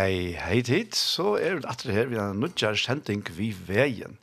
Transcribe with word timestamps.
Hei, 0.00 0.32
hei 0.32 0.62
tid, 0.64 0.94
så 0.96 1.34
er 1.36 1.58
vi 1.58 1.66
atter 1.68 1.90
her, 1.92 2.06
vi 2.08 2.16
har 2.16 2.30
nødjar 2.32 2.78
sending 2.80 3.20
vi 3.36 3.50
veien. 3.52 4.14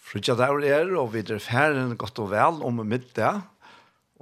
Frutja 0.00 0.32
der 0.38 0.62
er, 0.64 0.88
og 0.96 1.10
vi 1.12 1.20
er 1.20 1.42
ferden 1.42 1.98
godt 2.00 2.20
og 2.22 2.30
vel 2.30 2.62
om 2.64 2.80
middag. 2.80 3.42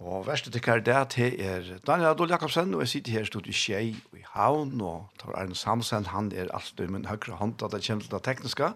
Og 0.03 0.25
verste 0.27 0.51
tykkar 0.51 0.83
det 0.83 0.97
til 1.15 1.37
er 1.39 1.69
Daniel 1.87 2.11
Adol 2.11 2.33
Jakobsen, 2.35 2.75
og 2.75 2.83
jeg 2.83 2.91
sitter 2.95 3.21
her 3.21 3.29
stod 3.29 3.47
i 3.47 3.55
Kjei 3.55 3.85
i 4.19 4.25
Havn, 4.33 4.81
og 4.83 5.13
tar 5.21 5.37
Arne 5.39 5.55
Samsen, 5.55 6.11
han 6.11 6.33
er 6.35 6.51
alltid 6.51 6.91
min 6.91 7.07
høyre 7.07 7.39
hånd, 7.39 7.63
at 7.63 7.71
det 7.71 7.85
kommer 7.87 8.03
til 8.03 8.17
det 8.17 8.23
tekniske. 8.27 8.73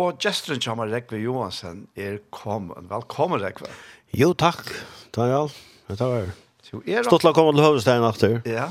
Og 0.00 0.22
gesteren 0.24 0.62
kommer 0.64 0.88
Rekve 0.88 1.20
Johansen 1.20 1.88
er 1.96 2.22
kommet. 2.32 2.80
Velkommen, 2.88 3.44
Rekve. 3.44 3.68
Jo, 4.16 4.32
takk, 4.32 4.72
Daniel. 5.12 5.52
Det 5.90 6.00
var 6.00 6.32
Stått 6.70 7.24
la 7.26 7.34
komme 7.34 7.52
til 7.52 7.66
Høvestein 7.66 8.04
efter. 8.08 8.40
Ja, 8.46 8.70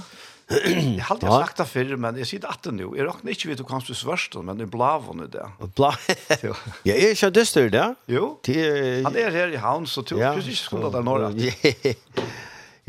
jeg 0.66 1.04
har 1.06 1.14
alltid 1.14 1.30
sagt 1.30 1.60
det 1.62 1.66
før, 1.70 1.92
men 2.02 2.18
jeg 2.18 2.30
sier 2.30 2.42
det 2.42 2.50
at 2.50 2.64
det 2.66 2.74
nå. 2.74 2.90
Jeg 2.98 3.06
råkner 3.06 3.36
ikke 3.36 3.52
vidt 3.52 3.62
du 3.62 3.66
kanskje 3.70 3.98
svørst, 4.00 4.38
men 4.42 4.58
det 4.58 4.66
er 4.66 4.72
blavene 4.74 5.30
det. 5.30 5.46
Bla? 5.78 5.92
ja, 6.48 6.56
jeg 6.90 6.98
er 6.98 7.14
ikke 7.14 7.32
dyster 7.38 7.70
det. 7.74 7.86
Jo, 8.10 8.32
han 8.48 9.20
er 9.20 9.34
her 9.36 9.54
i 9.54 9.62
havn, 9.62 9.86
så 9.90 10.02
tror 10.02 10.24
jeg 10.24 10.46
ikke 10.46 10.62
skulle 10.64 10.94
det 10.96 11.06
norra. 11.06 11.34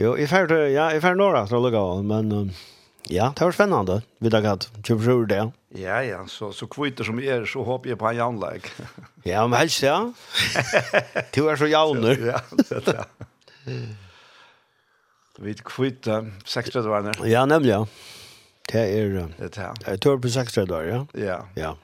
Jo, 0.01 0.15
jeg 0.17 0.31
fer 0.31 0.49
ja, 0.73 0.87
jeg 0.95 1.03
fer 1.05 1.17
norra 1.19 1.43
til 1.45 1.59
å 1.59 1.67
lukke 1.67 1.77
av, 1.77 1.99
men 2.09 2.55
ja, 3.13 3.27
det 3.37 3.45
var 3.45 3.53
spennende. 3.53 3.99
Vi 4.25 4.31
har 4.33 4.47
hatt 4.49 4.71
kjøp 4.81 5.03
sjøer 5.05 5.27
det. 5.29 5.41
Ja, 5.77 5.99
ja, 6.01 6.23
så, 6.31 6.49
så 6.57 6.65
kvitter 6.73 7.05
som 7.05 7.21
er, 7.21 7.45
så 7.45 7.61
håper 7.67 7.93
jeg 7.93 8.01
på 8.01 8.09
en 8.09 8.17
jaunleik. 8.17 8.71
ja, 9.29 9.45
men 9.45 9.61
helst, 9.61 9.83
ja. 9.85 9.99
du 11.37 11.43
er 11.53 11.61
så 11.61 11.69
jauner. 11.69 12.17
ja, 12.33 12.41
det 12.57 12.81
er 12.81 12.87
det. 12.89 13.05
Vi 15.41 15.55
kvitt 15.55 16.09
36 16.45 16.87
år. 16.87 17.27
Ja, 17.27 17.47
nemlig, 17.47 17.73
Ja. 17.73 17.87
Det 18.73 18.79
är 18.79 19.29
det 19.39 19.57
er 19.59 19.63
här. 19.63 19.75
Jeg 19.87 20.01
tror 20.01 20.19
på 20.19 20.29
36 20.29 20.71
år, 20.71 20.83
ja. 20.83 21.07
Ja. 21.15 21.47
Ja. 21.57 21.77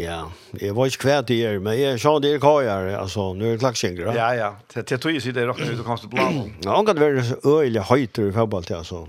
Ja, 0.00 0.32
jeg 0.60 0.74
var 0.74 0.86
ikke 0.86 0.98
kvært 1.04 1.30
i 1.30 1.42
er, 1.46 1.58
men 1.62 1.76
jeg 1.78 2.00
sa 2.00 2.18
det 2.18 2.32
er 2.34 2.40
kajar, 2.42 2.88
altså, 2.98 3.32
nu 3.36 3.44
er 3.44 3.50
det 3.52 3.60
klackkängor. 3.60 4.14
Ja, 4.16 4.32
ja, 4.34 4.48
det 4.74 5.00
tog 5.00 5.12
ju 5.12 5.20
sig 5.20 5.34
det 5.34 5.46
rakt 5.46 5.60
ut 5.60 5.78
og 5.78 5.86
kanskje 5.86 6.08
bland. 6.10 6.50
Ja, 6.64 6.74
han 6.74 6.86
kan 6.86 6.98
være 7.00 7.22
øyelig 7.46 7.82
høyter 7.82 8.28
i 8.28 8.32
fotball 8.32 8.64
til, 8.64 8.74
altså. 8.74 9.06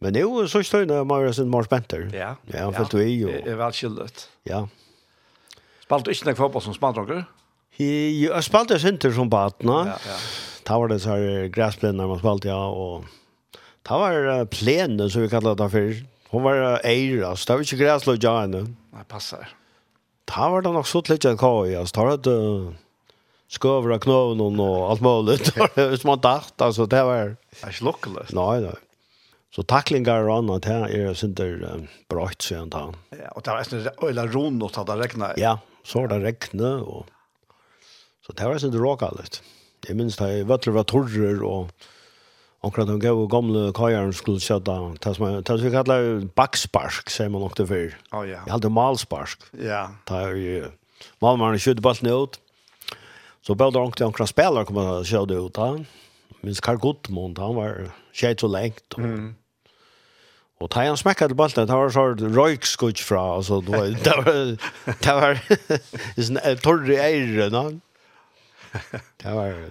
Men 0.00 0.12
nu 0.12 0.46
så 0.48 0.62
står 0.62 0.84
det 0.84 1.06
man 1.06 1.26
är 1.28 1.32
sin 1.32 1.50
mer 1.50 1.62
spenter. 1.62 2.08
Ja, 2.12 2.34
ja, 2.54 2.64
han 2.64 2.74
følte 2.74 2.96
vi 2.96 3.20
jo. 3.20 3.28
Det 3.28 3.46
er 3.46 3.56
vel 3.56 3.72
skyldigt. 3.72 4.28
Ja. 4.46 4.64
Spalt 5.82 6.04
du 6.04 6.10
ikke 6.10 6.28
inte 6.28 6.36
fotball 6.36 6.62
som 6.62 6.74
spandrager? 6.74 7.24
Jeg 7.78 8.44
spalte 8.44 8.78
sinter 8.78 9.12
som 9.12 9.30
batna. 9.30 9.72
Ja, 9.72 9.98
ja. 10.06 10.16
Det 10.62 10.72
var 10.72 10.88
det 10.88 11.00
så 11.00 11.08
här 11.08 11.46
gräsplen 11.46 11.96
när 11.96 12.06
man 12.06 12.18
spalt 12.18 12.44
ja 12.44 12.66
och 12.66 13.04
det 13.82 13.92
var 13.92 14.44
plenen 14.44 15.10
som 15.10 15.22
vi 15.22 15.28
kallar 15.28 15.54
det 15.54 15.70
för. 15.70 16.04
Hon 16.28 16.42
var 16.42 16.80
eira, 16.84 17.36
så 17.36 17.46
det 17.46 17.52
var 17.52 17.60
inte 17.60 17.76
gräslöja 17.76 18.40
henne. 18.40 18.60
Nej, 18.92 19.04
passar. 19.08 19.48
Det 20.24 20.40
var 20.40 20.62
det 20.62 20.72
nog 20.72 20.86
så 20.86 21.02
lite 21.08 21.30
en 21.30 21.38
kaj, 21.38 21.76
alltså. 21.76 22.00
Det 22.00 22.06
var 22.06 22.16
det 22.16 22.74
skövra 23.60 23.98
knövnen 23.98 24.60
och 24.60 24.90
allt 24.90 25.00
möjligt. 25.00 25.54
Det 25.54 25.86
var 25.86 25.96
som 25.96 26.08
man 26.08 26.20
dacht, 26.20 26.60
alltså 26.62 26.86
det 26.86 27.04
var... 27.04 27.16
Det 27.24 27.62
är 27.62 27.68
inte 27.68 27.84
lockelöst. 27.84 28.32
Nej, 28.32 28.60
nej. 28.60 28.74
Så 29.54 29.62
tacklingar 29.62 30.28
och 30.28 30.36
annat 30.36 30.64
här 30.64 30.88
är 30.88 31.14
synter 31.14 31.88
bröjt 32.08 32.42
sedan 32.42 32.70
då. 32.70 32.94
Ja, 33.10 33.30
och 33.30 33.42
det 33.42 33.50
var 33.50 33.58
nästan 33.58 33.88
öjla 34.02 34.26
ron 34.26 34.62
och 34.62 34.86
det 34.86 34.92
regna. 34.92 35.32
Ja, 35.36 35.58
så 35.84 36.06
det 36.06 36.18
regna 36.18 36.76
och... 36.76 37.06
Så 38.26 38.32
det 38.32 38.44
var 38.44 38.58
synter 38.58 38.78
råkalligt. 38.78 39.42
Ja. 39.44 39.61
Det 39.82 39.96
minst 39.98 40.20
det 40.22 40.46
vattler 40.46 40.76
var 40.76 40.86
torrer 40.86 41.42
og 41.42 41.70
omkring 42.62 42.86
de 42.86 42.98
gode 43.02 43.28
gamle 43.30 43.72
kajeren 43.74 44.12
skulle 44.14 44.42
kjøtta. 44.42 44.76
Det 45.02 45.16
som 45.16 45.26
det 45.34 45.48
som 45.48 45.64
vi 45.64 45.74
kallar 45.74 46.06
backspark, 46.38 47.10
sier 47.10 47.32
man 47.32 47.42
nok 47.42 47.56
det 47.58 47.66
før. 47.68 47.98
Oh, 48.12 48.22
ja. 48.22 48.44
Jeg 48.46 48.54
hadde 48.54 48.70
malspark. 48.70 49.50
Ja. 49.58 49.88
Det 50.08 50.20
er 50.20 50.38
jo 50.38 50.70
malmerne 51.22 51.58
kjøtte 51.58 51.82
ballen 51.82 52.12
ut. 52.14 52.38
Så 53.42 53.58
bare 53.58 53.74
omkring 53.74 54.06
omkring 54.06 54.30
spillere 54.30 54.64
kom 54.64 54.78
og 54.78 55.04
kjøtte 55.06 55.42
ut. 55.42 55.58
Da. 55.58 55.74
Minns 56.42 56.62
Karl 56.62 56.78
Gottmund, 56.78 57.38
han 57.38 57.58
var 57.58 57.86
kjøtt 58.14 58.40
så 58.40 58.50
lengt. 58.50 58.86
Og, 58.94 59.02
mm. 59.02 59.30
Og 60.62 60.70
ta 60.70 60.84
han 60.86 60.96
smekka 60.96 61.26
til 61.26 61.34
ballen, 61.34 61.66
det 61.66 61.74
var 61.74 61.90
så 61.90 62.12
røykskutt 62.14 63.02
fra, 63.02 63.40
altså, 63.40 63.58
det 63.66 63.74
var, 63.74 63.86
det 63.90 64.14
var, 64.14 64.30
det 65.04 65.14
var, 65.18 65.40
det 65.42 65.56
var, 66.38 66.60
det 66.62 66.70
var, 66.70 67.48
det 67.50 67.50
var, 67.50 67.80
det 69.22 69.30
var 69.30 69.46
det. 69.46 69.70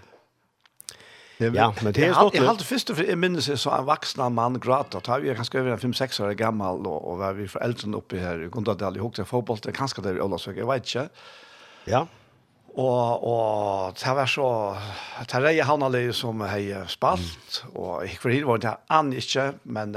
Ja, 1.38 1.74
men 1.84 1.94
det 1.94 2.06
är 2.06 2.14
stort. 2.14 2.36
Jag 2.36 2.44
hade 2.44 2.64
först 2.64 2.96
för 2.96 3.16
minns 3.16 3.62
så 3.62 3.70
en 3.70 3.86
vuxen 3.86 4.34
man 4.34 4.60
gråta. 4.60 5.00
Då 5.00 5.20
vi 5.20 5.36
kanske 5.36 5.60
över 5.60 5.78
5-6 5.78 6.24
år 6.24 6.32
gammal 6.32 6.88
och 6.88 7.12
och 7.12 7.18
var 7.18 7.34
vi 7.34 7.48
föräldrar 7.48 7.98
uppe 7.98 8.20
här. 8.20 8.40
Jag 8.40 8.52
kunde 8.52 8.72
inte 8.72 8.88
aldrig 8.88 9.04
ihåg 9.04 9.14
det 9.16 9.26
fotboll. 9.26 9.58
Det 9.64 9.72
kanske 9.72 10.02
där 10.02 10.36
i 10.36 10.40
söker. 10.40 10.60
Jag 10.60 10.68
vet 10.68 10.96
inte. 10.96 11.10
Ja. 11.86 12.08
Og, 12.76 13.24
og 13.28 13.96
det 14.00 14.14
var 14.16 14.26
så, 14.26 14.76
det 15.32 15.42
var 15.44 15.52
jeg 15.52 15.66
han 15.68 15.84
alle 15.84 16.14
som 16.16 16.40
har 16.40 16.86
spalt, 16.88 17.64
mm. 17.66 17.76
og 17.76 18.06
jeg 18.08 18.46
var 18.48 18.62
det 18.64 18.76
an 18.90 19.12
ikke, 19.14 19.54
men, 19.64 19.96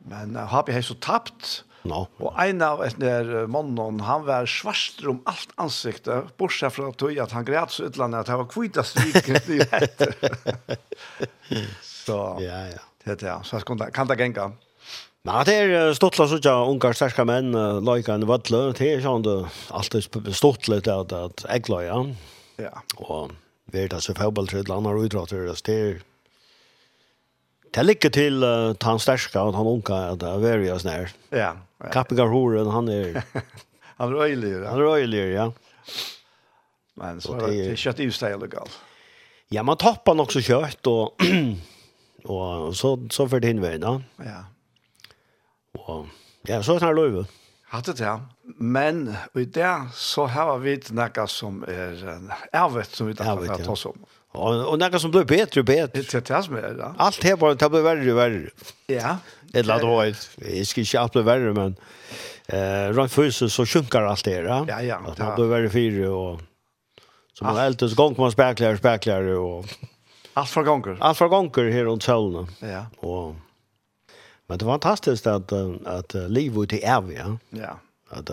men 0.00 0.36
har 0.36 0.64
vi 0.66 0.82
så 0.82 0.94
tapt, 0.94 1.64
No. 1.88 2.04
Og 2.20 2.34
en 2.42 2.60
av 2.64 2.82
et 2.84 2.96
der 3.00 3.46
mannen, 3.48 4.02
han 4.04 4.26
var 4.26 4.48
svarster 4.50 5.08
om 5.14 5.22
alt 5.30 5.54
ansiktet, 5.60 6.32
bortsett 6.40 6.74
fra 6.76 6.90
tog 6.92 7.16
at 7.22 7.32
han 7.32 7.46
græt 7.48 7.72
så 7.72 7.88
utlandet 7.88 8.24
at 8.24 8.32
han 8.32 8.42
var 8.42 8.50
kvita 8.52 8.84
striket 8.84 9.48
i 9.48 9.60
etter. 9.64 10.12
så, 12.04 12.18
ja, 12.44 12.66
ja. 12.74 12.82
Det 13.00 13.14
er 13.14 13.22
det, 13.22 13.36
så 13.48 13.56
jeg 13.56 13.92
kan 13.96 14.10
det 14.10 14.18
genga. 14.20 14.50
Nei, 15.28 15.40
det 15.44 15.54
er 15.56 15.94
stortla 15.96 16.26
så 16.28 16.38
ikke 16.40 16.52
ungar 16.68 16.96
sterske 16.96 17.24
menn, 17.28 17.52
loika 17.84 18.14
en 18.16 18.26
vødle, 18.28 18.70
det 18.76 18.86
er 18.88 19.02
sånn 19.04 19.24
det 19.24 19.36
alltid 19.76 20.32
stortla 20.36 20.80
at, 20.80 21.12
at 21.16 21.44
jeg 21.46 21.68
loja. 21.72 21.98
Ja. 22.60 22.72
Og 23.04 23.32
vi 23.72 23.84
er 23.84 23.90
det 23.92 24.00
så 24.04 24.16
fæbelt 24.16 24.52
til 24.52 24.62
et 24.62 24.68
eller 24.68 24.80
det 25.68 25.76
er 25.76 26.00
Det 27.74 27.84
ligger 27.86 28.10
til 28.10 28.42
uh, 28.42 28.74
han 28.82 28.98
sterska 28.98 29.44
og 29.46 29.54
han 29.54 29.68
unka 29.70 29.98
at 30.12 30.20
det 30.22 30.30
er 30.30 30.42
veri 30.42 30.70
og 30.74 30.80
snær. 30.82 31.12
Ja. 31.30 31.52
ja. 31.54 31.90
Kappigar 31.94 32.32
horen, 32.32 32.70
han 32.74 32.90
er... 32.90 33.20
han 34.00 34.14
er 34.14 34.22
øylig. 34.26 34.54
Han 34.66 34.80
er 34.80 34.94
øylig, 34.96 35.24
ja. 35.36 35.50
Men 37.00 37.20
så 37.22 37.36
det, 37.38 37.50
er 37.54 37.70
det 37.70 37.78
kjøtt 37.80 38.02
i 38.02 38.10
stedet 38.12 38.50
galt. 38.52 38.80
Ja, 39.50 39.62
man 39.66 39.78
toppar 39.78 40.14
nok 40.18 40.34
så 40.34 40.42
kjøtt, 40.44 40.86
og, 40.90 41.22
og 42.34 42.74
så, 42.76 42.94
så 43.10 43.26
for 43.30 43.42
din 43.42 43.62
vei, 43.62 43.76
da. 43.82 43.96
Ja. 44.22 44.40
Og, 45.78 46.08
ja, 46.48 46.60
så 46.66 46.76
er 46.76 46.90
det 46.90 46.94
løyve. 46.98 47.26
Hatt 47.70 47.86
det, 47.86 48.00
ja. 48.02 48.18
Men 48.58 49.04
i 49.38 49.46
det 49.46 49.74
så 49.94 50.26
har 50.26 50.56
vi 50.58 50.74
ikke 50.78 50.96
noe 50.98 51.26
som 51.30 51.62
er 51.70 52.00
en 52.16 52.32
ervet 52.50 52.90
som 52.90 53.06
vi 53.06 53.14
tar 53.14 53.36
for 53.36 53.46
å 53.46 53.58
ta 53.62 53.76
oss 53.76 53.86
om. 53.92 54.00
Ja. 54.02 54.19
Och 54.32 54.68
och 54.68 54.78
några 54.78 54.98
som 54.98 55.10
blev 55.10 55.26
bättre 55.26 55.60
och 55.60 55.66
bättre. 55.66 56.02
Det 56.02 56.24
det 56.28 56.42
som 56.42 56.54
är. 56.54 56.94
Allt 56.96 57.24
här 57.24 57.36
var 57.36 57.54
det 57.54 57.68
blev 57.68 57.82
värre 57.82 58.12
och 58.12 58.18
värre. 58.18 58.50
Ja. 58.86 59.16
Det 59.42 59.62
då 59.62 59.86
var 59.86 60.14
det 60.36 60.64
ska 60.64 60.80
inte 60.80 61.00
allt 61.00 61.12
bli 61.12 61.22
värre 61.22 61.52
men 61.52 61.76
eh 62.46 62.92
runt 62.92 63.12
fysiskt 63.12 63.54
så 63.54 63.66
sjunker 63.66 64.02
allt 64.02 64.24
det 64.24 64.42
där. 64.42 64.64
Ja 64.68 64.82
ja. 64.82 64.96
Att 65.06 65.16
det 65.16 65.32
blir 65.36 65.44
värre 65.44 65.70
fyra 65.70 66.10
och 66.10 66.40
så 67.32 67.44
man 67.44 67.56
ältes 67.56 67.94
gång 67.94 68.14
man 68.18 68.32
spärklar 68.32 68.76
spärklar 68.76 69.22
och 69.22 69.64
allt 70.34 70.50
för 70.50 70.62
gånger. 70.62 70.96
Allt 71.00 71.18
för 71.18 71.28
gånger 71.28 71.70
här 71.70 71.84
runt 71.84 72.02
solen. 72.02 72.46
Ja. 72.60 72.86
Och 73.08 73.34
men 74.46 74.58
det 74.58 74.64
var 74.64 74.72
fantastiskt 74.72 75.26
att 75.26 75.52
att 75.52 75.86
att 75.86 76.14
liv 76.14 76.58
ut 76.58 76.72
i 76.72 76.82
Ärvia. 76.82 77.38
Ja. 77.50 77.80
Att 78.08 78.30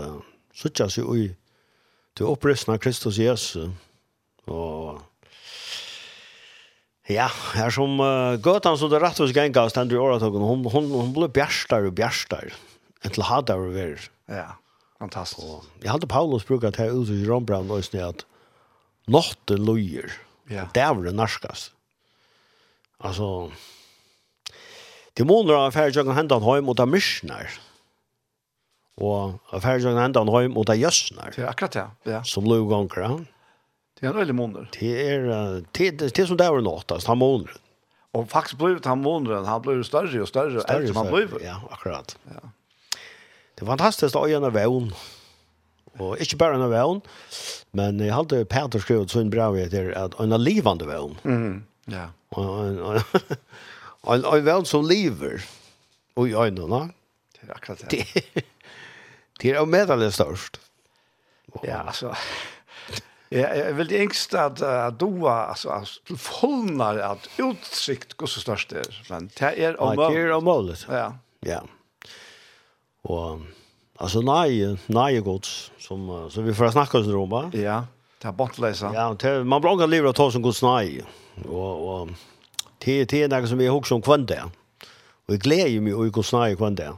så 0.54 0.70
tjänar 0.70 0.90
sig 0.90 1.04
oj 1.04 1.36
till 2.16 2.26
upprestna 2.26 2.78
Kristus 2.78 3.18
Jesus. 3.18 3.70
Och 4.46 5.02
Ja, 7.08 7.30
her 7.56 7.72
som 7.72 8.02
uh, 8.04 8.36
gøtan 8.44 8.76
som 8.80 8.92
det 8.92 9.00
rett 9.00 9.20
og 9.24 9.32
slett 9.32 9.54
gav 9.56 9.72
stendur 9.72 9.96
i 9.96 10.04
åratokken, 10.04 10.44
hun, 10.44 10.66
hun, 10.68 10.90
hun 10.92 11.14
ble 11.16 11.30
bjærstar 11.32 11.88
og 11.88 11.96
bjærstar, 11.96 12.52
enn 13.04 13.16
til 13.16 13.24
hadar 13.30 13.64
og 13.64 13.76
ver. 13.78 14.10
Ja, 14.28 14.58
fantastisk. 15.00 15.46
Og, 15.46 15.70
jeg 15.86 15.94
hadde 15.94 16.10
Paulus 16.12 16.48
brukat 16.48 16.80
her 16.82 16.92
ute 16.92 17.16
i 17.16 17.28
Rombrand 17.28 17.72
og 17.72 17.86
snitt 17.88 18.04
at 18.04 18.26
notte 19.08 19.56
lojer, 19.56 20.12
ja. 20.52 20.68
Det 20.74 20.84
var 20.84 21.04
det 21.04 21.16
narskast. 21.16 21.74
Altså, 23.04 23.52
Demoner 25.18 25.58
har 25.58 25.74
færre 25.74 25.92
jøkken 25.92 26.16
hendan 26.16 26.46
høym 26.46 26.68
mot 26.70 26.80
av 26.80 26.90
myrsnar. 26.90 27.50
Og 29.02 29.38
færre 29.52 29.82
jøkken 29.82 30.00
hendan 30.00 30.32
høym 30.32 30.54
mot 30.56 30.70
av 30.70 30.80
jøsnar. 30.80 31.34
Det 31.36 31.44
er 31.44 31.52
akkurat 31.52 31.76
det, 31.76 31.86
ja. 32.14 32.22
Som 32.26 32.48
lov 32.50 32.68
ganger, 32.72 33.04
ja. 33.04 33.12
Det 34.00 34.06
är 34.06 34.10
en 34.10 34.18
öjlig. 34.18 34.36
Det 34.80 35.10
är, 35.10 35.20
det, 35.72 35.92
det, 35.92 36.16
det 36.16 36.20
är 36.20 36.26
som 36.26 36.38
det 36.38 36.46
är 36.46 36.62
låtast, 36.62 37.08
han 37.08 37.18
månader. 37.18 37.54
Och 38.12 38.30
faktiskt 38.30 38.58
blev 38.58 38.86
han 38.86 39.02
månaden, 39.02 39.46
han 39.46 39.62
blev 39.62 39.84
större 39.84 40.22
och 40.22 40.28
större, 40.28 40.62
större 40.62 40.78
eftersom 40.78 40.98
han 40.98 41.14
blev. 41.16 41.42
Ja, 41.44 41.62
akkurat. 41.72 42.18
Ja. 42.24 42.50
Det 43.56 43.66
var 43.66 43.72
fantastiskt 43.72 44.16
att 44.16 44.26
öjna 44.26 44.50
vän. 44.50 44.94
Och 45.98 46.18
inte 46.18 46.36
bara 46.36 46.56
en 46.56 46.70
vän, 46.70 47.02
men 47.72 48.00
jag 48.00 48.16
hade 48.16 48.46
Peter 48.46 48.80
skrivit 48.80 49.12
så 49.12 49.20
en 49.20 49.30
bra 49.30 49.52
vet 49.52 49.72
det, 49.72 49.96
att 49.96 50.20
en 50.20 50.44
livande 50.44 50.86
vän. 50.86 51.18
Mm. 51.24 51.64
Ja. 51.86 52.10
Och 52.30 52.66
en, 52.66 52.80
en, 54.08 54.26
en 54.26 54.46
vän 54.46 54.66
som 54.66 54.88
lever. 54.88 55.46
Och 56.14 56.28
jag 56.28 56.44
öjna. 56.44 56.90
Det 57.42 57.48
är 57.48 57.56
akkurat 57.56 57.90
det. 57.90 58.06
Det 59.40 59.52
är 59.52 59.66
meddelandet 59.66 60.14
störst. 60.14 60.60
Ja, 61.64 61.78
alltså. 61.78 62.16
Jag 63.30 63.66
vill 63.66 63.76
väldigt 63.76 64.00
ängst 64.02 64.34
att 64.34 64.62
uh, 64.62 64.88
doa 64.88 65.34
alltså 65.34 65.70
alltså 65.70 66.02
till 66.04 66.18
fullnar 66.18 66.98
att 66.98 67.30
utsikt 67.38 68.14
går 68.14 68.28
så 68.28 68.40
störst 68.40 68.70
där 68.70 69.06
men 69.10 69.30
det 69.40 69.64
är 69.64 69.82
om 69.82 69.96
det 69.96 70.20
är 70.20 70.32
om 70.32 70.76
Ja. 70.90 71.14
Ja. 71.40 71.64
Och 73.02 73.40
alltså 73.98 74.22
nej 74.22 74.78
nej 74.86 75.22
gods 75.22 75.72
som 75.80 76.30
så 76.32 76.42
vi 76.42 76.54
får 76.54 76.72
snacka 76.72 76.98
oss 76.98 77.08
om 77.08 77.30
va? 77.30 77.52
Ja. 77.54 77.86
Det 78.22 78.28
är 78.28 78.32
bortläsa. 78.32 78.92
Ja, 78.94 79.16
det, 79.20 79.44
man 79.44 79.62
blir 79.62 79.88
livet 79.88 80.10
att 80.10 80.16
ta 80.16 80.32
som 80.32 80.42
gods 80.42 80.64
nej. 80.64 81.04
Och 81.50 82.02
och 82.02 82.10
det 82.78 83.06
det 83.06 83.24
är 83.24 83.28
något 83.28 83.50
som 83.50 83.58
vi 83.58 83.70
också 83.70 83.96
om 83.96 84.02
kvant. 84.02 84.32
Och 85.28 85.34
jag 85.34 85.40
glädjer 85.40 85.82
mig 85.82 85.94
och 85.94 86.12
gods 86.12 86.34
nej 86.34 86.56
kvant 86.56 86.78
där. 86.78 86.94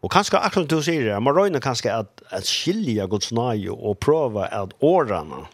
Och 0.00 0.12
kanske 0.12 0.38
akkurat 0.38 0.68
du 0.68 0.82
säger 0.82 1.04
det, 1.04 1.20
man 1.20 1.34
röjner 1.34 1.60
kanske 1.60 1.94
att, 1.94 2.22
att 2.28 2.46
skilja 2.46 3.06
gods 3.06 3.32
nöje 3.32 3.70
och 3.70 4.00
pröva 4.00 4.46
att 4.46 4.70
årarna 4.78 5.46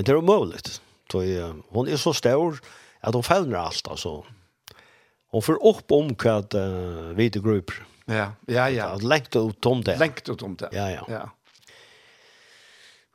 Men 0.00 0.04
det 0.04 0.12
är 0.12 0.16
omöjligt. 0.16 0.80
Så, 1.12 1.22
uh, 1.22 1.54
hon 1.68 1.88
är 1.88 1.96
så 1.96 2.14
stor 2.14 2.60
att 3.00 3.14
hon 3.14 3.22
fällner 3.22 3.56
allt. 3.56 3.88
Alltså. 3.88 4.24
Hon 5.30 5.42
får 5.42 5.66
upp 5.66 5.92
om 5.92 6.16
vad 6.24 6.54
uh, 6.54 7.14
vi 7.14 7.30
till 7.30 7.42
grupper. 7.42 7.84
Ja, 8.04 8.32
ja, 8.46 8.70
ja. 8.70 8.94
Lengt 8.96 9.36
ut 9.36 9.66
om 9.66 9.82
det. 9.84 9.98
Lengt 9.98 10.28
ut 10.28 10.42
om 10.42 10.56
det. 10.56 10.68
Ja, 10.72 10.90
ja. 10.90 11.06
ja. 11.08 11.30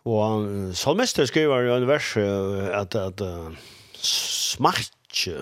Og 0.06 0.46
salmester 0.78 1.26
skriver 1.26 1.66
i 1.66 1.74
en 1.74 1.88
vers 1.90 2.18
uh, 2.18 2.70
at, 2.82 2.96
at 2.96 3.22
uh, 3.22 3.50
smartje 3.98 5.42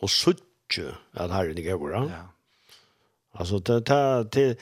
og 0.00 0.08
suttje 0.08 0.94
at 1.12 1.30
herren 1.30 1.60
ikke 1.60 1.76
er 1.76 1.76
gøver. 1.76 2.08
Ja. 2.08 2.24
Altså, 3.36 3.58
det, 3.58 3.84
det, 3.88 4.32
det, 4.32 4.56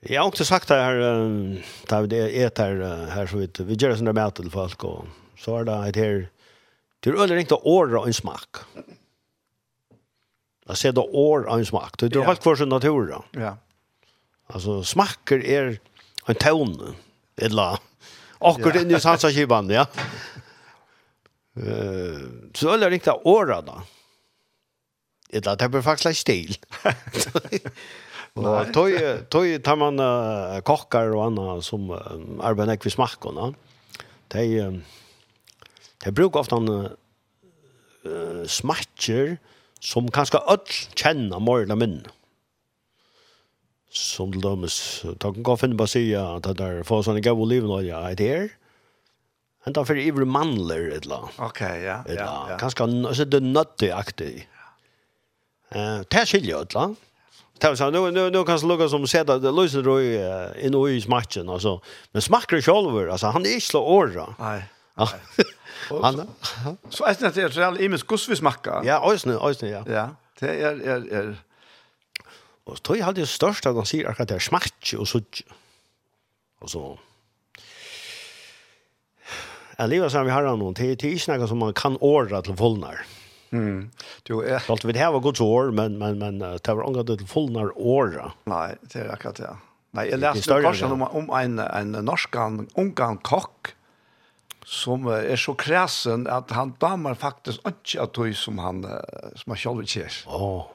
Jag 0.00 0.22
har 0.22 0.28
också 0.28 0.44
sagt 0.44 0.68
det 0.68 0.74
här 0.74 0.94
där 1.86 2.06
det 2.06 2.42
är 2.42 2.46
här 2.58 3.06
här 3.06 3.26
så 3.26 3.38
vet 3.38 3.60
vi 3.60 3.74
gör 3.74 3.96
såna 3.96 4.12
mat 4.12 4.34
till 4.34 4.50
folk 4.50 4.84
och 4.84 5.04
så 5.38 5.58
är 5.58 5.64
det 5.64 5.88
ett 5.88 5.96
här 5.96 6.30
till 7.00 7.14
öl 7.14 7.32
inte 7.32 7.54
år 7.54 7.96
och 7.96 8.06
en 8.06 8.14
smak. 8.14 8.56
Jag 10.66 10.76
ser 10.76 10.92
då 10.92 11.02
år 11.02 11.44
och 11.46 11.58
en 11.58 11.66
smak. 11.66 11.98
Det 11.98 12.16
är 12.16 12.22
helt 12.22 12.40
kvar 12.40 12.56
sin 12.56 12.68
natur 12.68 13.06
då. 13.06 13.24
Ja. 13.30 13.56
Alltså 14.46 14.84
smaker 14.84 15.44
är 15.44 15.78
en 16.26 16.34
ton 16.34 16.94
eller 17.36 17.78
akkurat 18.38 18.76
in 18.76 18.90
i 18.90 19.00
sansa 19.00 19.30
ja. 19.70 19.86
Eh 21.56 22.18
så 22.54 22.70
är 22.70 22.78
det 22.78 22.90
riktigt 22.90 23.12
år 23.24 23.46
då. 23.46 23.82
Det 25.30 25.46
är 25.46 25.68
det 25.68 25.82
faktiskt 25.82 26.20
stil. 26.20 26.56
Och 28.34 28.72
tog 28.72 28.90
tog 29.28 29.62
tar 29.62 29.76
man 29.76 30.00
uh, 30.00 30.60
kockar 30.60 31.10
och 31.16 31.24
andra 31.24 31.62
som 31.62 31.90
um, 31.90 32.40
arbetar 32.40 32.78
med 32.84 32.92
smakorna. 32.92 33.54
De 34.28 34.60
uh, 34.60 34.78
de 36.04 36.10
brukar 36.10 36.40
ofta 36.40 36.56
uh, 36.56 38.44
smacker 38.46 39.38
som 39.80 40.10
kanske 40.10 40.38
öll 40.38 40.66
känner 40.94 41.40
mer 41.40 41.62
eller 41.62 41.76
mindre. 41.76 42.10
Som 43.90 44.32
til 44.32 44.42
dømes, 44.44 45.02
da 45.16 45.32
kan 45.32 45.42
gå 45.42 45.56
på 45.56 45.84
å 45.84 45.88
si 45.88 46.12
at 46.14 46.44
det 46.44 46.64
er 46.64 46.82
for 46.84 47.02
sånne 47.02 47.22
gav 47.24 47.40
och 47.40 47.48
liv 47.48 47.64
och 47.64 47.84
ja, 47.84 48.14
det 48.14 48.28
da 48.36 48.48
Henta 49.64 49.84
för 49.84 49.96
ivre 49.96 50.22
et 50.22 51.04
eller 51.04 51.16
annet. 51.16 51.38
Okej, 51.38 51.82
ja. 51.82 52.00
Et 52.06 52.10
eller 52.10 52.50
Ja, 52.50 52.56
kanske 52.58 53.14
så 53.14 53.24
det 53.24 53.34
er 53.34 53.40
nøttig-aktig. 53.40 54.46
Eh, 55.74 56.00
det 56.10 56.28
skiljer 56.28 56.62
ett 56.62 56.74
la. 56.74 56.84
Mm 56.86 57.07
Tja, 57.60 57.76
så 57.76 57.90
nu 57.90 58.10
nu 58.10 58.30
nu 58.30 58.44
kan 58.44 58.60
lugga 58.60 58.88
som 58.88 59.06
sätta 59.06 59.38
det 59.38 59.50
Luisen 59.50 59.82
då 59.82 60.00
i 60.00 60.14
i 60.56 60.66
i 60.66 61.04
matchen 61.08 61.48
alltså. 61.48 61.80
Men 62.12 62.22
smackar 62.22 62.60
själv 62.60 63.10
alltså 63.10 63.26
han 63.26 63.46
är 63.46 63.54
inte 63.54 63.66
så 63.66 63.84
orra. 63.84 64.34
Nej. 64.38 64.62
Han 66.02 66.28
så 66.88 67.04
är 67.04 67.16
det 67.18 67.26
inte 67.26 67.48
real 67.48 67.80
i 67.80 67.88
men 67.88 67.98
kus 67.98 68.28
vi 68.28 68.36
smackar. 68.36 68.82
Ja, 68.84 69.12
ösne 69.12 69.34
ösne 69.34 69.68
ja. 69.68 69.84
Ja. 69.86 70.08
Det 70.40 70.62
är 70.62 70.80
är 70.88 71.12
är 71.12 71.36
Och 72.64 72.82
tror 72.82 72.98
jag 72.98 73.04
hade 73.04 73.20
det 73.20 73.26
största 73.26 73.72
de 73.72 73.86
säger 73.86 74.20
att 74.22 74.28
det 74.28 74.34
är 74.34 74.38
smack 74.38 74.94
och 74.98 75.08
så 75.08 75.20
och 76.60 76.70
så 76.70 76.98
Jeg 79.78 79.88
lever 79.88 80.08
som 80.08 80.24
vi 80.26 80.32
har 80.34 80.42
noen, 80.42 80.74
det 80.74 80.88
er 80.90 81.12
ikke 81.14 81.36
noe 81.38 81.46
som 81.46 81.60
man 81.62 81.74
kan 81.76 81.96
ordre 82.02 82.40
til 82.42 82.56
voldnær. 82.58 83.04
Mm. 83.50 83.90
Du 84.22 84.42
är 84.42 84.62
Allt 84.70 84.84
vi 84.84 84.98
har 84.98 85.20
gått 85.20 85.40
år 85.40 85.70
men 85.70 85.98
men 85.98 86.18
men 86.18 86.38
det 86.38 86.68
var 86.68 86.84
angående 86.84 87.16
till 87.16 87.26
fullnar 87.26 87.78
år. 87.78 88.32
Nej, 88.44 88.76
det 88.80 88.98
är 88.98 89.12
akkurat 89.12 89.36
det. 89.36 89.56
Nej, 89.90 90.10
jag 90.10 90.20
läste 90.20 90.62
kanske 90.62 90.84
om 90.84 91.02
om 91.02 91.30
en 91.30 91.58
en 91.58 91.92
norsk 91.92 92.34
ungan 92.74 93.16
kock 93.16 93.68
som 94.64 95.06
är 95.06 95.36
så 95.36 95.54
kräsen 95.54 96.26
att 96.26 96.50
han 96.50 96.74
dammar 96.78 97.14
faktiskt 97.14 97.60
inte 97.66 98.02
att 98.02 98.14
du 98.14 98.34
som 98.34 98.58
han 98.58 98.82
som 99.36 99.50
har 99.50 99.56
själv 99.56 99.84
kär. 99.84 100.12
Åh. 100.26 100.66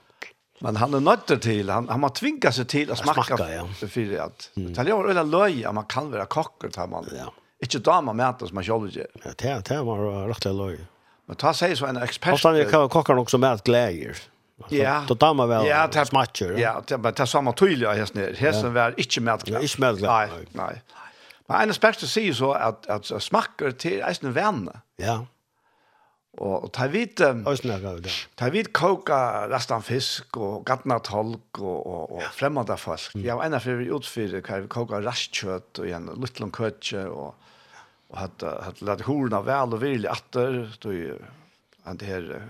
Men 0.60 0.76
han 0.76 0.94
är 0.94 1.00
nöjd 1.00 1.42
till 1.42 1.70
han 1.70 1.90
han 1.90 2.04
har 2.04 2.10
tvingat 2.10 2.56
sig 2.56 2.66
till 2.66 2.92
att 2.92 2.98
smaka 2.98 3.38
för 3.80 3.88
för 3.88 4.18
att 4.18 4.52
det 4.56 4.82
är 4.82 5.10
eller 5.10 5.24
löja 5.24 5.72
man 5.72 5.86
kan 5.86 6.12
vara 6.12 6.26
kock 6.26 6.64
utan 6.64 6.90
man. 6.90 7.06
Ja. 7.18 7.34
Inte 7.60 7.80
dammar 7.80 8.14
med 8.14 8.30
att 8.30 8.40
som 8.40 8.56
man 8.56 8.64
själv 8.64 8.92
kär. 8.92 9.08
Ja, 9.24 9.32
det 9.38 9.66
det 9.66 9.82
var 9.82 10.28
rätt 10.28 10.46
löj. 10.46 10.80
Men 11.26 11.36
ta 11.36 11.54
sig 11.54 11.76
så 11.76 11.86
en 11.86 11.98
expert. 11.98 12.34
Och 12.34 12.40
sen 12.40 12.70
kan 12.70 12.90
kockar 12.90 13.16
också 13.16 13.38
med 13.38 13.52
att 13.52 13.64
glädjer. 13.64 14.18
Ja. 14.70 15.04
Då 15.08 15.14
dammar 15.14 15.48
väl. 15.48 15.68
Ja, 15.68 15.88
det 15.88 16.06
smatcher. 16.06 16.56
Ja, 16.58 16.84
det 16.88 16.98
men 16.98 17.14
det 17.14 17.28
samma 17.28 17.52
tydliga 17.54 17.94
här 17.94 18.06
snär. 18.06 18.34
Här 18.34 18.52
som 18.52 18.74
var 18.74 18.94
inte 18.98 19.22
med 19.22 19.34
att 19.34 19.44
glädje. 19.44 19.64
Inte 19.64 19.82
med 19.82 19.98
glädje. 19.98 20.28
Nej, 20.28 20.46
nej. 20.52 20.82
Men 21.48 21.62
en 21.62 21.70
expert 21.70 22.00
säger 22.00 22.34
så 22.34 22.54
att 22.54 22.88
att 22.88 23.24
smacker 23.24 23.72
till 23.72 24.04
en 24.22 24.34
vän. 24.34 24.70
Ja. 24.96 25.26
Och 26.38 26.72
ta 26.72 26.88
vit 26.88 27.22
Ta 28.36 28.50
vit 28.50 28.74
koka 28.74 29.50
rastan 29.50 29.82
fisk 29.82 30.38
och 30.38 30.66
gatna 30.66 31.00
tolk 31.00 31.60
och 31.60 31.88
och, 31.88 32.12
och 32.12 32.24
främmande 32.24 32.78
folk. 32.78 33.12
Ja, 33.14 33.44
einar 33.44 33.60
fyrir 33.60 33.96
utfyrir 33.96 34.42
kan 34.42 34.68
koka 34.68 35.02
rastkött 35.02 35.80
och 35.80 35.88
en 35.88 36.06
liten 36.22 36.52
køtje 36.52 37.06
och 37.06 37.36
och 38.14 38.20
hade 38.20 38.60
att 38.60 38.82
låta 38.82 39.04
horna 39.04 39.42
väl 39.42 39.74
och 39.74 39.84
vill 39.84 40.08
åter 40.08 40.78
då 40.80 41.16
han 41.84 41.98
det 41.98 42.06
här 42.06 42.50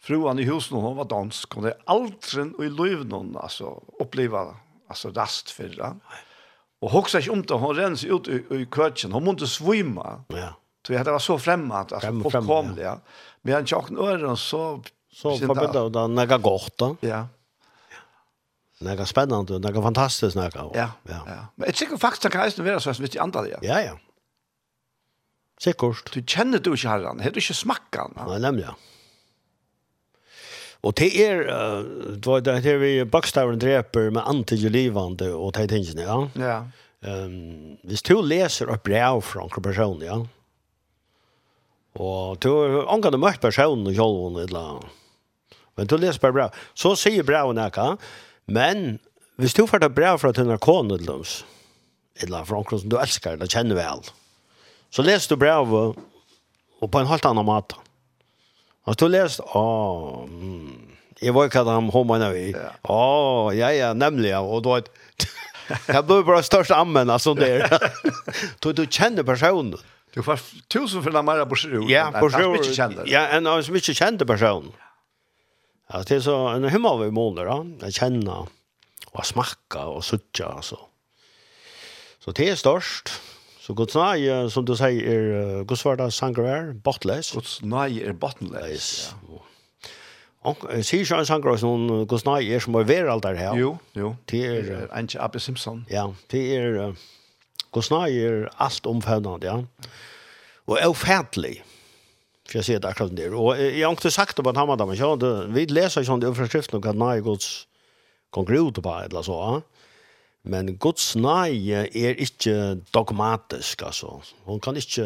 fruan 0.00 0.38
i 0.38 0.42
husen 0.42 0.78
hon 0.78 0.96
var 0.96 1.04
dansk 1.04 1.54
hon 1.54 1.64
är 1.64 1.74
aldrig 1.84 2.54
och 2.54 2.64
i 2.64 2.68
löv 2.68 3.36
alltså 3.36 3.82
uppleva 4.00 4.56
alltså 4.88 5.10
rast 5.10 5.50
förra. 5.50 5.96
Och 6.80 6.90
huxa 6.90 7.18
inte 7.18 7.30
om 7.32 7.42
det 7.42 7.54
hon 7.54 7.76
rens 7.76 8.04
ut 8.04 8.28
i, 8.28 8.32
i 8.32 8.66
kötchen 8.76 9.12
hon 9.12 9.24
måste 9.24 9.46
svimma. 9.46 10.24
Ja. 10.28 10.54
Så 10.86 10.92
det 10.92 11.10
var 11.10 11.18
så 11.18 11.38
främmande 11.38 11.94
alltså 11.94 12.20
på 12.20 12.30
komliga. 12.30 12.86
Ja. 12.86 12.98
Men 13.42 13.54
han 13.54 13.66
tjockn 13.66 13.98
öron 13.98 14.36
så 14.36 14.82
så 15.12 15.38
förbedda 15.38 15.82
och 15.82 15.92
då 15.92 16.06
några 16.06 16.38
gott 16.38 16.76
då. 16.76 16.96
Ja. 17.00 17.26
Några 18.80 19.06
spännande, 19.06 19.58
några 19.58 19.82
fantastiskt 19.82 20.36
några. 20.36 20.50
Ja. 20.74 20.90
Ja. 21.02 21.20
Men 21.54 21.66
jag 21.66 21.74
tycker 21.74 21.96
faktiskt 21.96 22.32
kan 22.32 22.50
det 22.56 22.62
vara 22.62 22.80
så 22.80 22.90
att 22.90 22.98
vi 22.98 23.04
inte 23.04 23.22
andra. 23.22 23.46
Ja, 23.62 23.80
ja. 23.80 23.98
Sikkert. 25.62 26.10
Du 26.10 26.20
kjenner 26.22 26.62
du 26.62 26.72
ikke 26.74 26.90
herren, 26.90 27.22
har 27.22 27.34
du 27.34 27.38
ikke 27.42 27.54
smakket 27.54 28.00
han? 28.02 28.16
Nei, 28.26 28.40
nemlig, 28.42 28.66
ja. 28.70 28.74
Og 30.82 30.96
det 30.98 31.12
er, 31.22 31.44
uh, 31.46 32.16
det 32.18 32.26
var 32.26 32.42
det 32.42 32.76
vi 32.82 32.94
bakstavren 33.06 33.60
dreper 33.62 34.10
med 34.10 34.26
antigelivande 34.26 35.28
og 35.30 35.52
de 35.54 35.68
tingene, 35.70 36.06
ja. 36.08 36.16
Ja. 36.42 36.56
Um, 37.02 37.76
hvis 37.86 38.02
du 38.06 38.16
leser 38.22 38.70
et 38.70 38.82
brev 38.82 39.22
fra 39.26 39.44
en 39.46 39.62
person, 39.62 40.02
ja, 40.02 40.20
og 42.00 42.40
du 42.40 42.48
har 42.88 43.10
det 43.12 43.20
møtt 43.20 43.42
personen 43.42 43.88
og 43.90 43.96
kjølven, 43.96 44.38
eller, 44.46 44.84
men 45.76 45.90
du 45.90 45.98
leser 46.00 46.22
bare 46.22 46.36
brev, 46.36 46.60
så 46.78 46.94
sier 46.96 47.26
brevet 47.26 47.58
noe, 47.58 47.88
men 48.48 48.96
hvis 49.40 49.56
du 49.56 49.66
får 49.68 49.84
et 49.84 49.96
brev 49.96 50.18
fra 50.22 50.32
til 50.32 50.48
narkonen, 50.48 50.96
eller, 50.96 51.26
eller 52.24 52.48
fra 52.48 52.62
en 52.62 52.80
som 52.80 52.92
du 52.92 52.98
elsker, 53.00 53.36
eller 53.36 53.50
kjenner 53.50 53.76
vel, 53.76 54.06
ja, 54.08 54.21
Så 54.94 55.02
läste 55.02 55.34
du 55.34 55.38
brevet 55.38 55.96
och 56.80 56.92
på 56.92 56.98
en 56.98 57.06
helt 57.06 57.24
annan 57.24 57.44
mat. 57.44 57.72
Och 58.84 58.96
du 58.96 59.08
läste, 59.08 59.42
åh, 59.42 60.24
mm, 60.24 60.96
jag 61.20 61.32
var 61.32 61.44
ju 61.44 61.50
kallad 61.50 61.74
han 61.74 61.88
homarna 61.88 62.30
vi. 62.30 62.54
Ja, 62.82 63.52
ja, 63.54 63.72
ja, 63.72 63.94
nämligen. 63.94 64.38
Och 64.38 64.62
då 64.62 64.76
ett, 64.76 64.90
jag 65.86 66.06
blev 66.06 66.24
bara 66.24 66.42
största 66.42 66.74
ammen, 66.74 67.10
alltså 67.10 67.34
där. 67.34 67.78
Du, 68.58 68.72
du 68.72 68.86
känner 68.90 69.22
personen. 69.22 69.78
Du 70.14 70.22
får 70.22 70.40
tusen 70.68 71.02
för 71.02 71.10
den 71.10 71.28
här 71.28 71.44
broschyren. 71.44 71.88
Ja, 71.88 72.10
broschyren. 72.10 73.02
Ja, 73.06 73.20
en 73.20 73.46
av 73.46 73.62
som 73.62 73.74
inte 73.74 73.94
kände 73.94 74.26
personen. 74.26 74.72
Ja, 75.88 76.02
det 76.08 76.14
är 76.14 76.20
så, 76.20 76.48
en 76.48 76.68
himmel 76.68 77.04
vi 77.04 77.10
målar, 77.10 77.44
då. 77.44 77.66
Jag 77.80 77.94
känner 77.94 78.46
och 79.10 79.26
smaka 79.26 79.84
och 79.84 80.04
sucha 80.04 80.46
alltså. 80.46 80.78
Så 82.24 82.30
det 82.30 82.48
är 82.48 82.54
störst. 82.54 83.10
Så 83.62 83.76
Guds 83.78 83.94
nøye, 83.94 84.50
som 84.50 84.66
du 84.66 84.74
sier, 84.74 85.06
er 85.06 85.64
Guds 85.70 85.84
svarta 85.84 86.08
sanger 86.10 86.48
er 86.50 86.70
bottløs. 86.74 87.30
Guds 87.36 87.60
nøye 87.62 88.02
er 88.10 88.16
bottløs, 88.18 88.92
ja. 89.30 89.42
Och 90.42 90.64
sier 90.82 91.04
ikke 91.04 91.20
en 91.22 91.26
sanger 91.26 91.52
også 91.52 91.68
noen 91.70 92.06
Guds 92.10 92.24
nøye 92.26 92.56
er 92.56 92.62
som 92.62 92.74
er 92.74 92.86
veraldar 92.88 93.36
her. 93.38 93.54
Jo, 93.54 93.76
jo. 93.94 94.16
Det 94.30 94.40
er... 94.42 94.88
Anki 94.90 95.20
Abbe 95.22 95.38
Simpson. 95.38 95.84
Ja, 95.90 96.08
det 96.32 96.42
er... 96.56 96.96
Guds 97.72 97.92
nøye 97.92 98.24
er 98.26 98.48
alt 98.58 98.86
omfavnende, 98.90 99.46
ja. 99.46 99.60
Og 100.66 100.80
er 100.80 100.90
ufattelig. 100.90 101.60
For 102.48 102.58
jeg 102.58 102.66
sier 102.66 102.82
det 102.82 102.90
akkurat 102.90 103.14
der. 103.16 103.36
Og 103.38 103.54
jeg 103.54 103.84
har 103.86 103.94
ikke 103.94 104.10
sagt 104.10 104.36
det 104.36 104.44
på 104.44 104.50
en 104.50 104.58
ja, 104.58 105.14
men 105.14 105.54
vi 105.54 105.66
leser 105.70 106.02
ikke 106.02 106.10
sånn 106.10 106.26
i 106.26 106.28
overskriften 106.32 106.80
om 106.80 106.82
hva 106.82 106.92
nøye 106.92 107.22
Guds 107.22 107.68
konger 108.34 108.66
ut 108.66 108.82
på, 108.82 108.96
eller 109.06 109.22
så, 109.22 109.38
ja. 109.38 109.62
Men 110.42 110.76
Guds 110.82 111.12
nøye 111.14 111.84
er 111.86 112.18
ikke 112.18 112.80
dogmatisk, 112.94 113.82
altså. 113.86 114.16
Hun 114.46 114.60
kan 114.60 114.76
ikke, 114.76 115.04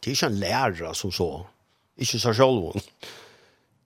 det 0.00 0.06
er 0.06 0.14
ikke 0.14 0.30
en 0.30 0.38
lærer 0.40 0.94
som 0.96 1.12
så, 1.12 1.28
ikke 2.00 2.20
seg 2.22 2.38
selv. 2.38 2.80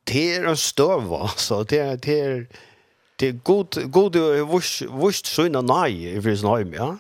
Det 0.07 0.25
er 0.37 0.49
en 0.49 0.57
støv, 0.57 1.11
altså. 1.17 1.65
Det 1.65 1.81
er, 1.81 1.97
det 1.97 2.21
er, 2.21 2.45
det 3.21 3.29
er 3.29 3.41
god, 3.45 3.91
god, 3.91 4.21
vust 5.01 5.27
søgne 5.27 5.63
nøye 5.63 6.15
i 6.15 6.23
fris 6.23 6.47
nøye, 6.47 6.71
ja. 6.75 6.93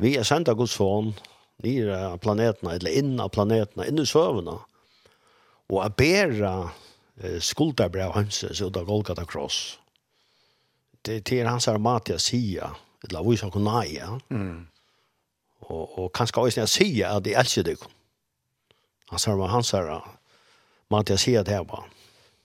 Vi 0.00 0.14
er 0.16 0.24
sendt 0.24 0.48
av 0.48 0.56
Guds 0.56 0.78
hånd, 0.80 1.12
nere 1.60 1.98
av 2.14 2.20
planetene, 2.24 2.78
eller 2.78 2.94
inn 2.96 3.18
av 3.20 3.34
planetene, 3.34 3.84
inn 3.84 4.00
i 4.00 4.08
søvnene. 4.08 4.56
Og 5.70 5.82
jeg 5.84 5.96
ber 6.00 6.32
eh, 6.48 7.36
skulderbrev 7.44 8.14
hans 8.16 8.40
ut 8.48 8.78
av 8.80 8.88
Golgata 8.88 9.26
Cross 9.28 9.76
det 11.02 11.24
till 11.24 11.46
hans 11.46 11.68
armatia 11.68 12.18
sia 12.18 12.70
det 13.02 13.12
la 13.12 13.22
vi 13.22 13.36
så 13.36 13.50
kunna 13.50 13.86
ja. 13.86 14.20
Mm. 14.30 14.66
Och 15.60 15.98
och 15.98 16.14
kanske 16.14 16.40
också 16.40 16.60
när 16.60 16.66
sia 16.66 17.10
att 17.10 17.24
det 17.24 17.34
älskar 17.34 17.62
dig 17.62 17.76
han 19.06 19.18
sa 19.18 19.46
han 19.46 19.64
sa 19.64 20.02
sia 21.16 21.42
det 21.42 21.52
här 21.52 21.64
bara 21.64 21.84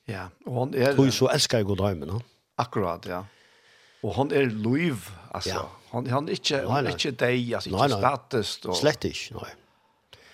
ja 0.05 0.29
och 0.45 0.59
han 0.59 0.73
är 0.73 0.93
du 0.93 1.11
så 1.11 1.29
älskar 1.29 1.57
jag 1.57 1.67
goda 1.67 1.95
men 1.95 2.21
akkurat 2.55 3.05
ja. 3.05 3.25
Och 4.01 4.15
han 4.15 4.31
är 4.31 4.45
liv 4.45 5.09
alltså 5.31 5.49
ja. 5.49 5.69
han 5.89 6.07
han 6.09 6.27
är 6.27 6.31
inte 6.31 6.67
han 6.67 6.85
är 6.85 6.91
inte 6.91 7.25
dig 7.25 7.55
alltså 7.55 7.69
inte 7.69 7.89
status 7.89 8.65
och 8.65 8.77
slett 8.77 9.05
inte 9.05 9.33
nej 9.33 9.55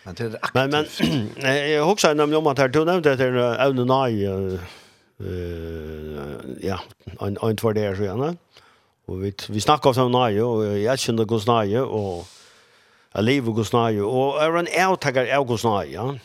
Men 0.04 0.16
det 0.16 0.24
är 0.24 0.36
aktivt. 0.42 0.54
Men, 0.54 1.30
men 1.36 1.72
jag 1.72 1.84
har 1.84 1.92
också 1.92 2.14
nämnt 2.14 2.36
om 2.36 2.48
att 2.48 2.58
här, 2.58 2.68
du 2.68 2.86
nämnde 2.86 3.16
det 3.16 3.24
är 3.24 3.60
även 3.60 3.88
nej, 3.88 4.60
eh 5.26 6.62
ja, 6.62 6.80
en, 7.20 7.38
en 7.42 7.58
två 7.58 7.74
där 7.74 7.96
så 7.96 8.04
gärna. 8.04 8.36
Och 9.06 9.24
vi, 9.24 9.34
vi 9.50 9.62
snackar 9.62 10.00
om 10.00 10.12
nøye, 10.12 10.44
og 10.44 10.64
jeg 10.80 11.00
kjente 11.00 11.26
hos 11.30 11.48
nøye, 11.48 11.82
och 11.82 12.28
jeg 13.16 13.24
lever 13.24 13.60
och 13.60 13.74
nøye, 13.74 14.02
og 14.04 14.34
och 14.34 14.44
är 14.44 14.58
en 14.58 14.68
avtaker 14.78 15.36
av 15.36 15.48
hos 15.48 15.64
nøye, 15.64 15.92
ja. 15.92 16.18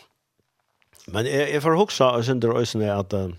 Men 1.06 1.26
jag 1.26 1.52
jag 1.54 1.62
får 1.62 1.76
huske, 1.76 2.04
og 2.04 2.24
sen 2.24 2.40
det 2.40 2.48
är 2.48 2.98
at 2.98 3.12
uh, 3.12 3.34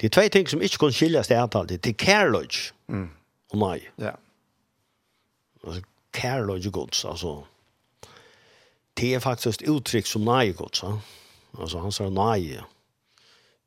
det 0.00 0.06
är 0.06 0.10
två 0.10 0.28
ting 0.28 0.48
som 0.48 0.62
inte 0.62 0.78
kan 0.78 0.92
skiljas 0.92 1.28
det 1.28 1.40
antall, 1.40 1.66
det 1.66 1.86
är 1.86 1.92
kærløy 1.92 2.48
mm. 2.88 3.10
och 3.50 3.58
nej. 3.58 3.90
Ja. 3.96 4.16
Alltså 5.66 5.82
kærløy 6.12 6.70
gods, 6.70 7.04
Alltså, 7.04 7.44
Det 8.94 9.14
är 9.14 9.20
faktiskt 9.20 9.62
ett 9.62 9.68
uttryck 9.68 10.06
som 10.06 10.24
nej 10.24 10.52
gods, 10.52 10.82
ja. 10.82 11.00
Alltså 11.58 11.78
han 11.78 11.92
sier 11.92 12.10
nej. 12.10 12.60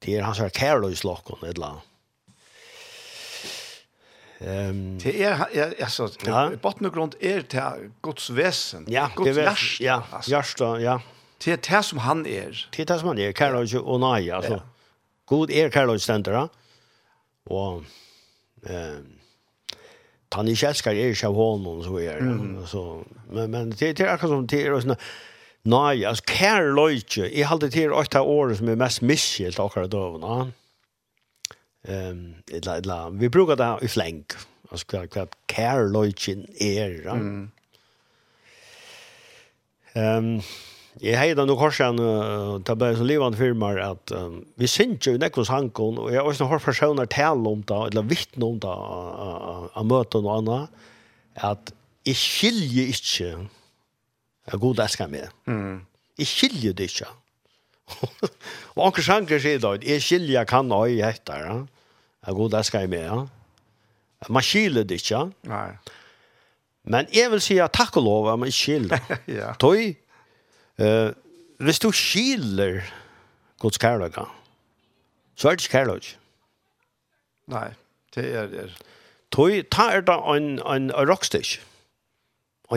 Det 0.05 0.17
er 0.17 0.23
hans 0.23 0.37
her 0.37 0.49
kærløyslåkken, 0.49 1.43
et 1.43 1.57
eller 1.57 1.67
annet. 1.67 1.85
Ehm 4.39 4.99
det 4.99 5.23
er, 5.23 5.45
ja, 5.53 5.65
altså, 5.79 6.07
ja. 6.25 6.49
botten 6.61 6.85
og 6.85 6.93
grunn 6.95 7.11
er 7.21 7.41
det 7.51 7.91
Guds 8.01 8.29
vesen, 8.35 8.85
ja, 8.87 9.09
Guds 9.15 9.35
det, 9.35 9.43
hjärta. 9.43 9.83
Ja, 9.83 10.01
altså. 10.11 10.29
hjärta, 10.31 10.69
ja. 10.79 10.99
Det 11.45 11.53
er 11.53 11.57
det 11.77 11.85
som 11.85 11.99
han 11.99 12.25
er. 12.25 12.67
Det 12.75 12.81
är 12.81 12.85
det 12.85 12.99
som 12.99 13.07
han 13.07 13.19
är, 13.19 13.31
Karloj 13.31 13.77
och 13.77 13.99
Naja 13.99 14.35
alltså. 14.35 14.53
Ja. 14.53 14.61
God 15.25 15.51
är 15.51 15.69
Karloj 15.69 15.99
ständer 15.99 16.49
Och 17.45 17.83
ehm 18.65 19.19
Tanni 20.29 20.55
Kjellskar 20.55 20.93
er 20.93 21.07
ju 21.07 21.27
av 21.27 21.35
honom 21.35 21.83
så 21.83 21.99
är 21.99 22.13
det. 22.13 22.19
Mm. 22.19 22.67
Så, 22.67 23.03
men, 23.29 23.51
men 23.51 23.69
det, 23.69 23.93
det 23.93 24.03
är 24.03 24.13
akkurat 24.13 24.29
som 24.29 24.47
det 24.47 24.65
är 24.65 24.79
sånne, 24.79 24.95
Nei, 25.69 26.01
altså, 26.07 26.23
kjær 26.31 26.71
løyke, 26.73 27.27
jeg 27.27 27.47
halte 27.49 27.69
til 27.73 27.93
åtta 27.93 28.23
året 28.25 28.59
som 28.59 28.71
er 28.71 28.79
mest 28.79 29.03
miskilt 29.05 29.59
akkurat 29.61 29.91
døvene. 29.91 30.49
Um, 31.89 32.23
etla, 32.51 32.79
etla. 32.79 32.97
Vi 33.15 33.29
bruker 33.31 33.59
det 33.59 33.69
i 33.85 33.91
fleng, 33.91 34.23
altså 34.71 34.89
hva, 34.91 35.03
hva 35.13 35.27
kjær 35.51 35.85
løyken 35.93 36.47
er. 36.63 36.97
Ja. 37.05 37.15
Mm. 37.19 37.45
Um, 39.99 40.33
jeg 40.99 41.15
heida 41.15 41.45
nok 41.47 41.61
korsen 41.61 42.01
uh, 42.01 42.57
det 42.65 42.75
ble 42.79 42.89
så 42.97 43.05
livende 43.07 43.39
firmaer, 43.39 43.79
at 43.93 44.15
um, 44.15 44.41
vi 44.59 44.67
synes 44.67 45.05
jo 45.07 45.15
nekkos 45.21 45.51
hankon, 45.53 46.01
og 46.01 46.09
jeg 46.11 46.19
har 46.19 46.27
også 46.27 46.49
hørt 46.49 46.65
personer 46.65 47.09
tale 47.09 47.53
om 47.53 47.61
det, 47.63 47.79
eller 47.91 48.09
vittne 48.09 48.49
om 48.49 48.59
det, 48.63 48.73
av 48.73 49.87
møten 49.87 50.25
og 50.25 50.35
annet, 50.39 50.83
at 51.49 51.71
jeg 52.07 52.17
skiljer 52.17 52.91
ikke 52.95 53.31
Jeg 54.49 54.59
god 54.59 54.81
elsker 54.83 55.09
meg. 55.11 55.29
Mm. 55.45 55.81
Jeg 56.19 56.27
skiljer 56.27 56.73
det 56.73 56.89
ikke. 56.89 57.09
og 58.75 58.85
anker 58.87 59.05
sjanker 59.05 59.41
sier 59.41 59.61
da, 59.61 59.75
jeg 59.81 60.03
skiljer 60.03 60.47
kan 60.49 60.71
ha 60.73 60.81
i 60.89 60.99
etter. 61.05 61.45
Ja. 61.45 61.57
Jeg 62.25 62.37
god 62.39 62.57
elsker 62.59 62.89
meg. 62.89 63.05
Ja. 63.05 64.27
Man 64.29 64.45
skiljer 64.45 64.87
det 64.89 64.99
ikke. 65.03 65.23
Nei. 65.49 65.69
Men 66.89 67.09
jeg 67.13 67.29
vil 67.31 67.43
si 67.43 67.59
at 67.61 67.75
takk 67.77 67.99
og 68.01 68.07
lov 68.07 68.29
er 68.31 68.39
man 68.41 68.53
skiljer. 68.53 69.19
ja. 69.39 69.53
Tøy, 69.61 69.93
uh, 70.81 71.11
hvis 71.61 71.81
du 71.83 71.91
skiljer 71.93 72.81
Guds 73.61 73.77
kærlighet, 73.77 74.17
så 75.35 75.49
er 75.49 75.55
det 75.57 75.65
ikke 75.65 75.77
kærlighet. 75.77 76.13
Nei, 77.49 77.67
det 78.15 78.29
er 78.33 78.47
det. 78.49 78.69
Tøy, 79.33 79.61
ta 79.69 79.91
er 79.93 80.05
da 80.05 80.17
en, 80.33 80.57
en 80.65 80.89
rockstitch. 80.93 81.59
Ja 81.59 81.65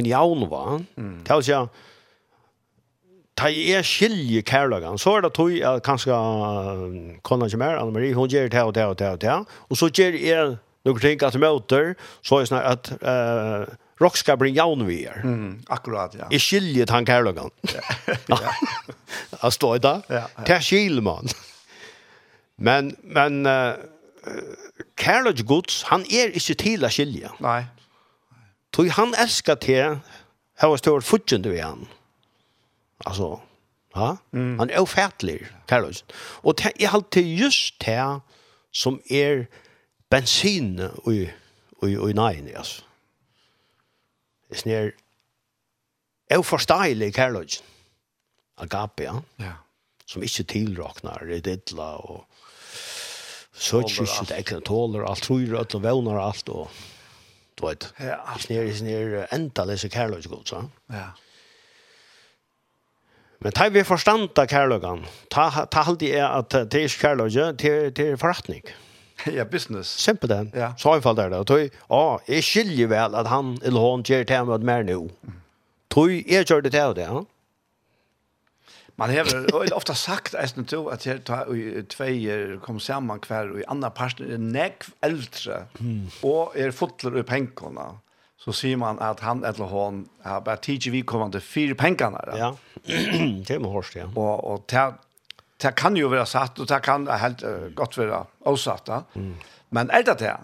en 0.00 0.08
jaun 0.08 0.46
var. 0.50 0.78
Mm. 0.96 1.18
Det 1.26 1.68
ta 3.36 3.48
er 3.48 3.84
skilje 3.86 4.42
kærlagan, 4.44 4.98
så 5.00 5.16
er 5.16 5.24
det 5.24 5.32
tog 5.36 5.54
at 5.64 5.82
kanskje 5.86 6.16
kona 7.24 7.48
ikke 7.48 7.60
mer, 7.62 7.78
Anne-Marie, 7.80 8.14
hun 8.14 8.28
gjør 8.30 8.50
det 8.52 8.62
og 8.62 8.74
det 8.76 8.84
og 8.84 8.98
det 8.98 9.08
og 9.08 9.20
det, 9.22 9.36
og 9.70 9.78
så 9.80 9.88
gjør 9.88 10.18
jeg 10.20 10.56
noen 10.84 11.00
ting 11.00 11.22
at 11.24 11.38
møter, 11.40 11.94
så 12.22 12.38
er 12.38 12.44
det 12.44 12.50
sånn 12.50 12.60
at 12.60 12.90
uh, 13.00 13.72
rock 14.02 14.18
skal 14.18 14.38
bli 14.40 14.52
jaun 14.56 14.84
vi 14.88 15.02
er. 15.08 15.22
Mm, 15.24 15.62
akkurat, 15.72 16.14
ja. 16.18 16.28
Jeg 16.34 16.44
skilje 16.44 16.86
han 16.90 17.06
kærlagan. 17.08 17.52
Ja. 17.72 17.82
Jeg 19.42 19.52
står 19.54 19.76
i 19.76 19.82
det. 19.82 19.94
Ja, 20.10 20.24
ja. 20.26 20.44
Det 20.48 21.02
man. 21.02 21.30
Men, 22.56 22.92
men 23.02 23.46
uh, 23.46 23.78
kærlagan 24.98 25.78
han 25.90 26.04
er 26.10 26.34
ikke 26.34 26.58
til 26.58 26.84
å 26.84 26.90
skilje. 26.92 27.30
Nei, 27.42 27.62
Tog 28.72 28.88
han 28.88 29.14
älskar 29.14 29.56
te. 29.56 29.98
Här 30.56 30.68
var 30.68 30.76
stor 30.76 31.00
fudgen 31.00 31.42
du 31.42 31.60
han. 31.60 31.88
Alltså, 33.04 33.40
ja? 33.94 34.16
Mm. 34.32 34.58
Han 34.58 34.70
är 34.70 34.80
ofärtlig, 34.80 35.46
Carlos. 35.66 36.04
Och 36.14 36.54
det 36.54 36.84
är 36.84 36.88
alltid 36.88 37.38
just 37.38 37.80
det 37.80 38.20
som 38.70 39.00
är 39.04 39.46
bensin 40.08 40.80
och 40.80 41.12
och 41.76 41.88
och 41.88 42.14
nej 42.14 42.54
alltså. 42.56 42.82
Det 44.48 44.54
är 44.54 44.58
snär 44.58 44.94
är 46.28 46.42
förståelig 46.42 47.14
Carlos. 47.14 47.62
Agape, 48.54 49.04
ja. 49.04 49.22
Ja. 49.36 49.52
Som 50.04 50.22
inte 50.22 50.44
tillraknar 50.44 51.24
det 51.24 51.40
dilla 51.40 51.96
och 51.96 52.24
så 53.52 53.88
tjus 53.88 54.20
det 54.28 54.42
kan 54.42 54.62
tåler 54.62 55.02
alt 55.02 55.22
tror 55.22 55.60
att 55.60 55.74
och 55.74 55.82
vånar 55.82 56.20
allt 56.20 56.48
och 56.48 56.70
du 57.54 57.66
vet. 57.66 57.94
Ja, 57.96 58.14
allt 58.24 58.42
snir 58.42 58.62
i 58.62 58.74
sin 58.74 58.86
ner 58.86 59.26
ända 59.30 59.76
Carlos 59.76 60.26
god 60.26 60.48
så. 60.48 60.64
Ja. 60.86 61.12
Men 63.38 63.52
tar 63.52 63.70
vi 63.70 63.84
förstanda 63.84 64.46
Carlogan. 64.46 65.06
Ta 65.28 65.50
ta 65.50 65.80
halt 65.80 66.00
det 66.00 66.18
är 66.18 66.24
att 66.24 66.50
det 66.50 66.74
är 66.74 67.00
Carlos 67.00 67.58
till 67.58 67.94
till 67.94 68.16
förrättning. 68.16 68.62
Ja, 69.36 69.44
business. 69.44 69.88
Simpel 69.88 70.28
den. 70.28 70.52
Ja. 70.54 70.74
Så 70.78 70.96
i 70.96 71.00
fall 71.00 71.16
där 71.16 71.30
då. 71.30 71.44
Tog, 71.44 71.70
ja, 71.88 72.20
jag 72.26 72.44
skiljer 72.44 72.86
väl 72.86 73.14
att 73.14 73.26
han 73.26 73.58
eller 73.64 73.80
hon 73.80 74.02
ger 74.02 74.24
till 74.24 74.44
mig 74.44 74.58
mer 74.58 74.82
nu. 74.82 75.08
Tog, 75.88 76.10
jag 76.26 76.50
gör 76.50 76.62
det 76.62 76.70
till 76.70 76.94
det, 76.94 77.02
ja. 77.02 77.24
Man 79.02 79.10
har 79.10 79.72
ofta 79.74 79.94
sagt 79.98 80.36
eisen 80.38 80.66
to 80.70 80.84
at 80.92 81.02
her 81.08 81.18
ta 81.26 81.40
i 81.50 81.82
tveier 81.90 82.60
kom 82.62 82.78
saman 82.78 83.18
kvar 83.24 83.48
og 83.50 83.58
i 83.58 83.64
andra 83.66 83.88
parten 83.90 84.28
er 84.30 84.38
nekv 84.38 84.92
eldre 85.02 85.64
og 86.22 86.54
er 86.54 86.70
fotler 86.70 87.18
i 87.18 87.24
pengkona. 87.26 87.88
Så 88.38 88.54
sier 88.54 88.78
man 88.78 89.00
at 89.02 89.24
han 89.26 89.42
eller 89.46 89.70
hon 89.70 90.04
har 90.22 90.44
bare 90.46 90.62
tidsi 90.62 90.92
vi 90.94 91.00
kommande 91.02 91.40
fire 91.42 91.74
pengene. 91.78 92.22
Ja, 92.38 92.52
det 92.86 93.58
med 93.62 93.70
hårst, 93.74 93.98
ja. 93.98 94.06
Og, 94.14 94.44
og 94.46 94.64
det, 94.70 94.84
det 95.62 95.74
kan 95.78 95.98
jo 95.98 96.10
være 96.10 96.26
satt, 96.26 96.62
og 96.62 96.70
det 96.70 96.78
kan 96.86 97.06
helt 97.06 97.42
uh, 97.42 97.70
godt 97.74 97.98
være 97.98 98.22
avsatt. 98.46 98.90
Mm. 99.14 99.34
Men 99.74 99.90
er 99.90 100.06
det 100.06 100.18
det, 100.22 100.36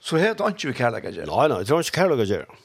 så 0.00 0.20
er 0.20 0.36
det 0.36 0.52
ikke 0.52 0.72
vi 0.72 0.78
kærlighet 0.82 1.16
gjør. 1.16 1.32
Nei, 1.32 1.48
nei, 1.52 1.62
det 1.64 1.72
er 1.72 1.84
ikke 1.84 2.00
kærlighet 2.02 2.32
gjør. 2.36 2.60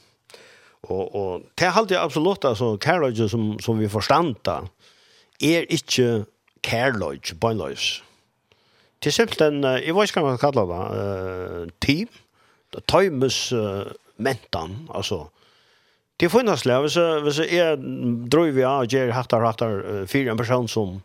Og, 0.87 1.15
og 1.15 1.47
det 1.59 1.67
er 1.67 1.79
alltid 1.79 1.99
absolutt 1.99 2.45
altså, 2.47 2.75
kærlighet 2.79 3.31
som, 3.31 3.53
som 3.63 3.79
vi 3.79 3.91
forstanda 3.91 4.61
er 5.43 5.67
ikke 5.69 6.25
kærløys, 6.65 7.33
bøgnløys. 7.41 7.87
Til 9.01 9.13
simpelthen, 9.13 9.63
jeg 9.63 9.93
vet 9.95 10.09
ikke 10.09 10.21
hva 10.21 10.31
man 10.31 10.41
kallar 10.41 10.69
det, 10.71 10.83
uh, 10.97 11.73
team, 11.83 12.09
det 12.73 12.83
tøymes 12.89 13.51
uh, 13.53 13.85
mentan, 14.17 14.87
altså. 14.89 15.27
Det 16.17 16.31
finnes 16.33 16.63
det, 16.65 16.79
hvis, 16.81 16.95
jeg, 16.97 17.21
hvis 17.21 17.39
jeg 17.53 17.77
drøy 18.33 18.49
vi 18.55 18.65
av 18.65 18.87
og 18.87 18.89
gjør 18.89 19.13
hattar, 19.13 19.45
hattar, 19.45 19.77
uh, 19.85 20.01
fyrir 20.09 20.33
en 20.33 20.39
person 20.39 20.67
som, 20.67 20.97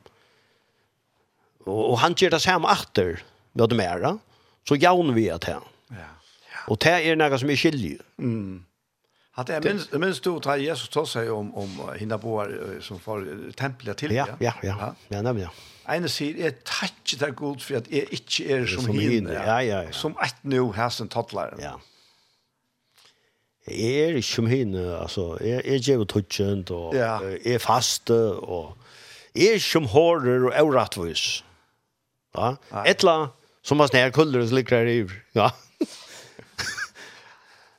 og, 1.66 1.82
og 1.92 2.00
han 2.00 2.16
gjør 2.16 2.38
det 2.38 2.42
samme 2.46 2.72
atter, 2.72 3.20
med 3.52 3.68
det 3.68 3.76
mer, 3.76 4.06
så 4.64 4.78
jaun 4.80 5.12
vi 5.14 5.28
at 5.28 5.44
det. 5.44 5.58
Ja. 5.92 6.08
Og 6.72 6.78
det 6.80 6.94
er 7.04 7.18
noe 7.18 7.38
som 7.38 7.50
er 7.52 7.58
skilje. 7.60 7.98
Mm. 8.16 8.62
Att 9.34 9.48
jag 9.48 9.64
minns 9.64 9.88
jag 9.92 10.00
minns 10.00 10.20
då 10.20 10.40
tar 10.40 10.56
Jesus 10.56 10.88
tog 10.88 11.08
seg 11.08 11.32
om 11.32 11.54
om 11.54 11.70
hinna 11.96 12.18
på 12.18 12.46
som 12.80 13.00
för 13.00 13.52
templet 13.52 13.96
till 13.96 14.12
ja. 14.12 14.26
Ja, 14.38 14.52
ja, 14.62 14.76
ja. 14.80 14.94
Ja, 15.08 15.22
nämligen. 15.22 15.50
Ja. 15.50 15.72
Ene 15.96 16.06
sier, 16.10 16.36
jeg 16.38 16.60
takker 16.62 17.18
deg 17.24 17.32
god 17.38 17.62
for 17.62 17.80
at 17.80 17.88
jeg 17.90 18.06
ikke 18.14 18.44
er 18.54 18.68
som, 18.70 18.84
som 18.86 18.98
hinne, 18.98 19.32
ja, 19.34 19.56
ja, 19.66 19.80
ja. 19.88 19.94
som 19.96 20.14
et 20.22 20.44
nå 20.46 20.68
her 20.76 20.92
som 20.94 21.08
tattleren. 21.10 21.58
Ja. 21.58 21.74
Jeg 23.66 24.04
er 24.04 24.18
ikke 24.18 24.28
som 24.28 24.46
hinne, 24.50 24.84
altså, 24.98 25.24
jeg, 25.42 25.62
jeg 25.66 25.82
gjør 25.88 26.04
tøtjent, 26.10 26.70
og 26.70 26.94
ja. 26.94 27.16
jeg 27.34 27.56
er 27.56 27.62
faste, 27.62 28.18
og 28.38 28.76
jeg 29.34 29.50
er 29.50 29.58
ikke 29.58 29.72
som 29.72 29.90
hårer 29.90 30.46
og 30.48 30.54
avrattvis. 30.62 31.26
Ja? 32.38 32.54
Et 32.86 33.02
eller 33.02 33.12
annet 33.12 33.38
som 33.66 33.82
har 33.82 33.90
snær 33.90 34.14
kulder 34.14 34.42
og 34.42 34.48
slikker 34.50 34.82
her 34.82 34.90
i. 34.90 35.02
Ja. 35.38 35.50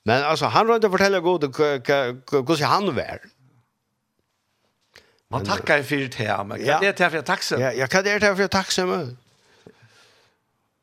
Men 0.04 0.24
alltså 0.24 0.46
han 0.46 0.68
rönte 0.68 0.90
fortälla 0.90 1.20
god 1.20 1.44
hur 1.44 2.66
han 2.66 2.96
var. 2.96 3.20
Man 5.28 5.46
tackar 5.46 5.84
för 5.84 5.96
det 5.96 6.16
här, 6.16 6.44
men 6.44 6.66
kan 6.66 6.82
det 6.82 7.00
är 7.00 7.10
för 7.10 7.22
tacksam. 7.22 7.62
Ja, 7.62 7.74
jag 7.74 7.90
kan 7.90 8.04
det 8.04 8.12
är 8.12 8.36
för 8.36 8.48
tacksam. 8.48 9.18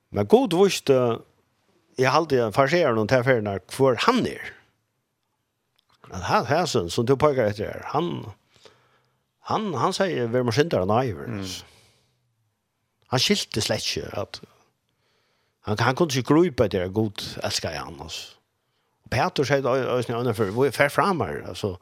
Men 0.08 0.26
god 0.26 0.64
visst 0.64 0.88
jag 1.96 2.14
alltid 2.14 2.54
farserar 2.54 2.92
någon 2.92 3.06
där 3.06 3.22
för 3.22 3.40
när 3.40 3.60
för 3.68 3.96
han 3.98 4.26
är. 4.26 4.52
Men 6.08 6.20
han 6.20 6.46
härsen 6.46 6.90
som 6.90 7.06
du 7.06 7.16
pekar 7.16 7.44
efter 7.44 7.82
han 7.84 8.30
han 9.40 9.74
han 9.74 9.92
säger 9.92 10.26
vem 10.26 10.46
man 10.46 10.52
syndar 10.52 10.86
nej. 10.86 11.10
Mm. 11.10 11.44
Han 13.06 13.20
skilte 13.20 13.60
slett 13.60 13.96
ikke 13.96 14.10
at 14.12 14.40
han, 15.60 15.78
han 15.78 15.96
kunne 15.96 16.12
ikke 16.12 16.34
grupe 16.34 16.68
det 16.68 16.80
er 16.80 16.88
god 16.88 17.38
elsker 17.42 17.70
jeg 17.70 17.82
annars. 17.86 18.39
Peter 19.10 19.46
sier 19.46 19.64
det 19.64 19.70
også 19.70 20.12
nødvendig 20.12 20.36
for, 20.38 20.52
vi 20.54 20.68
er 20.68 20.76
fær 20.76 20.92
fremme 20.92 21.26
her, 21.26 21.42
altså, 21.50 21.74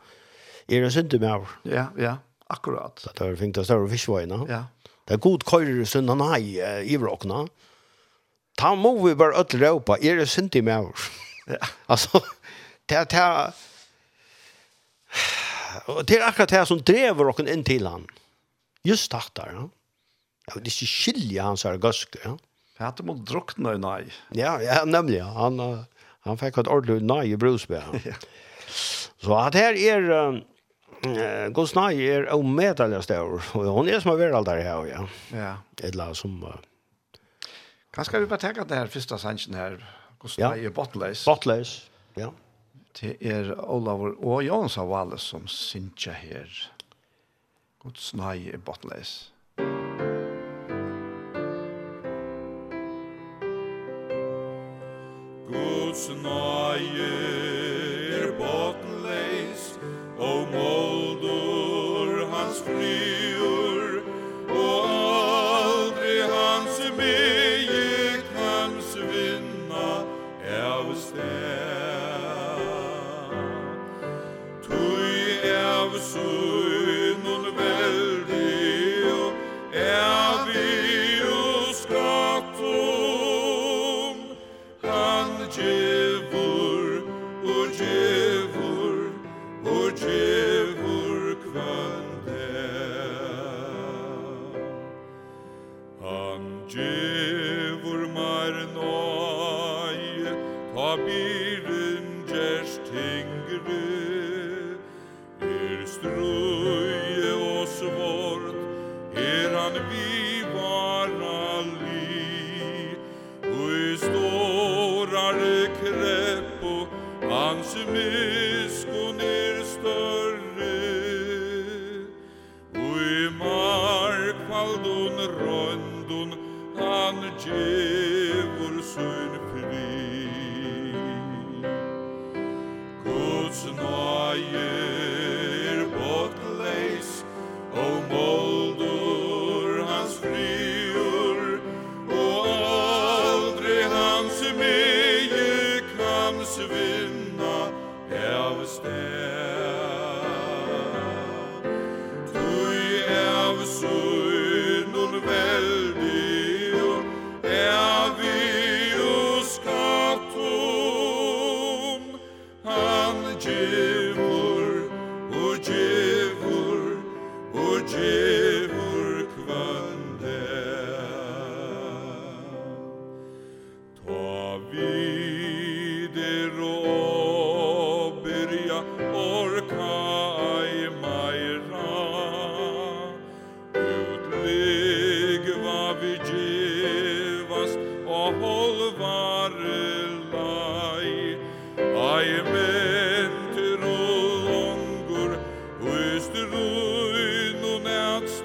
er 0.69 0.85
det 0.85 0.93
synd 0.95 1.14
med 1.21 1.31
over. 1.31 1.55
Ja, 1.69 1.87
ja, 1.99 2.17
akkurat. 2.51 3.01
Så 3.01 3.12
Det 3.17 3.27
er 3.27 3.37
fint 3.41 3.61
å 3.61 3.64
større 3.64 3.88
fiskvøyene. 3.91 4.43
Ja. 4.49 4.64
Det 5.09 5.17
er 5.17 5.25
god 5.25 5.45
køyre 5.49 5.87
synd 5.88 6.11
nei 6.12 6.59
har 6.61 6.83
i 6.85 6.99
vråkene. 7.01 7.47
Ta 8.59 8.75
må 8.75 8.93
vi 9.01 9.14
bare 9.17 9.38
ødel 9.41 9.64
råpa, 9.64 9.97
er 10.03 10.21
det 10.21 10.29
synd 10.29 10.57
med 10.62 10.77
over. 10.77 11.09
Ja. 11.49 11.64
Altså, 11.88 12.21
det 12.88 12.97
er, 12.97 13.05
det 13.05 13.19
er, 13.19 13.55
det 16.05 16.19
er 16.19 16.27
akkurat 16.27 16.53
det 16.53 16.67
som 16.69 16.83
drever 16.83 17.31
oss 17.31 17.41
inn 17.41 17.64
til 17.64 17.88
han. 17.88 18.05
Just 18.85 19.11
takk 19.12 19.33
der, 19.37 19.55
ja. 19.55 19.64
Ja, 20.49 20.61
det 20.61 20.69
er 20.71 20.75
ikke 20.75 20.88
skilje 20.93 21.45
hans 21.45 21.64
her 21.69 21.81
gøske, 21.81 22.21
ja. 22.25 22.37
Jeg 22.79 22.87
hadde 22.87 23.05
må 23.09 23.17
drukne, 23.27 23.75
nei. 23.81 24.03
Ja, 24.37 24.59
ja, 24.62 24.85
nemlig, 24.87 25.19
ja. 25.19 25.27
Han, 25.35 25.59
uh, 25.61 25.98
Han 26.29 26.38
fikk 26.41 26.61
et 26.62 26.71
ordentlig 26.71 27.03
nøye 27.07 27.38
brusbe. 27.41 27.81
ja. 28.09 28.17
Så 29.19 29.35
at 29.35 29.57
her 29.59 29.79
er, 29.81 30.09
uh, 31.03 31.47
Guds 31.57 31.75
nøye 31.75 32.09
er 32.21 32.29
omedelig 32.35 33.03
større, 33.07 33.41
og 33.59 33.71
hun 33.75 33.88
er 33.91 34.03
som 34.03 34.12
har 34.12 34.21
vært 34.21 34.47
der 34.47 34.62
her, 34.62 34.85
ja. 34.88 35.05
Ja. 35.35 35.55
Et 35.81 35.93
eller 35.93 36.11
annet 36.11 36.21
som... 36.21 36.37
Uh, 36.45 36.59
Kanskje 37.95 38.21
vi 38.23 38.29
bare 38.31 38.45
tenker 38.45 38.69
det 38.69 38.79
her 38.79 38.91
første 38.93 39.19
sannsyn 39.19 39.57
her, 39.59 39.81
Guds 40.23 40.37
ja. 40.38 40.53
nøye 40.53 40.69
er 40.69 40.75
bottløs. 40.75 41.25
Bottløs, 41.27 41.79
ja. 42.19 42.31
Det 42.99 43.17
er 43.23 43.53
Olavur 43.62 44.17
og 44.27 44.43
Jons 44.43 44.79
av 44.81 44.93
alle 44.97 45.19
som 45.23 45.47
synsjer 45.51 46.17
her. 46.19 46.62
Guds 47.83 48.12
nøye 48.19 48.55
er 48.55 48.62
bottløs. 48.62 49.17
Ja. 49.31 49.38
nøye. 56.14 57.78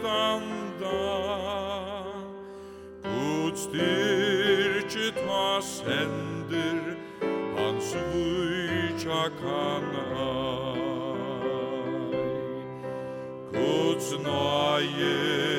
standa. 0.04 1.00
Gud 3.04 3.56
styrke 3.58 5.08
ta 5.16 5.62
sender 5.62 6.98
Hans 7.56 7.96
vujtja 8.12 9.24
kanai 9.40 10.82
Guds 13.54 14.10
nøye 14.26 15.53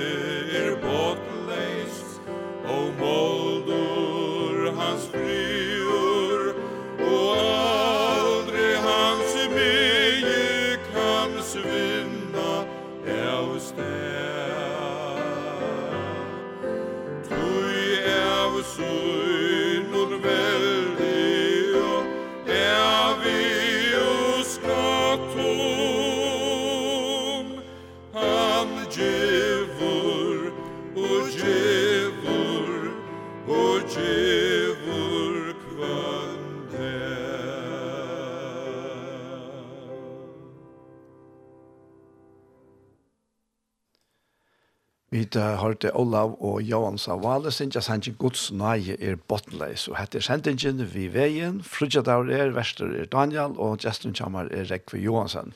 har 45.40 45.56
hørte 45.56 45.90
Olav 45.96 46.36
og 46.40 46.62
Johan 46.62 46.98
Savale 46.98 47.50
synes 47.52 47.74
jeg 47.74 47.82
sendte 47.82 48.12
Guds 48.18 48.52
nøye 48.52 48.96
er 49.00 49.16
bottenleis. 49.16 49.88
Og 49.88 49.98
hette 49.98 50.20
sendingen 50.22 50.84
vi 50.94 51.08
veien, 51.14 51.62
Frudjadaur 51.62 52.30
er, 52.30 52.52
Vester 52.56 52.90
er 53.00 53.10
Daniel, 53.10 53.58
og 53.58 53.78
Justin 53.84 54.14
Kjammer 54.14 54.50
er 54.50 54.70
Rekve 54.70 55.00
Johansen. 55.02 55.54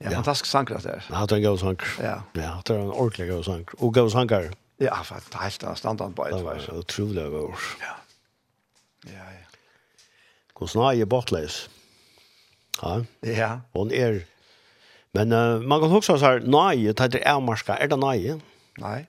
Ja, 0.00 0.10
fantastisk 0.10 0.50
sanger 0.50 0.78
det 0.84 0.92
er. 0.92 1.06
Ja, 1.10 1.22
det 1.24 1.32
er 1.32 1.36
en 1.36 1.48
god 1.48 1.58
sanger. 1.58 1.92
Ja. 2.00 2.16
ja, 2.36 2.52
det 2.66 2.76
er 2.76 2.82
en 2.82 2.92
ordentlig 2.92 3.28
god 3.30 3.44
sanger. 3.44 3.78
Og 3.78 3.94
god 3.94 4.10
sanger. 4.10 4.50
Ja, 4.80 5.00
for 5.02 5.14
det 5.14 5.34
er 5.34 5.42
helt 5.46 5.62
en 5.62 5.76
standard 5.76 6.14
på 6.14 6.26
et. 6.26 6.34
Det 6.34 6.44
var 6.44 6.78
utrolig 6.78 7.30
god. 7.32 7.66
Ja. 7.80 7.94
Ja, 9.06 9.26
ja. 9.32 9.44
Guds 10.54 10.74
nøye 10.76 11.00
er 11.00 11.08
bottenleis. 11.08 11.70
Ja. 12.82 13.02
Ja. 13.22 13.50
Hon 13.72 13.90
er... 13.90 14.20
Men 15.14 15.32
uh, 15.32 15.62
man 15.62 15.80
kan 15.80 15.92
också 15.92 16.18
så 16.18 16.24
här, 16.24 16.40
nej, 16.40 16.92
det 16.92 17.00
är 17.00 17.32
avmarska. 17.32 17.76
Är 17.76 17.88
det 17.88 17.96
nej? 17.96 18.40
Nei. 18.82 19.06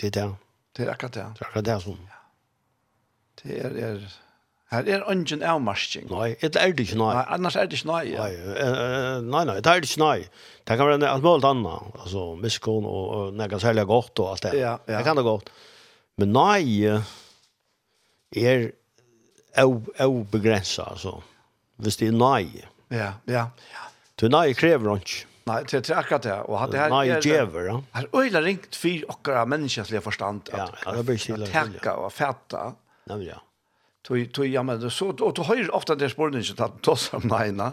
Det 0.00 0.10
er 0.10 0.16
det. 0.16 0.26
Det 0.76 0.86
er 0.86 0.92
akkurat 0.94 1.14
det. 1.14 1.28
Det 1.36 1.44
er 1.44 1.50
akkurat 1.50 1.68
det 1.68 1.78
som. 1.84 2.02
Ja. 2.10 2.20
Det 3.40 3.60
er, 3.64 3.78
er 3.90 4.02
her 4.70 4.86
er 4.86 5.02
ungen 5.10 5.42
avmarsking. 5.42 6.06
Nei, 6.12 6.36
det 6.38 6.54
er 6.54 6.70
det 6.70 6.84
ikke 6.86 6.98
nei. 7.00 7.10
nei 7.16 7.24
annars 7.34 7.56
er 7.58 7.66
det 7.66 7.80
ikke 7.80 7.88
nei. 7.90 8.02
Ja. 8.12 8.26
Nei, 8.30 9.22
nei, 9.26 9.40
nei, 9.48 9.56
det 9.58 9.66
er 9.72 9.82
det 9.82 9.88
ikke 9.90 10.02
nei. 10.04 10.18
Det 10.62 10.76
kan 10.78 10.86
være 10.86 11.08
alt 11.10 11.24
mulig 11.26 11.48
annet. 11.48 11.96
Altså, 12.04 12.26
miskon 12.38 12.86
og, 12.86 13.08
og 13.16 13.32
nega 13.34 13.58
særlig 13.58 13.88
godt 13.90 14.22
og 14.22 14.30
alt 14.36 14.46
det. 14.46 14.52
Ja, 14.60 14.76
ja. 14.86 15.00
Det 15.00 15.02
kan 15.08 15.18
det 15.18 15.26
godt. 15.26 15.50
Men 16.22 16.30
nei 16.36 16.86
er 16.86 18.68
au 19.58 19.80
avbegrenset, 19.98 20.86
altså. 20.86 21.16
Hvis 21.82 21.98
det 21.98 22.12
er 22.12 22.14
nei. 22.20 22.44
Ja, 22.94 23.16
ja, 23.26 23.48
ja. 23.74 23.88
Du 24.22 24.28
nei 24.30 24.52
krever 24.54 25.00
ikke. 25.00 25.26
Nej, 25.44 25.64
det 25.70 25.90
är 25.90 25.96
akkurat 25.96 26.22
det. 26.22 26.40
Och 26.40 26.58
hade 26.58 26.78
här 26.78 26.90
Nej, 26.90 27.20
jäver, 27.28 27.60
ja. 27.60 27.82
Her 27.92 28.08
øyla 28.14 28.42
ringt 28.42 28.76
för 28.76 29.10
åkara 29.10 29.46
människans 29.46 29.88
förstand 30.04 30.48
at 30.52 30.72
ja, 30.84 30.92
det 30.92 31.02
blir 31.02 31.18
till 31.18 31.42
att 31.42 31.52
tacka 31.52 31.94
og 31.94 32.12
fæta. 32.12 32.72
Ja, 33.04 33.16
ja. 33.16 33.42
Tui 34.02 34.26
tui 34.26 34.48
ja 34.48 34.62
men 34.62 34.90
så 34.90 35.10
og 35.10 35.34
du 35.36 35.42
hör 35.42 35.74
ofta 35.74 35.94
det 35.94 36.10
spåren 36.10 36.44
så 36.44 36.64
att 36.64 36.82
ta 36.82 36.96
som 36.96 37.22
mina. 37.22 37.72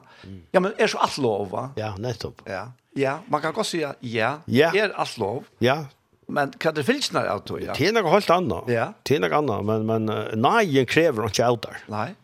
Ja 0.51 0.59
men 0.59 0.73
er 0.77 0.87
så 0.87 0.97
alt 0.97 1.17
lov 1.17 1.49
va? 1.49 1.69
Ja, 1.75 1.95
nettopp. 1.97 2.41
Ja. 2.45 2.71
Ja, 2.95 3.19
man 3.27 3.41
kan 3.41 3.53
godt 3.53 3.67
säga 3.67 3.95
ja. 3.99 4.41
ja, 4.45 4.71
er 4.75 4.89
alt 4.89 5.17
lov? 5.17 5.43
Ja. 5.59 5.85
Men 6.27 6.51
kan 6.51 6.73
det 6.75 6.83
finnas 6.83 7.15
av 7.15 7.25
auto 7.25 7.59
ja? 7.59 7.73
Det 7.77 7.87
er 7.87 7.93
något 7.93 8.11
helt 8.11 8.29
annat. 8.29 8.63
Ja. 8.67 8.93
Det 9.03 9.15
er 9.15 9.19
något 9.19 9.31
annat 9.31 9.65
men 9.65 9.85
men 9.85 10.05
nej, 10.41 10.75
jag 10.75 10.81
ikke 10.81 11.07
inte 11.07 11.67
der. 11.67 11.77
Nei. 11.87 12.15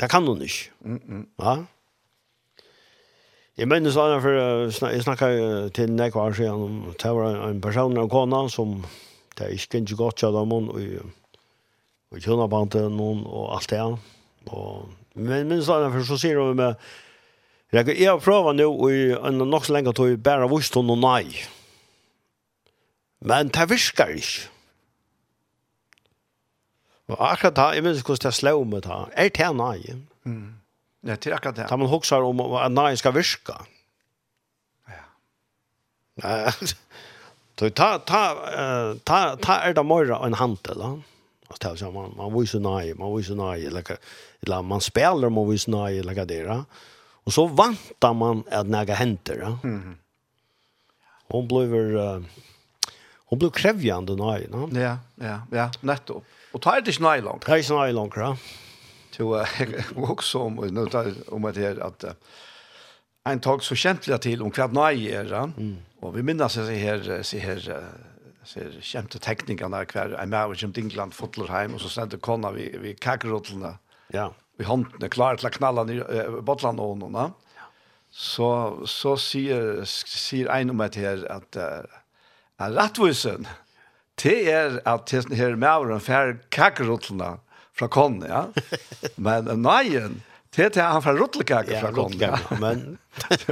Det 0.00 0.08
kan 0.08 0.26
hun 0.26 0.42
ikke. 0.42 0.70
Mm. 0.84 1.26
Ja. 1.38 1.56
Jeg 3.60 3.68
minnes 3.68 3.96
da, 3.96 4.16
for 4.24 4.32
jeg 4.88 5.02
snakket 5.04 5.74
til 5.76 5.90
nek 5.92 6.14
var 6.16 6.32
siden 6.32 6.62
om 6.64 6.76
det 6.96 7.10
var 7.12 7.42
en 7.44 7.60
person 7.60 7.98
av 8.00 8.08
kona 8.08 8.46
som 8.48 8.78
det 9.36 9.46
er 9.46 9.56
ikke 9.56 9.82
ikke 9.82 9.98
godt 9.98 10.22
kjød 10.22 10.38
om 10.40 10.54
hun 10.54 10.70
og 10.70 12.16
i 12.16 12.22
kjønnabandet 12.24 12.88
noen 12.94 13.20
og 13.28 13.52
alt 13.58 13.70
det 13.70 13.82
og 14.48 14.88
men 15.14 15.48
minnes 15.48 15.68
da, 15.68 15.90
for 15.90 16.06
så 16.06 16.16
sier 16.20 16.38
hun 16.40 16.56
med 16.56 16.78
Jeg 17.72 18.08
har 18.08 18.22
prøvd 18.22 18.56
nå 18.56 18.68
i 18.90 19.02
en 19.14 19.42
nok 19.46 19.66
så 19.66 19.76
lenge 19.76 19.92
tog 19.94 20.16
bare 20.24 20.48
vust 20.50 20.74
hun 20.74 20.90
og 20.90 20.98
nei. 20.98 21.26
Men 23.20 23.52
det 23.52 23.68
virker 23.70 24.16
ikke. 24.16 24.48
Og 27.10 27.20
akkurat 27.28 27.56
da, 27.58 27.68
jeg 27.76 27.84
minnes 27.84 28.02
hvordan 28.02 28.26
jeg 28.30 28.38
slår 28.40 28.64
med 28.64 28.88
det. 28.88 28.98
Er 29.14 29.30
det 29.36 29.50
nei? 29.58 29.98
Mm. 30.24 30.59
Ja, 31.00 31.16
det 31.20 31.26
är 31.26 31.34
akkurat 31.34 31.56
det. 31.56 31.66
Da 31.68 31.76
man 31.76 31.88
huxar 31.88 32.22
om 32.22 32.40
att 32.40 32.72
nei 32.72 32.96
ska 32.96 33.10
virka. 33.10 33.56
Ja. 34.86 34.92
Nej. 36.14 36.52
Så 37.60 37.70
ta 37.70 37.98
ta 37.98 38.34
ta 39.04 39.36
ta 39.36 39.54
är 39.54 39.74
det 39.74 39.82
mer 39.82 40.24
en 40.26 40.34
handel, 40.34 40.78
va? 40.78 41.00
Och 41.48 41.60
tar 41.60 41.76
så 41.76 41.90
man 41.90 42.14
man 42.16 42.34
vill 42.34 42.48
ju 42.54 42.60
nej, 42.60 42.94
man 42.94 43.16
vill 43.16 43.26
ju 43.28 43.34
nej 43.34 43.66
eller 43.66 43.84
eller 44.42 44.62
man 44.62 44.80
spelar 44.80 45.28
man 45.28 45.48
vill 45.48 45.58
ju 45.66 45.72
nej 45.72 45.98
eller 45.98 46.24
det 46.24 46.64
Och 47.24 47.32
så 47.32 47.46
vantar 47.46 48.14
man 48.14 48.44
att 48.50 48.66
några 48.66 48.94
händer, 48.94 49.40
va? 49.42 49.58
Mhm. 49.62 49.96
Hon 51.28 51.48
blev 51.48 51.74
uh, 51.74 52.22
hon 53.16 53.38
blev 53.38 53.50
krävjande 53.50 54.16
nej, 54.16 54.46
va? 54.50 54.68
Ja, 54.72 54.98
ja, 55.14 55.40
ja, 55.50 55.70
nettopp. 55.80 56.24
Och 56.52 56.62
tar 56.62 56.80
det 56.80 56.90
inte 56.90 57.02
nej 57.02 57.22
långt. 57.22 57.46
Det 57.46 57.52
är 57.52 57.56
inte 57.56 57.74
nej 57.74 57.92
långt, 57.92 58.16
va? 58.16 58.36
Så 59.10 59.26
jeg 59.58 59.84
også 59.96 60.46
om, 60.46 60.58
om 60.60 61.50
det 61.50 61.64
her 61.64 61.82
at 61.84 62.04
en 63.28 63.40
tag 63.40 63.62
så 63.62 63.76
kjent 63.76 64.08
jeg 64.08 64.22
til 64.24 64.42
om 64.42 64.52
hva 64.54 64.68
nøye 64.72 65.10
er 65.20 65.34
han, 65.34 65.52
og 66.00 66.14
vi 66.16 66.24
minnes 66.24 66.56
seg 66.56 66.70
her, 66.80 67.02
se 67.26 67.40
her, 67.42 67.60
se 68.48 68.64
her 68.64 68.78
kjente 68.80 69.20
teknikerne 69.22 69.82
hver, 69.92 70.16
jeg 70.16 70.30
med 70.30 70.52
og 70.52 70.56
kjem 70.56 70.72
til 70.72 70.86
England, 70.86 71.12
Fotlerheim, 71.16 71.76
og 71.76 71.82
så 71.82 71.92
sendte 71.92 72.20
kona 72.22 72.52
vi, 72.54 72.70
vi 72.80 72.94
kakerotlene, 72.96 73.76
ja. 74.14 74.30
vi 74.58 74.68
håndene 74.68 75.12
klare 75.12 75.40
til 75.40 75.50
å 75.50 75.54
knalle 75.58 75.86
i 75.92 76.00
uh, 76.00 76.40
botlene 76.44 76.84
og 76.84 76.98
noen, 77.02 77.34
ja. 77.58 77.68
så, 78.10 78.50
så 78.88 79.16
sier, 79.20 79.82
sier 79.88 80.50
en 80.54 80.72
om 80.74 80.82
det 80.86 81.04
her 81.04 81.26
at 81.30 81.60
uh, 81.60 82.00
rettvusen, 82.60 83.48
det 84.20 84.38
er 84.52 84.80
at 84.88 85.12
det 85.12 85.36
her 85.38 85.56
med 85.56 85.86
og 85.86 85.94
en 85.96 86.42
kakerotlene, 86.52 87.36
fra 87.80 87.88
Konn, 87.92 88.20
ja. 88.26 88.46
Men 89.26 89.48
nøyen, 89.64 90.20
det 90.56 90.76
er 90.76 90.88
han 90.90 91.02
fra 91.04 91.14
Rottlekaker 91.16 91.80
fra 91.82 91.92
Konn, 91.96 92.16
ja. 92.20 92.36
Men... 92.62 92.98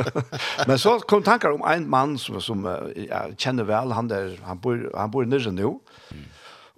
men 0.69 0.79
så 0.79 0.95
kom 1.11 1.25
tankar 1.27 1.57
om 1.57 1.65
en 1.67 1.89
mann 1.91 2.15
som, 2.21 2.39
som 2.41 2.63
jeg 2.95 3.35
kjenner 3.43 3.67
vel, 3.69 3.93
han, 3.93 4.09
der, 4.09 4.37
han, 4.47 4.61
bor, 4.63 4.79
han 4.95 5.11
bor 5.13 5.27
nere 5.27 5.53
nå, 5.53 5.73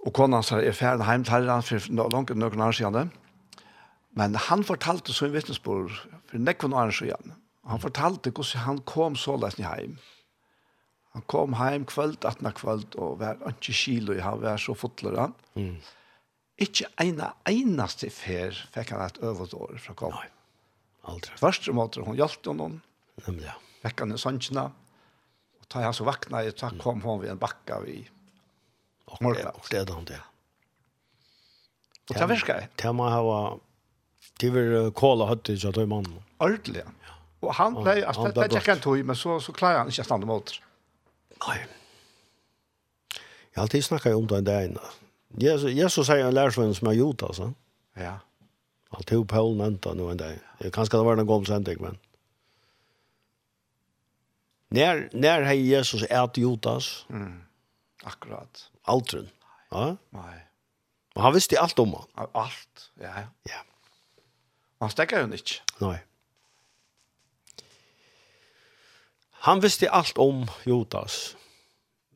og 0.01 0.13
kona 0.17 0.39
hans 0.41 0.49
er 0.55 0.73
ferdig 0.73 1.05
hjem 1.05 1.25
til 1.27 1.49
han 1.51 1.65
for 1.65 1.91
langt 1.93 2.33
noen 2.33 2.63
år 2.65 2.73
siden. 2.73 3.11
Men 4.17 4.35
han 4.47 4.65
fortalte 4.67 5.13
så 5.13 5.27
en 5.27 5.35
vittnesbord 5.35 5.93
for 6.27 6.41
nekvann 6.41 6.75
år 6.75 6.93
siden. 6.95 7.35
Han 7.69 7.79
fortalte 7.79 8.33
hvordan 8.33 8.65
han 8.65 8.81
kom 8.89 9.15
så 9.15 9.37
lesen 9.39 9.63
hjem. 9.67 9.99
Han 11.13 11.23
kom 11.27 11.55
hjem 11.59 11.85
kvöld, 11.85 12.25
atna 12.25 12.53
kvöld, 12.55 12.95
og 12.95 13.19
var 13.19 13.39
ikke 13.51 13.75
kilo 13.75 14.15
i 14.15 14.23
havet, 14.23 14.59
så 14.63 14.73
fotler 14.73 15.19
han. 15.19 15.33
Mm. 15.55 15.75
Ikke 16.61 16.89
ena 17.01 17.31
eneste 17.49 18.11
fer 18.13 18.55
fikk 18.73 18.93
han 18.93 19.03
et 19.07 19.19
øvått 19.25 19.55
år 19.57 19.79
fra 19.81 19.95
kom. 19.97 20.13
Nei, 20.13 20.29
aldri. 21.09 21.33
Først 21.41 21.69
og 21.71 21.77
måte 21.79 22.05
hun 22.05 22.17
hjalp 22.19 22.45
noen. 22.53 22.79
Nemlig, 23.25 23.47
ja. 23.49 23.57
Fikk 23.81 24.03
han 24.03 24.13
i 24.13 24.19
sannsjene. 24.21 24.67
Og 25.61 25.69
ta 25.71 25.81
han 25.85 25.95
så 25.97 26.05
vakna 26.05 26.43
i, 26.45 26.53
ta 26.53 26.69
kom 26.81 27.01
hun 27.05 27.23
ved 27.23 27.33
en 27.33 27.41
bakka 27.41 27.81
vi 27.85 28.03
morgen. 29.19 29.49
Og 29.57 29.67
det 29.71 29.81
er 29.81 29.93
han 29.93 30.07
det. 30.07 30.21
Og 32.11 32.17
det 32.17 32.29
virker 32.29 32.61
jeg. 32.61 32.71
Det 32.81 32.93
må 32.95 33.09
ha 33.09 33.21
Det 34.41 34.49
var 34.53 34.89
kåla 34.97 35.27
høttet 35.29 35.57
ikke 35.57 35.69
at 35.69 35.77
det 35.77 35.87
mannen. 35.89 36.17
Ordelig, 36.41 36.81
ja. 36.81 37.17
Og 37.41 37.53
han 37.57 37.73
ble, 37.73 38.03
altså, 38.05 38.29
det 38.29 38.43
er 38.43 38.59
ikke 38.59 38.75
en 38.75 38.81
tog, 38.83 38.99
men 39.05 39.17
så, 39.17 39.39
så 39.41 39.53
klarer 39.53 39.81
han 39.81 39.89
ikke 39.89 40.03
å 40.03 40.07
stande 40.07 40.27
mot. 40.29 40.51
Nei. 41.41 41.57
Jeg 43.17 43.57
har 43.57 43.65
alltid 43.65 43.85
snakket 43.85 44.17
om 44.17 44.27
det 44.29 44.37
en 44.37 44.45
dag, 44.45 44.91
Jesus, 45.37 45.71
Jesus 45.71 46.07
sier 46.07 46.25
en 46.25 46.33
lärsvän 46.33 46.75
som 46.75 46.87
er 46.87 46.93
gjort 46.93 47.23
alltså. 47.23 47.53
Ja. 47.93 48.19
Han 48.89 49.03
tog 49.03 49.29
Paul 49.29 49.57
nämnta 49.57 49.93
nå 49.93 50.09
en 50.09 50.17
dag. 50.17 50.39
Det 50.59 50.71
kanske 50.71 50.97
det 50.97 51.03
var 51.03 51.17
en 51.17 51.25
gång 51.25 51.45
sen 51.45 51.65
men. 51.79 51.97
När 54.67 55.09
när 55.13 55.41
har 55.41 55.53
Jesus 55.53 56.03
ätit 56.03 56.37
Judas? 56.37 57.05
Mm. 57.09 57.43
Akkurat. 58.03 58.71
Aldrig. 58.83 59.29
Ja? 59.69 59.97
Nej. 60.09 60.47
Och 61.15 61.21
han 61.21 61.33
visste 61.33 61.59
allt 61.59 61.79
om 61.79 61.93
han. 61.93 62.27
Allt, 62.31 62.91
ja. 62.93 63.23
Ja. 63.43 63.63
Han 64.79 64.89
stäcker 64.89 65.17
ju 65.17 65.23
inte. 65.23 65.37
Nej. 65.77 66.05
Han 69.31 69.59
visste 69.59 69.89
allt 69.89 70.17
om 70.17 70.47
Judas 70.63 71.35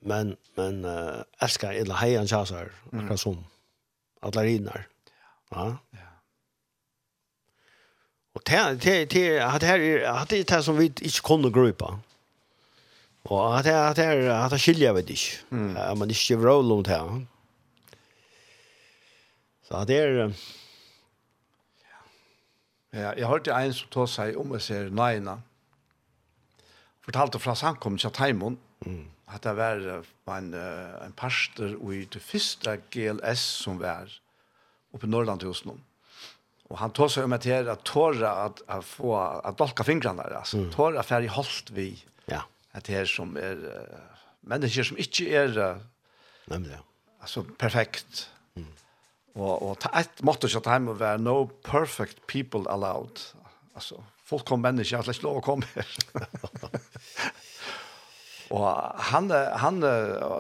men 0.05 0.37
men 0.55 0.85
uh, 0.85 1.23
älskar 1.39 1.73
illa 1.73 1.95
hejan 1.95 2.27
chasar 2.27 2.71
mm. 2.91 3.05
akkurat 3.05 3.19
som 3.19 3.45
alla 4.21 4.43
rinar. 4.43 4.87
Ja. 5.49 5.77
Ja. 5.91 5.99
Och 8.33 8.41
det 8.45 8.79
det 8.83 9.05
det 9.05 9.39
att 9.39 9.63
här 9.63 9.79
är 9.79 10.03
att 10.05 10.29
det 10.29 10.63
som 10.63 10.77
vi 10.77 10.85
inte 10.85 11.21
kunde 11.23 11.49
gruppa. 11.49 11.99
Och 13.23 13.57
att 13.57 13.63
det 13.63 13.87
att 13.87 13.95
det 13.95 14.43
att 14.43 14.51
det 14.51 14.59
skiljer 14.59 14.93
vi 14.93 15.01
dig. 15.01 15.17
Mm. 15.51 15.75
Ja, 15.75 15.95
men 15.95 16.07
det 16.07 16.13
skiljer 16.13 16.45
roll 16.45 16.71
runt 16.71 16.87
här. 16.87 17.25
Så 19.67 19.83
det 19.85 19.97
är 19.97 20.33
Ja, 22.89 23.15
jag 23.17 23.27
hörde 23.27 23.53
en 23.53 23.73
som 23.73 23.89
tog 23.89 24.09
sig 24.09 24.35
om 24.35 24.51
och 24.51 24.61
säger 24.61 24.89
nejna. 24.89 25.41
Fortalte 27.01 27.39
fra 27.39 27.55
samkommet 27.55 28.01
til 28.01 28.11
Taimon. 28.11 28.57
Mm 28.85 29.14
at 29.25 29.41
det 29.45 29.55
var 29.57 29.81
en, 30.37 30.53
en 30.53 31.15
pastor 31.17 31.73
i 31.93 32.03
det 32.11 32.21
første 32.21 32.77
GLS 32.93 33.41
som 33.63 33.79
var 33.81 34.11
oppe 34.93 35.07
i 35.07 35.11
Norrlandhusen. 35.11 35.73
Og 36.69 36.77
han 36.81 36.93
tog 36.97 37.11
seg 37.13 37.27
om 37.27 37.35
at 37.37 37.45
her 37.49 37.69
at 37.73 37.83
tåra 37.85 38.31
at, 38.45 38.61
at 38.71 38.85
få 38.85 39.13
at 39.17 39.57
dolka 39.57 39.85
fingrene 39.85 40.23
der, 40.23 40.39
altså 40.41 40.63
mm. 40.63 40.69
tåra 40.73 41.03
ferdig 41.05 41.29
holdt 41.33 41.73
vi 41.75 41.91
ja. 42.29 42.41
at 42.73 42.89
her 42.89 43.09
som 43.09 43.35
er 43.37 43.61
mennesker 44.45 44.87
som 44.87 45.01
ikke 45.01 45.29
er 45.33 45.59
Nemlig, 46.49 46.75
ja. 46.77 46.81
altså 47.25 47.41
perfekt. 47.57 48.27
Mm. 48.53 48.67
Og, 49.35 49.53
og 49.65 49.79
ta 49.81 49.89
et 49.97 50.21
måte 50.25 50.45
ikke 50.45 50.61
at 50.61 50.75
hjemme 50.75 50.93
være 50.99 51.21
no 51.21 51.45
perfect 51.65 52.21
people 52.29 52.69
allowed. 52.69 53.23
Altså, 53.73 53.97
folk 54.25 54.45
kom 54.45 54.61
mennesker, 54.61 54.93
jeg 54.93 55.01
har 55.01 55.09
slett 55.09 55.25
lov 55.25 55.41
å 55.41 55.45
komme 55.45 55.65
her. 55.73 55.89
Och 58.55 58.67
han 58.95 59.31
han 59.31 59.83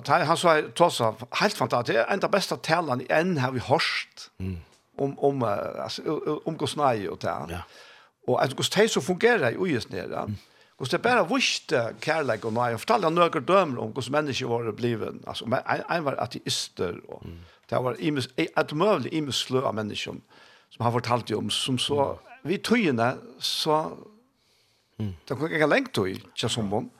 han 0.07 0.37
så 0.37 0.61
trots 0.77 1.01
av 1.01 1.27
helt 1.31 1.53
fantastiskt 1.53 1.97
en 1.97 2.13
av 2.13 2.19
de 2.19 2.31
bästa 2.31 2.55
talarna 2.57 3.03
i 3.03 3.05
en 3.09 3.37
har 3.37 3.51
vi 3.51 3.59
hörst. 3.59 4.31
Mm. 4.39 4.57
Om 4.97 5.19
om 5.19 5.43
alltså 5.43 6.01
om 6.45 6.57
Gosnai 6.57 7.07
och 7.07 7.17
där. 7.17 7.45
Ja. 7.49 7.57
Och 8.27 8.41
alltså 8.41 8.79
det 8.79 8.89
så 8.89 9.01
fungerar 9.01 9.51
ju 9.51 9.65
just 9.65 9.89
nere. 9.89 10.17
Mm. 10.17 10.35
Och 10.77 10.87
det 10.87 10.99
bara 10.99 11.23
visste 11.23 11.95
kärlek 12.01 12.43
nøye, 12.43 12.73
og 12.73 12.79
fortalte 12.79 13.05
han 13.05 13.13
några 13.13 13.39
dømer 13.39 13.79
om 13.81 13.91
hvordan 13.91 14.11
mennesker 14.11 14.47
var 14.47 14.71
bliven. 14.71 15.23
Alltså 15.27 15.45
en, 15.45 15.53
en 15.91 16.05
var 16.05 16.15
ateister 16.19 16.99
og 17.07 17.23
det 17.69 17.83
var 17.83 17.95
imus, 17.99 18.29
ett 18.37 18.73
möjligt 18.73 19.35
slø 19.35 19.61
av 19.61 19.75
mennesker 19.75 20.13
som 20.69 20.83
han 20.83 20.91
fortalte 20.91 21.35
om 21.35 21.49
som 21.49 21.77
så 21.77 22.17
vi 22.43 22.57
tøyene 22.57 23.17
så 23.39 23.97
mm. 24.99 25.13
det 25.27 25.37
kunne 25.37 25.53
ikke 25.53 25.67
lengt 25.67 25.93
tøy, 25.93 26.15
ikke 26.15 26.49
som 26.49 26.73
om. 26.73 26.91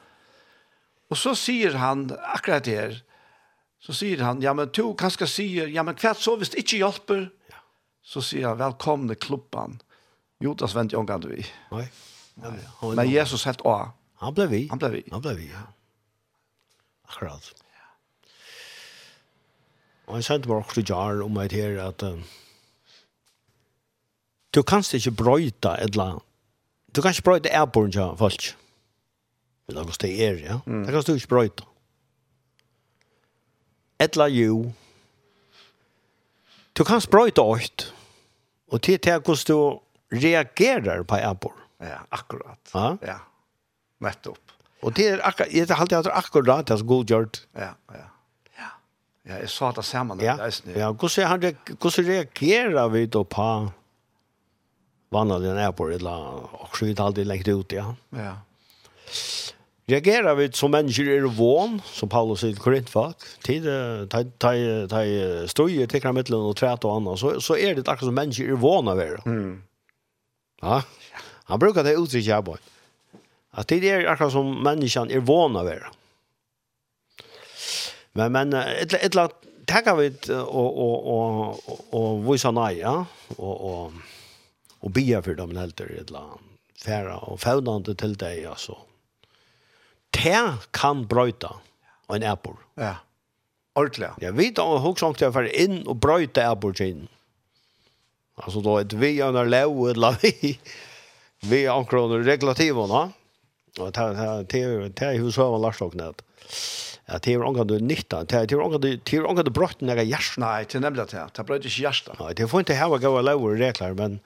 Og 1.13 1.19
så 1.19 1.35
sier 1.37 1.77
han 1.77 2.07
akkurat 2.33 2.67
her, 2.69 3.01
så 3.85 3.93
sier 3.93 4.23
han, 4.25 4.41
ja, 4.41 4.55
men 4.57 4.71
to 4.73 4.89
kanskje 4.97 5.27
sier, 5.29 5.69
ja, 5.69 5.83
men 5.85 5.97
hvert 6.01 6.21
så 6.21 6.33
hvis 6.39 6.53
det 6.53 6.63
ikke 6.63 6.79
hjelper, 6.81 7.27
ja. 7.51 7.59
så 8.01 8.23
sier 8.25 8.49
han, 8.49 8.61
velkomne 8.61 9.17
klubban. 9.19 9.77
Jodas 10.41 10.73
vent 10.75 10.91
jag 10.91 11.03
omgang 11.03 11.23
vi. 11.29 11.45
Nei. 11.71 11.85
Nei. 12.43 12.57
Men 12.97 13.07
Jesus 13.07 13.45
helt 13.47 13.61
å. 13.63 13.77
Han 14.23 14.33
ble 14.35 14.47
vi. 14.51 14.63
Han 14.71 14.81
ble 14.81 14.89
vi. 14.97 15.03
Han 15.13 15.23
ble 15.23 15.35
vi, 15.37 15.51
ja. 15.51 15.63
Akkurat. 17.07 17.51
Ja. 17.77 17.87
Og 20.09 20.19
jeg 20.19 20.27
sendte 20.27 20.51
meg 20.51 20.63
også 20.63 20.83
jar 20.83 21.21
om 21.23 21.39
et 21.43 21.55
her 21.55 21.77
at 21.85 22.03
uh, 22.03 22.17
du 24.55 24.63
kanst 24.63 24.97
ikke 24.97 25.13
brøyta 25.21 25.77
et 25.79 25.93
eller 25.93 26.15
annet. 26.15 26.27
Du 26.95 27.01
kan 27.03 27.13
ikke 27.13 27.29
brøyta 27.29 27.51
ærbåren 27.51 27.91
til 27.91 28.15
folk. 28.19 28.51
Men 29.67 29.87
det 29.87 30.01
det 30.01 30.11
er, 30.27 30.35
ja. 30.43 30.59
Mm. 30.65 30.83
Det 30.85 30.93
kan 30.93 31.03
du 31.07 31.13
ikke 31.13 31.27
brøyte. 31.27 31.63
Etla 33.99 34.27
jo. 34.27 34.71
Du 36.75 36.83
kan 36.83 37.01
sprøyte 37.01 37.41
åkt. 37.41 37.93
Og 38.67 38.81
til 38.81 38.99
til 38.99 39.19
hvordan 39.19 39.45
du 39.47 39.79
reagerer 40.11 41.03
på 41.03 41.15
abor. 41.15 41.55
Ja, 41.79 42.03
akkurat. 42.11 42.59
Ja, 42.73 42.97
ja. 43.01 43.17
nettopp. 43.99 44.39
Og 44.81 44.95
det 44.95 45.07
er 45.09 45.23
akkurat, 45.23 45.53
jeg 45.53 45.67
har 45.69 45.81
alltid 45.81 45.97
hatt 45.97 46.11
akkurat 46.13 46.67
det 46.67 46.77
som 46.79 46.87
godgjørt. 46.87 47.47
Ja, 47.55 47.73
ja. 47.93 48.05
Ja, 48.59 48.69
ja 49.25 49.39
jeg 49.43 49.49
sa 49.49 49.71
det 49.71 49.85
sammen. 49.85 50.21
Ja, 50.21 50.35
ja. 50.75 50.91
hvordan, 50.91 51.27
han, 51.27 51.57
hvordan 51.79 52.07
reagerer 52.07 52.89
vi 52.89 53.05
da 53.05 53.23
på 53.23 53.49
vannet 55.15 55.41
den 55.41 55.57
er 55.57 55.89
eller 55.95 56.51
og 56.59 56.77
så 56.77 56.85
vidt 56.85 56.99
alltid 56.99 57.25
lengt 57.25 57.47
ut, 57.47 57.71
ja. 57.71 57.93
Ja 58.11 58.35
reagerar 59.87 60.35
vi 60.35 60.51
som 60.51 60.71
människor 60.71 61.07
er 61.07 61.21
vån, 61.21 61.81
som 61.85 62.09
Paulus 62.09 62.39
säger 62.39 62.53
i 62.53 62.57
Korintfak, 62.57 63.17
tid, 63.43 63.67
tid, 64.09 65.49
støyer, 65.49 65.87
tekker 65.87 66.13
mittelen 66.13 66.45
og 66.45 66.55
træt 66.57 66.85
og 66.85 66.97
annet, 66.97 67.19
så, 67.19 67.35
så 67.41 67.57
er 67.57 67.75
det 67.75 67.87
akkurat 67.87 68.09
som 68.09 68.17
människor 68.17 68.49
er 68.49 68.61
vån 68.61 68.89
av 68.89 68.99
er. 68.99 69.19
Mm. 69.25 69.61
Ja, 70.61 70.81
han 71.45 71.59
brukar 71.59 71.83
det 71.83 71.97
uttrykket 71.99 72.31
jeg 72.31 72.45
på. 72.45 72.57
At 73.55 73.67
tid 73.69 73.83
er 73.83 74.07
akkurat 74.09 74.33
som 74.33 74.49
människan 74.63 75.11
er 75.11 75.23
vån 75.23 75.55
av 75.55 75.69
er. 75.69 75.85
Men, 78.15 78.31
men, 78.31 78.53
et, 78.53 78.93
et, 78.93 79.15
et, 79.15 79.45
tagga 79.67 79.95
vi 79.97 80.09
og 80.31 80.77
og 80.85 81.07
og 81.13 81.93
og 81.93 82.25
vísa 82.27 82.51
nei, 82.53 82.79
ja, 82.79 82.95
og 83.37 83.55
og 83.69 83.93
og 84.81 84.93
bia 84.93 85.21
fyrir 85.21 85.39
dem 85.41 85.55
heldur 85.57 85.89
illa 85.89 86.25
færa 86.79 87.17
og 87.31 87.39
fæunandi 87.41 87.95
til 87.97 88.13
deg 88.19 88.45
altså 88.51 88.77
te 90.15 90.37
kan 90.75 91.03
brøyta 91.09 91.51
en 92.13 92.23
æbor. 92.23 92.57
Ja. 92.79 92.97
Ordentlig. 93.75 94.13
Jeg 94.23 94.35
vet 94.37 94.59
om 94.63 94.79
hoksang 94.83 95.17
til 95.19 95.29
å 95.29 95.35
være 95.35 95.51
inn 95.59 95.81
og 95.83 95.99
brøyta 96.03 96.47
æbor 96.53 96.75
sin. 96.77 97.09
Altså 98.39 98.61
da 98.63 98.79
et 98.81 98.93
vi 98.99 99.15
er 99.23 99.31
når 99.35 99.51
leo 99.51 99.89
et 99.89 99.99
la 99.99 100.13
vi 100.23 100.55
vi 101.45 101.65
er 101.65 101.75
anker 101.75 102.15
regulativene. 102.25 103.03
Og 103.75 103.91
det 103.91 104.61
er 105.03 105.17
jo 105.19 105.33
så 105.35 105.49
av 105.51 105.59
Lars 105.61 105.81
Loknet. 105.83 106.23
Ja, 107.05 107.19
det 107.19 107.33
er 107.33 107.35
jo 107.35 107.45
anker 107.49 107.67
du 107.69 107.75
nytta. 107.83 108.23
Det 108.23 108.39
er 108.39 108.55
jo 108.55 108.63
anker 108.63 109.43
du 109.43 109.51
brøyta 109.53 109.85
når 109.85 110.01
jeg 110.03 110.13
gjerst. 110.13 110.39
Nei, 110.41 110.63
det 110.63 110.79
er 110.79 110.87
nemlig 110.87 111.05
det. 111.11 111.27
Det 111.35 111.45
brøyta 111.45 111.69
ikke 111.69 111.83
gjerst. 111.83 112.09
Nei, 112.21 112.31
det 112.39 112.49
får 112.49 112.65
ikke 112.65 112.79
hava 112.79 113.01
gav 113.03 113.19
og 113.19 113.45
regler, 113.59 113.99
men 113.99 114.19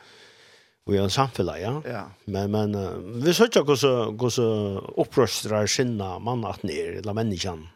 och 0.90 0.96
en 0.96 1.10
samfunn, 1.10 1.48
ja. 1.48 1.82
ja. 1.86 2.04
Men 2.26 2.52
men 2.52 3.24
vi 3.24 3.34
såg 3.34 3.56
ju 3.56 3.62
också 3.62 4.06
också 4.06 4.44
uppröstrar 4.98 5.68
skinna 5.68 6.20
man 6.20 6.46
att 6.46 6.64
ner 6.64 7.02
la 7.04 7.14
människan. 7.14 7.68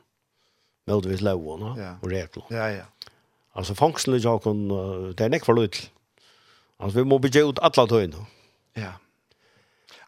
Med 0.86 1.06
vis 1.06 1.22
lovene 1.22 1.82
ja. 1.82 1.96
och 2.02 2.10
regler. 2.10 2.44
Ja 2.50 2.70
ja. 2.70 2.84
Alltså 3.54 3.76
fångsten 3.76 4.20
jag 4.20 4.44
kan 4.44 4.68
det 5.16 5.26
är 5.26 5.30
näck 5.30 5.46
för 5.46 5.54
lut. 5.54 5.92
Alltså 6.78 6.98
vi 6.98 7.06
måste 7.06 7.22
bygga 7.22 7.42
ut 7.42 7.60
alla 7.60 7.88
tøyna. 7.88 8.26
Ja. 8.74 8.94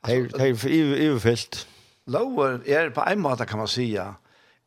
Alltså 0.01 0.37
det 0.37 0.43
är 0.43 1.09
överfällt. 1.09 1.67
Lower 2.05 2.69
är 2.69 2.89
på 2.89 3.01
en 3.01 3.19
måte 3.19 3.45
kan 3.45 3.57
man 3.57 3.67
säga 3.67 4.15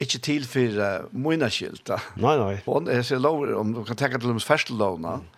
ikke 0.01 0.19
til 0.19 0.45
for 0.47 0.61
uh, 0.61 1.09
mine 1.13 1.51
skilta. 1.51 1.99
Nei, 2.17 2.37
nei. 2.39 2.57
Og 2.67 2.87
jeg 2.87 3.05
så 3.05 3.19
lover, 3.19 3.55
om 3.59 3.75
du 3.75 3.83
kan 3.85 3.97
tenke 3.99 4.19
til 4.19 4.31
dem 4.31 4.41
første 4.41 4.75
lovene, 4.79 5.17
mm. 5.17 5.38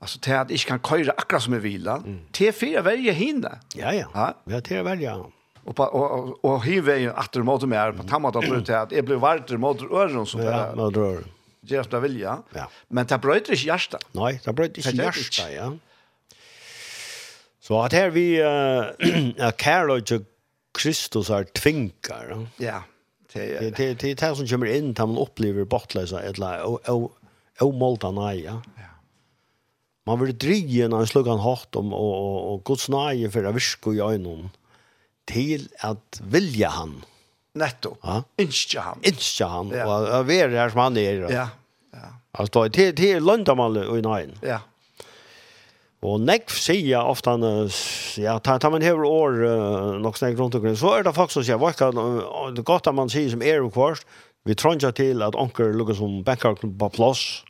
Alltså 0.00 0.18
till 0.18 0.34
att 0.34 0.50
jag 0.50 0.60
kan 0.60 0.80
köra 0.80 1.14
akkurat 1.16 1.42
som 1.42 1.52
jag 1.52 1.60
vill. 1.60 1.86
Mm. 1.86 2.20
Till 2.30 2.52
för 2.52 2.66
jag 2.66 2.82
väljer 2.82 3.12
hinna. 3.12 3.58
Ja, 3.74 3.92
ja. 3.94 4.06
Ja, 4.14 4.34
det 4.44 4.60
till 4.60 4.76
jag 4.76 4.84
väljer. 4.84 5.24
Och 5.64 5.76
på, 5.76 5.82
och 5.82 6.18
och, 6.18 6.44
och 6.44 6.64
hiva 6.64 6.96
ju 6.96 7.12
att 7.12 7.32
det 7.32 7.42
mot 7.42 7.62
mer 7.62 7.92
på 7.92 8.02
tamma 8.02 8.30
då 8.30 8.42
ut 8.42 8.70
att 8.70 8.92
jag 8.92 9.04
blir 9.04 9.16
varter 9.16 9.56
mot 9.56 9.82
öron 9.82 10.26
så 10.26 10.38
där. 10.38 10.50
Ja, 10.50 10.74
mot 10.74 10.96
öron. 10.96 11.24
Jag 11.60 11.84
ska. 11.84 12.06
Ja. 12.52 12.70
Men 12.88 13.06
det 13.06 13.18
bröt 13.18 13.48
inte 13.48 13.66
hjärta. 13.66 13.98
Nej, 14.12 14.40
det 14.44 14.52
bröt 14.52 14.76
inte 14.76 14.90
hjärsta, 14.90 15.52
ja. 15.52 15.72
Så 17.60 17.82
att 17.82 17.92
här 17.92 18.10
vi 18.10 18.40
eh 18.40 19.46
äh, 19.46 19.50
Karl 19.56 20.22
Kristus 20.78 21.30
är 21.30 21.44
tvinkar. 21.44 22.46
Ja. 22.56 22.82
Det 23.32 23.76
det 23.76 24.14
det 24.14 24.36
som 24.36 24.46
kommer 24.46 24.66
in 24.66 24.94
när 24.98 25.06
man 25.06 25.18
upplever 25.18 25.64
bortlösa 25.64 26.22
eller 26.22 26.80
omålta 27.60 28.10
nej, 28.10 28.40
ja. 28.44 28.62
Ja 28.76 28.89
man 30.10 30.20
vill 30.20 30.38
drygge 30.38 30.88
när 30.88 31.06
slog 31.06 31.28
han 31.28 31.38
hårt 31.38 31.76
om 31.76 31.92
och 31.92 32.14
och 32.24 32.54
och 32.54 32.64
Guds 32.64 32.88
nåde 32.88 33.30
för 33.30 33.42
det 33.42 33.52
viskar 33.52 33.92
ju 33.92 34.18
någon 34.18 34.50
till 35.24 35.68
att 35.78 36.20
vilja 36.22 36.68
han. 36.68 37.04
Netto. 37.54 37.96
Ja? 38.02 38.22
Insta 38.36 38.80
han. 38.80 38.98
Insta 39.02 39.46
han 39.46 39.70
ja. 39.70 39.86
Og 39.86 40.08
jag 40.08 40.24
vet 40.24 40.50
det 40.50 40.58
här 40.58 40.70
som 40.70 40.80
han 40.80 40.96
er. 40.96 41.20
Då. 41.20 41.32
Ja. 41.32 41.48
Ja. 41.92 42.08
Alltså 42.32 42.68
til, 42.68 42.96
til 42.96 43.22
London 43.22 43.60
och 43.60 43.98
i 43.98 44.02
nine. 44.02 44.38
Ja. 44.42 44.58
Og 46.00 46.20
nekv 46.24 46.54
sier 46.56 47.04
ofte 47.04 47.34
han, 47.34 47.42
ja, 48.16 48.38
ta, 48.40 48.54
ta 48.56 48.70
man 48.72 48.80
hever 48.80 49.04
år 49.04 49.34
uh, 49.44 49.98
nok 50.00 50.16
snakk 50.16 50.38
rundt 50.38 50.54
omkring, 50.56 50.78
så 50.80 50.94
er 50.96 51.04
det 51.04 51.12
folk 51.12 51.32
som 51.34 51.44
sier, 51.44 51.60
hva 51.60 51.74
kan, 51.76 51.98
det 52.56 52.64
godt 52.64 52.88
at 52.88 52.96
man 52.96 53.12
sier 53.12 53.28
som 53.28 53.44
er 53.44 53.60
og 53.60 54.00
vi 54.48 54.56
trånger 54.56 54.94
til 54.96 55.20
at 55.20 55.36
onker 55.36 55.74
lukker 55.76 55.98
som 55.98 56.22
bankar 56.24 56.56
på 56.56 56.88
plass, 56.96 57.42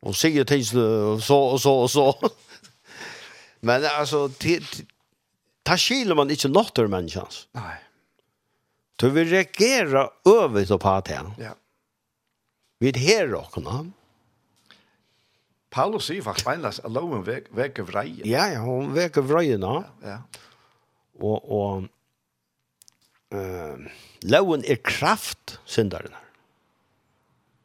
och 0.00 0.16
säger 0.16 0.44
till 0.44 0.66
så 0.66 1.38
og 1.38 1.60
så 1.60 1.72
og 1.72 1.90
så. 1.90 2.14
Men 3.60 3.84
alltså 3.84 4.30
ta 5.62 5.76
skiler 5.76 6.14
man 6.14 6.30
ikke 6.30 6.48
något 6.48 6.78
ur 6.78 6.86
människans. 6.86 7.48
Nej. 7.52 7.78
Så 9.00 9.08
vi 9.08 9.24
reagerar 9.24 10.10
over 10.24 10.64
så 10.64 10.78
på 10.78 11.00
det. 11.06 11.20
Ja. 11.38 11.52
Vi 12.78 12.88
er 12.88 12.98
her 12.98 13.34
også. 13.34 13.86
Paulus 15.70 16.06
sier 16.06 16.22
faktisk 16.22 16.46
beinlas 16.46 16.78
at 16.80 16.90
loven 16.90 17.26
veker 17.26 17.84
vreien. 17.84 18.24
Ja, 18.24 18.46
ja, 18.46 18.60
hun 18.64 18.94
veker 18.94 19.22
vreien, 19.22 19.62
ja. 19.62 19.82
ja. 20.02 20.18
Og, 21.20 21.50
og 21.50 21.84
uh, 23.34 23.88
loven 24.22 24.64
er 24.64 24.78
kraft, 24.82 25.60
synderen. 25.64 26.14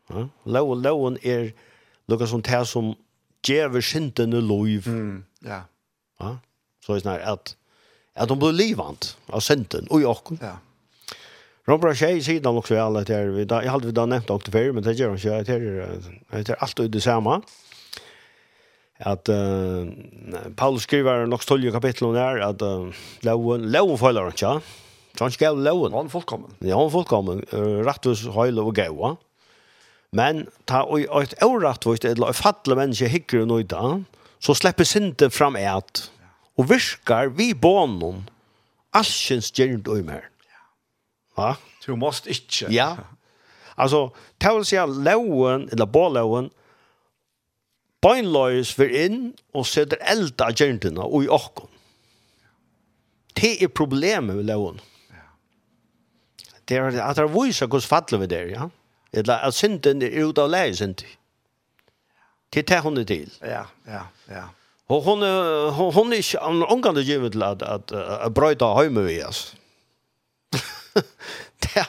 Ja? 0.09 0.27
Loven, 0.45 0.81
loven 0.83 1.17
er 1.23 1.53
kraft 1.53 1.69
lukka 2.11 2.27
som 2.29 2.43
tær 2.45 2.67
som 2.69 2.93
gjever 3.45 3.83
syndene 3.83 4.41
lov. 4.43 4.87
Mm, 4.87 5.23
ja. 5.45 5.63
ja. 6.21 6.35
Så 6.83 6.93
er 6.93 6.99
det 6.99 7.05
sånn 7.05 7.25
at, 7.33 7.55
at 8.15 8.31
de 8.31 8.37
blir 8.39 8.55
livant 8.55 9.13
av 9.31 9.43
synden 9.43 9.89
og 9.89 10.03
i 10.03 10.07
åkken. 10.07 10.39
Ja. 10.43 10.57
Robert 11.67 11.95
Shea 11.95 12.19
sier 12.19 12.43
nok 12.43 12.65
også 12.65 12.75
alle 12.75 13.05
at 13.05 13.11
jeg, 13.11 13.29
jeg 13.47 13.71
hadde 13.71 13.87
vi 13.87 13.95
da 13.95 14.03
nevnt 14.09 14.27
det 14.27 14.51
før, 14.51 14.73
men 14.75 14.83
det 14.83 14.97
gjør 14.99 15.13
han 15.13 15.21
ikke, 15.21 15.37
at 15.39 15.47
det 15.47 16.41
er, 16.43 16.55
er 16.55 16.63
alltid 16.65 16.91
det 16.91 17.03
samme. 17.05 17.37
At 19.03 19.31
uh, 19.31 19.87
Paulus 20.59 20.83
skriver 20.87 21.25
nok 21.27 21.43
stolje 21.43 21.71
kapitlet 21.71 22.15
der, 22.15 22.41
at 22.49 22.61
uh, 22.61 22.91
loven, 23.23 23.69
loven 23.71 23.99
følger 23.99 24.27
han 24.27 24.35
ikke, 24.35 24.81
så 25.13 25.27
han 25.27 25.35
skrev 25.35 25.59
loven. 25.59 25.95
Han 25.95 26.09
er 26.09 26.13
fullkommen. 26.13 26.51
Ja, 26.61 26.75
han 26.75 26.89
er 26.89 26.93
fullkommen. 26.93 27.43
Uh, 27.53 27.79
Rattus, 27.87 28.25
høyle 28.35 28.63
og 28.63 28.75
gaua. 28.75 29.15
Men 30.13 30.45
ta 30.69 30.83
og 30.85 31.23
et 31.23 31.33
året, 31.41 32.05
eller 32.05 32.29
et 32.29 32.37
fattelig 32.37 32.77
menneske 32.77 33.09
hikker 33.09 33.41
og 33.41 33.49
nøyda, 33.49 33.81
så 34.43 34.53
slipper 34.53 34.85
synden 34.85 35.33
fram 35.33 35.57
et, 35.57 36.03
og 36.57 36.69
virkar 36.69 37.31
vi 37.33 37.53
bånen, 37.57 38.27
allsens 38.93 39.49
gjerne 39.51 39.89
og 39.89 40.03
mer. 40.05 40.27
Ja? 41.37 41.55
Du 41.85 41.95
måst 41.97 42.29
ikke. 42.29 42.69
Ja. 42.69 42.91
Altså, 43.73 44.11
ta 44.39 44.53
vil 44.53 44.67
si 44.69 44.77
at 44.77 44.89
loven, 44.89 45.65
eller 45.73 45.89
båloven, 45.89 46.51
bøgnløys 48.03 48.75
vir 48.77 48.93
inn 49.05 49.19
og 49.55 49.65
setter 49.65 49.97
av 50.43 50.53
gjerne 50.53 50.93
og 51.01 51.25
i 51.25 51.31
åkken. 51.31 51.71
Det 53.33 53.55
er 53.63 53.73
problemet 53.73 54.37
med 54.37 54.45
loven. 54.45 54.77
Det 56.69 56.77
er 56.77 56.93
at 57.01 57.17
det 57.17 57.25
er 57.25 57.33
viser 57.33 57.67
hvordan 57.67 57.89
fattelig 57.89 58.21
vi 58.21 58.31
der, 58.35 58.53
ja. 58.53 58.69
Ja 58.69 58.82
Eller 59.13 59.33
at 59.33 59.53
synden 59.53 60.01
er 60.01 60.25
ut 60.25 60.37
av 60.37 60.49
leie 60.49 60.75
synd. 60.75 61.03
Til 62.53 62.67
det 62.67 62.79
hun 62.81 62.97
er 62.97 63.03
til. 63.09 63.31
Ja, 63.41 63.63
ja, 63.87 64.05
ja. 64.29 64.45
Og 64.89 65.01
hun, 65.03 65.23
hun, 65.73 65.93
hun 65.93 66.13
er 66.13 66.17
ikke 66.21 66.39
omgang 66.41 66.95
til 66.95 67.05
givet 67.05 67.31
til 67.31 67.43
at, 67.43 67.61
at, 67.61 67.91
at 67.91 68.33
brøyta 68.33 68.65
høyme 68.65 69.05
vi, 69.05 69.19
altså. 69.19 69.55
det 71.63 71.85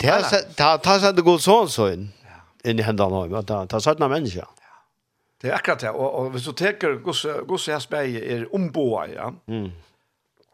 det 0.00 0.12
ta 0.56 0.76
ta 0.76 0.98
så 1.00 1.12
det 1.12 1.24
går 1.24 1.38
så 1.38 1.66
så 1.68 1.86
in 1.92 2.12
i 2.64 2.82
høyme. 2.82 3.36
Det 3.36 3.40
er 3.40 3.42
ta 3.42 3.64
ta 3.66 3.80
sådana 3.80 4.08
människor. 4.08 4.48
Det 5.42 5.50
er 5.50 5.54
akkurat 5.54 5.80
det 5.80 5.90
Og, 5.90 6.14
och 6.34 6.40
så 6.40 6.52
tar 6.52 6.72
Guds 7.04 7.26
Guds 7.48 7.66
här 7.66 7.78
speje 7.78 8.20
är 8.20 8.54
omboa, 8.54 9.08
ja. 9.08 9.32
Mm. 9.46 9.72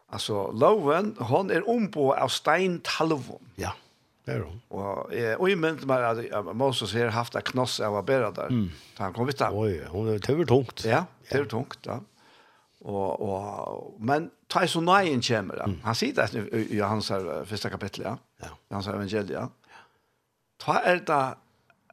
Altså, 0.09 0.51
loven, 0.51 1.15
hon 1.19 1.51
er 1.51 1.69
omboa 1.69 2.15
av 2.15 2.27
stein 2.27 2.81
talvon. 2.83 3.39
Ja. 3.55 3.71
Det 4.25 4.31
är 4.31 4.39
hon. 4.39 4.61
Och 4.67 5.13
eh 5.13 5.35
och 5.35 5.57
men 5.57 5.79
man 5.83 6.57
Moses 6.57 6.93
har 6.93 7.07
haft 7.07 7.35
en 7.35 7.41
knoss 7.41 7.79
av 7.79 7.95
å 7.95 8.01
bære 8.01 8.31
der. 8.35 8.47
Mm. 8.47 8.69
Han 8.97 9.13
kom 9.13 9.27
vitt. 9.27 9.41
Oj, 9.41 9.81
hon 9.89 10.09
er 10.13 10.19
tøver 10.19 10.45
tungt. 10.45 10.85
Ja, 10.85 11.05
tur 11.31 11.45
tungt, 11.45 11.79
ja. 11.85 11.99
Og, 12.81 13.21
og, 13.21 13.97
men 13.99 14.31
Tyson 14.49 14.85
Nyen 14.85 15.21
kommer 15.21 15.55
där. 15.55 15.79
Han 15.83 15.95
sier 15.95 16.13
det 16.13 16.33
nu 16.33 16.67
i 16.69 16.79
hans 16.79 17.11
første 17.45 17.69
kapitel, 17.69 18.05
ja. 18.05 18.15
Ja. 18.41 18.53
Hans 18.71 18.87
evangelia. 18.87 19.47
Ta 20.59 20.79
er 20.85 21.01
det 21.05 21.23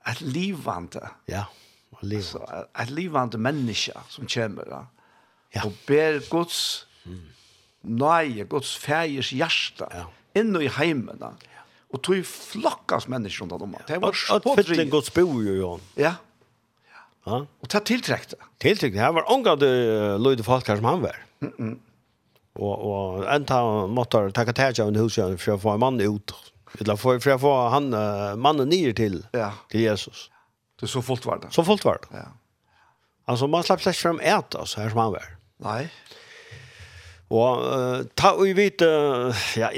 et 0.09 0.21
livvante. 0.21 1.01
Ja. 1.29 1.45
Alltså, 2.03 2.45
et 2.79 2.91
livvante 2.91 3.39
menneske 3.39 3.93
som 4.09 4.27
kommer 4.27 4.69
ja. 4.69 4.85
Ja. 5.55 5.65
Og 5.65 5.73
ber 5.87 6.21
Guds 6.31 6.87
mm. 7.05 7.21
nej, 7.83 8.45
Guds 8.45 8.77
fægers 8.77 9.31
hjerte, 9.31 9.89
ja. 9.95 10.05
inn 10.37 10.57
i 10.61 10.69
hemmen. 10.69 11.17
Ja 11.21 11.48
Och 11.91 12.03
tog 12.03 12.27
flockas 12.27 13.09
människor 13.09 13.47
runt 13.47 13.63
om. 13.63 13.77
Det 13.87 13.99
var 13.99 14.13
spotring. 14.13 14.81
Att 14.81 14.91
Guds 14.91 15.15
bo 15.15 15.43
ju, 15.43 15.61
ja. 15.61 15.79
Ja. 15.95 16.15
Ja. 17.25 17.47
Och 17.61 17.69
det 17.69 17.81
tillträckte. 17.81 18.37
Tillträckte. 18.59 18.99
Det 18.99 19.13
var 19.13 19.33
ångade 19.33 20.19
løyde 20.19 20.43
folk 20.43 20.67
som 20.67 20.85
han 20.85 21.03
var. 21.03 21.17
Mm 21.41 21.55
-mm. 21.59 21.79
Och, 22.53 22.79
och 22.79 23.33
en 23.33 23.45
tag 23.45 23.89
måste 23.89 24.31
ta 24.31 24.45
tag 24.45 24.81
av 24.81 24.89
en 24.89 25.39
för 25.39 25.59
få 25.59 25.71
en 25.71 25.81
man 25.81 26.01
ut. 26.01 26.35
Eller 26.81 26.97
för, 26.97 27.19
för 27.19 27.31
att 27.31 27.41
få 27.41 27.69
han, 27.69 27.91
mannen 28.41 28.69
ner 28.69 28.93
till, 28.93 29.27
ja. 29.33 29.53
till 29.69 29.81
Jesus. 29.81 30.31
Det 30.81 30.85
er 30.85 30.89
så 30.89 31.03
fullt 31.03 31.27
var 31.27 31.39
det. 31.39 31.51
Så 31.51 31.65
fullt 31.65 31.85
var 31.85 31.99
det. 32.03 32.17
Ja. 32.17 32.25
Alltså 33.25 33.47
man 33.47 33.63
slapp 33.63 33.83
slett 33.83 33.97
frem 33.97 34.21
et, 34.21 34.55
så 34.65 34.81
här 34.81 34.91
som 34.91 34.99
han 34.99 35.13
var. 35.13 35.25
Nej. 35.57 35.91
Og 37.29 37.61
uh, 37.61 38.07
ta 38.17 38.31
og 38.41 38.49
vite, 38.57 38.87
ja, 39.61 39.69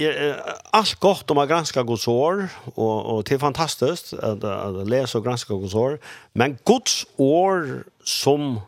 alt 0.77 0.99
godt 1.03 1.33
om 1.35 1.41
å 1.43 1.47
granska 1.51 1.83
Guds 1.83 2.07
år, 2.11 2.45
og, 2.77 2.99
og 3.11 3.25
det 3.27 3.35
er 3.35 3.43
fantastisk 3.43 4.13
at, 4.15 4.45
at 4.47 4.79
lese 4.87 5.19
og 5.19 5.27
granska 5.27 5.57
Guds 5.59 5.75
år, 5.75 5.97
men 6.39 6.55
Guds 6.69 7.03
år 7.19 7.83
som, 8.07 8.61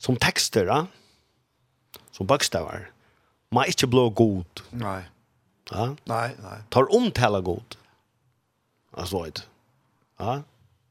som 0.00 0.16
tekster, 0.16 0.72
ja, 0.72 1.98
som 2.16 2.28
bokstaver. 2.30 2.88
man 3.52 3.66
er 3.66 3.74
ikke 3.74 3.90
blå 3.92 4.08
god. 4.16 4.64
Nei. 4.72 5.02
Ja? 5.70 5.92
Nei, 6.08 6.28
nei. 6.40 6.56
Tar 6.72 6.88
omtala 6.96 7.40
god. 7.44 7.76
Altså, 8.96 9.24
vet 9.26 9.44
Ja? 10.20 10.40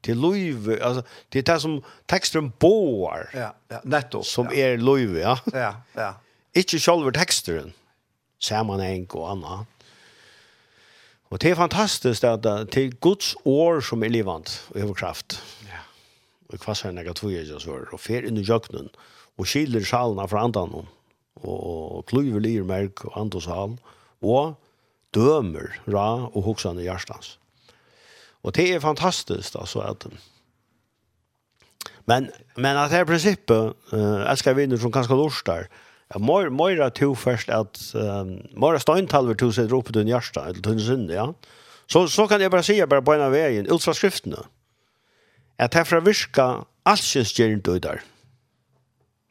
til 0.02 0.16
löv 0.16 0.68
alltså 0.82 1.02
det 1.28 1.38
är 1.38 1.54
det 1.54 1.60
som 1.60 1.82
texten 2.06 2.52
boar. 2.58 3.30
Ja, 3.34 3.54
ja, 3.68 3.80
netto. 3.84 4.22
Som 4.22 4.46
ja. 4.46 4.52
är 4.52 4.78
löv, 4.78 5.18
ja. 5.18 5.38
Ja, 5.52 5.74
ja. 5.94 6.14
Inte 6.52 6.78
själva 6.78 7.10
texten. 7.12 7.72
Sammanhang 8.38 9.06
och 9.10 9.30
annat. 9.30 9.66
Og 11.30 11.38
det 11.38 11.52
er 11.52 11.58
fantastisk 11.58 12.24
at 12.26 12.42
det 12.42 12.76
er 12.80 12.94
Guds 13.02 13.36
år 13.46 13.80
som 13.86 14.02
er 14.02 14.10
livant 14.10 14.50
og 14.74 14.80
har 14.80 14.96
kraft. 14.98 15.36
Ja. 15.68 15.84
Og 16.50 16.58
hva 16.58 16.74
sier 16.74 16.96
jeg 16.96 17.06
at 17.06 17.22
vi 17.22 17.36
er 17.38 17.92
og 17.94 18.00
fer 18.02 18.26
inn 18.26 18.40
i 18.40 18.42
jøkkenen, 18.42 18.90
og 19.38 19.46
skiler 19.46 19.86
sjalene 19.86 20.26
fra 20.28 20.42
andan, 20.48 20.74
og, 20.74 20.88
og 21.46 22.02
kluver 22.10 22.42
lir 22.42 22.66
merk 22.66 23.04
og 23.06 23.14
andos 23.22 23.46
hal, 23.46 23.78
og 24.20 24.56
dømer 25.14 25.78
ra 25.86 26.26
og 26.26 26.42
hoksene 26.50 26.82
i 26.82 26.88
hjertens. 26.88 27.36
Och 28.42 28.52
det 28.52 28.72
är 28.74 28.80
fantastiskt 28.80 29.56
altså, 29.56 29.80
att 29.80 30.06
Men 32.04 32.30
men 32.54 32.76
att 32.76 32.90
det 32.90 32.96
här 32.96 33.04
principen 33.04 33.74
eh 33.92 34.34
ska 34.34 34.52
vi 34.52 34.66
nu 34.66 34.78
som 34.78 34.90
ganska 34.90 35.14
lust. 35.14 35.48
Ja, 36.08 36.18
mor 36.18 36.50
mora 36.50 36.90
to 36.90 37.14
först 37.14 37.48
att 37.48 37.94
um, 37.94 38.28
mer 38.52 38.78
steintalver 38.78 39.34
to 39.34 39.52
seg 39.52 39.70
ropet 39.72 39.94
den 39.94 40.08
jörsta 40.08 40.46
eller 40.48 40.60
den 40.60 40.80
synd, 40.80 41.10
ja. 41.10 41.34
Så 41.86 42.08
så 42.08 42.28
kan 42.28 42.40
jag 42.40 42.50
bara 42.50 42.62
säga 42.62 42.86
bara 42.86 43.02
på 43.02 43.14
en 43.14 43.32
vägen 43.32 43.66
ut 43.66 43.84
från 43.84 43.94
skrifterna. 43.94 44.46
Att 45.58 45.74
här 45.74 45.84
från 45.84 46.04
viska 46.04 46.64
allsins 46.82 47.38
gernt 47.38 47.64
då 47.64 47.78
der. 47.78 48.02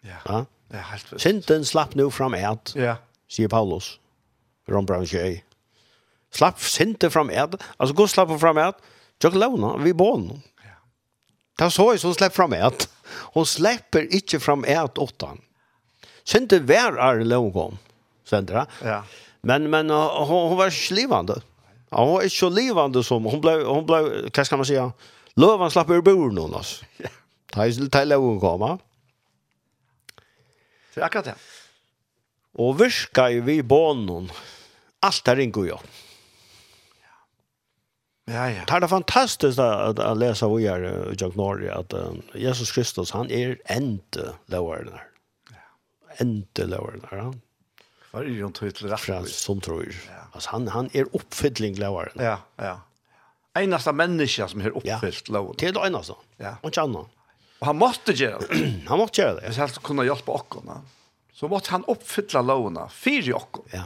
Ja. 0.01 0.15
Ja. 0.25 0.45
Det 0.67 0.77
är 0.77 0.81
helt 0.81 1.21
Synden 1.21 1.65
slapp 1.65 1.95
nu 1.95 2.11
fram 2.11 2.33
et, 2.33 2.73
Ja. 2.75 2.95
sier 3.27 3.47
Paulus. 3.47 3.99
Ron 4.67 4.85
Brown 4.85 5.05
Slapp 6.31 6.59
synden 6.59 7.11
fram 7.11 7.29
et, 7.29 7.55
Alltså 7.77 7.95
god 7.95 8.09
slapp 8.09 8.39
fram 8.39 8.57
et, 8.57 8.75
Jag 9.23 9.35
låna 9.35 9.77
vi 9.77 9.93
barn. 9.93 10.41
Ja. 10.63 10.69
Där 11.57 11.69
så 11.69 11.91
är 11.91 11.97
så 11.97 12.13
släpp 12.13 12.35
fram 12.35 12.53
ett. 12.53 12.89
Hon 13.05 13.45
släpper 13.45 14.13
inte 14.13 14.39
fram 14.39 14.63
ett 14.63 14.97
åttan. 14.97 15.41
Synte 16.23 16.59
vär 16.59 16.93
är 16.97 17.23
lågom. 17.23 17.77
Sandra. 18.23 18.65
Ja. 18.83 19.03
Men 19.41 19.69
men 19.69 19.89
hon, 19.89 20.27
hon 20.27 20.57
var 20.57 20.69
slivande. 20.69 21.41
Ja, 21.89 22.05
hon 22.05 22.13
var 22.13 22.27
så 22.27 22.49
livande 22.49 23.03
som 23.03 23.25
hon 23.25 23.41
blev 23.41 23.65
hon 23.65 23.85
blev 23.85 24.29
vad 24.35 24.45
ska 24.45 24.57
man 24.57 24.65
säga? 24.65 24.91
Lövan 25.33 25.71
slapp 25.71 25.89
ur 25.89 26.01
bor 26.01 26.31
någon 26.31 26.55
alltså. 26.55 26.85
Ja. 26.97 27.09
Tajsel 27.51 27.89
ta 27.89 28.15
hon 28.15 28.39
komma. 28.39 28.79
Så 30.93 31.01
akkurat 31.01 31.25
det. 31.25 31.35
Och 32.53 32.81
virka 32.81 33.29
i 33.31 33.39
vi 33.39 33.63
bonon. 33.63 34.31
Allt 34.99 35.27
är 35.27 35.39
ingo 35.39 35.65
jag. 35.65 35.79
Ja, 38.29 38.49
ja. 38.49 38.63
Det 38.67 38.83
er 38.83 38.87
fantastiskt 38.87 39.59
att, 39.59 39.99
att 39.99 40.17
läsa 40.17 40.47
vad 40.47 40.61
jag 40.61 40.79
gör 40.79 41.13
i 41.13 41.15
Jack 41.17 41.35
Norge 41.35 41.73
att 41.73 41.93
Jesus 42.33 42.71
Kristus 42.71 43.11
han 43.11 43.31
är 43.31 43.57
inte 43.77 44.33
lovare 44.45 44.83
her. 44.91 45.03
Ja. 45.49 46.25
Inte 46.25 46.67
her, 46.67 47.17
han. 47.17 47.41
Vad 48.11 48.23
är 48.23 48.29
det 48.29 48.43
hon 48.43 48.53
tror 48.53 48.69
till 48.69 48.89
rätt? 48.89 49.29
Som 49.29 49.61
tror. 49.61 49.95
Ja. 50.07 50.13
Alltså 50.31 50.49
han, 50.49 50.67
han 50.67 50.89
är 50.93 51.05
uppfyllning 51.11 51.75
lovare. 51.75 52.11
Ja, 52.13 52.37
ja. 52.55 52.81
Enasta 53.53 53.91
menneske 53.91 54.47
som 54.47 54.61
är 54.61 54.69
uppfyllt 54.69 55.29
ja. 55.29 55.33
lovare. 55.33 55.71
det 55.71 55.87
eneste. 55.87 56.13
Ja. 56.37 56.55
Och 56.61 56.69
ikke 56.69 56.81
annet. 56.81 57.07
Og 57.59 57.67
han 57.67 57.75
måste 57.75 58.13
göra 58.13 58.39
det. 58.39 58.83
han 58.87 58.97
måste 58.97 59.21
göra 59.21 59.35
det. 59.35 59.47
Hvis 59.47 59.57
han 59.57 59.69
kunne 59.83 60.03
hjelpe 60.03 60.31
åkarna 60.31 60.81
så 61.33 61.47
måste 61.47 61.71
han 61.71 61.83
uppfylla 61.87 62.41
lovare 62.41 62.89
för 62.89 63.33
åkarna. 63.33 63.67
Ja. 63.71 63.83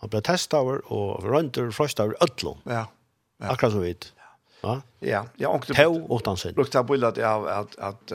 Han 0.00 0.10
blev 0.10 0.20
testaver 0.20 0.92
och 0.92 1.24
röntor 1.24 1.66
och 1.68 1.74
fröstaver 1.74 2.16
ödlån. 2.20 2.58
Ja. 2.64 2.86
Ja. 3.38 3.46
Akkurat 3.50 3.72
så 3.72 3.78
vidt. 3.78 4.12
Ja. 4.60 4.82
Ja, 5.00 5.24
jag 5.36 5.54
åkte 5.54 5.74
på 5.74 6.06
åttan 6.08 6.36
sen. 6.36 6.54
Lukta 6.56 6.84
på 6.84 6.94
att 6.94 7.16
jag 7.16 7.48
att 7.48 7.78
att 7.78 8.12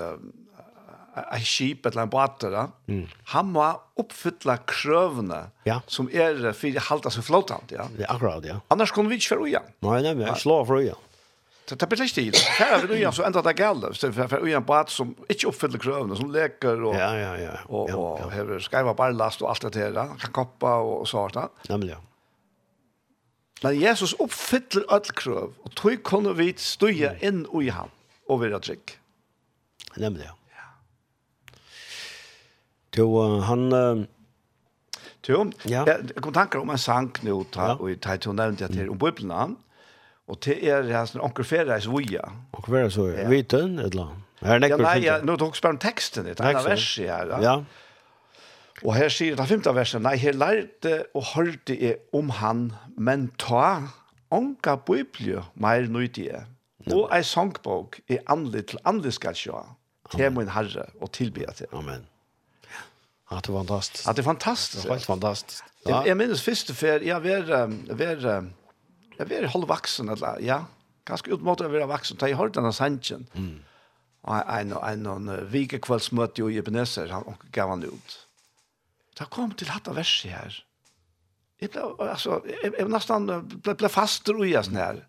en 1.13 1.39
skip 1.39 1.85
eller 1.85 2.01
en 2.01 2.09
båt 2.09 2.39
där. 2.39 2.67
Mm. 2.87 3.07
Han 3.23 3.53
var 3.53 3.79
uppfylla 3.95 4.57
krövna 4.57 5.47
ja. 5.63 5.81
som 5.87 6.09
är 6.13 6.53
för 6.53 6.77
att 6.77 6.83
hålla 6.83 7.09
sig 7.09 7.23
flottant, 7.23 7.63
ja. 7.67 7.87
Det 7.97 8.03
Ja, 8.03 8.07
akkurat, 8.09 8.45
ja. 8.45 8.61
Annars 8.67 8.91
kunde 8.91 9.09
vi 9.09 9.15
inte 9.15 9.27
föröja. 9.27 9.61
Nej, 9.79 10.03
nej, 10.03 10.15
vi 10.15 10.39
slår 10.39 10.65
föröja. 10.65 10.95
Det 11.69 11.75
tar 11.75 11.87
precis 11.87 12.13
tid. 12.13 12.35
Här 12.35 12.87
vi 12.87 12.99
ju 12.99 13.11
så 13.11 13.23
ända 13.23 13.41
det 13.41 13.59
gäller. 13.59 13.93
Så 13.93 14.11
för 14.11 14.27
för 14.27 14.47
en 14.47 14.63
båt 14.63 14.89
som 14.89 15.15
inte 15.29 15.47
uppfyller 15.47 15.79
krövna 15.79 16.15
som 16.15 16.31
läcker 16.31 16.83
och 16.83 16.95
Ja, 16.95 17.17
ja, 17.17 17.37
ja. 17.37 17.51
Och 17.65 17.89
och 17.89 18.31
häver 18.31 18.59
skriva 18.59 18.93
bara 18.93 19.09
last 19.09 19.41
och 19.41 19.49
allt 19.49 19.73
det 19.73 19.89
där. 19.89 20.07
Kan 20.19 20.31
koppa 20.31 20.75
och 20.75 21.07
sånt. 21.07 21.35
Nämligen. 21.69 21.97
Men 23.61 23.77
Jesus 23.77 24.13
oppfyller 24.17 24.87
all 24.89 25.05
krøv, 25.17 25.53
og 25.61 25.73
tog 25.77 25.99
kunne 26.07 26.33
vi 26.37 26.51
støye 26.57 27.13
inn 27.21 27.43
i 27.61 27.69
han 27.69 27.91
og 28.31 28.41
være 28.41 28.61
trygg. 28.63 28.95
Nemlig, 30.01 30.25
ja. 30.25 30.37
Jo, 32.97 33.07
han... 33.47 34.07
Jo, 35.29 35.43
ja. 35.69 35.83
jeg 35.85 36.21
kom 36.23 36.33
tanker 36.33 36.63
om 36.63 36.71
en 36.73 36.79
sang 36.81 37.11
nå, 37.21 37.35
ta, 37.53 37.67
ja. 37.71 37.75
og 37.77 37.91
jeg 37.91 37.99
tar 38.01 38.17
tog 38.23 38.33
nevnt 38.35 38.63
jeg 38.63 38.73
til 38.73 38.89
om 38.89 38.97
Bibelen, 38.99 39.53
og 40.31 40.39
til 40.41 40.57
er 40.65 40.81
det 40.87 41.03
sånn 41.11 41.21
onker 41.21 41.45
ferreis 41.45 41.85
vuja. 41.89 42.25
Onker 42.57 42.73
ferreis 42.73 42.97
vuja, 42.97 43.27
viten, 43.29 43.77
et 43.77 43.91
eller 43.91 44.09
annet. 44.09 44.27
Ja, 44.41 44.57
nei, 44.81 44.95
ja, 45.05 45.19
nå 45.21 45.35
tok 45.37 45.53
jeg 45.53 45.61
spørre 45.61 45.77
om 45.77 45.81
teksten, 45.83 46.31
et 46.31 46.41
annet 46.41 46.65
vers 46.65 46.87
her. 46.97 47.35
Ja, 47.37 47.41
ja. 47.45 47.55
Og 48.81 48.95
her 48.97 49.11
sier 49.13 49.37
det 49.37 49.45
femte 49.49 49.73
verset, 49.75 50.01
Nei, 50.01 50.15
her 50.17 50.33
lærte 50.33 51.03
og 51.13 51.25
hørte 51.35 51.75
jeg 51.77 51.99
om 52.17 52.31
han, 52.39 52.71
men 52.97 53.29
ta 53.41 53.91
onka 54.33 54.77
bøyblje 54.87 55.43
mer 55.61 55.85
nøydige. 55.91 56.45
Og 56.89 57.11
ei 57.13 57.21
sangbok 57.23 57.99
er 58.09 58.23
andlig 58.31 58.65
til 58.71 58.81
andlig 58.89 59.13
skal 59.19 59.37
sjå. 59.37 59.59
Til 60.11 60.33
min 60.35 60.49
herre 60.51 60.87
og 60.99 61.11
tilbe 61.15 61.45
til. 61.55 61.69
Amen. 61.71 62.07
Ja, 63.31 63.37
det 63.37 63.49
er 63.49 63.57
fantastisk. 63.61 64.07
Ja, 64.07 64.11
det 64.11 64.19
er 64.19 64.27
fantastisk. 64.27 64.83
Det 64.83 64.89
er 64.89 64.97
helt 64.97 65.05
fantastisk. 65.05 65.63
Ja. 65.87 66.01
Jeg 66.05 66.17
minnes 66.17 66.41
første 66.43 66.73
fer, 66.75 66.99
jeg 67.05 67.23
var, 67.23 67.45
var, 67.95 68.49
jeg 69.19 69.29
var 69.29 69.47
halvvaksen, 69.53 70.09
eller, 70.09 70.41
ja, 70.43 70.59
ganske 71.07 71.31
utmåttet 71.33 71.69
å 71.69 71.71
være 71.71 71.87
vaksen, 71.89 72.19
da 72.19 72.27
jeg 72.29 72.37
hørte 72.37 72.59
denne 72.59 72.73
sangen. 72.75 73.23
Mm. 73.33 73.61
Og 74.27 74.35
en, 74.35 74.75
en, 74.75 75.07
en, 75.07 75.29
en 75.31 75.47
vikekveldsmøte 75.53 76.43
i 76.51 76.59
Ebenezer, 76.59 77.09
han 77.13 77.39
gav 77.55 77.71
han 77.71 77.87
ut. 77.87 78.17
Da 79.21 79.27
kom 79.29 79.53
til 79.53 79.69
hatt 79.69 79.85
av 79.91 79.99
verset 79.99 80.33
her. 80.33 80.55
Jeg 81.61 81.69
ble, 81.75 81.83
altså, 82.07 82.39
jeg, 82.49 82.73
jeg 82.73 82.89
nesten 82.89 83.27
ble, 83.29 83.75
ble 83.77 83.89
fast 83.93 84.29
ui 84.33 84.55
av 84.57 84.65
sånn 84.65 84.79
her. 84.81 85.01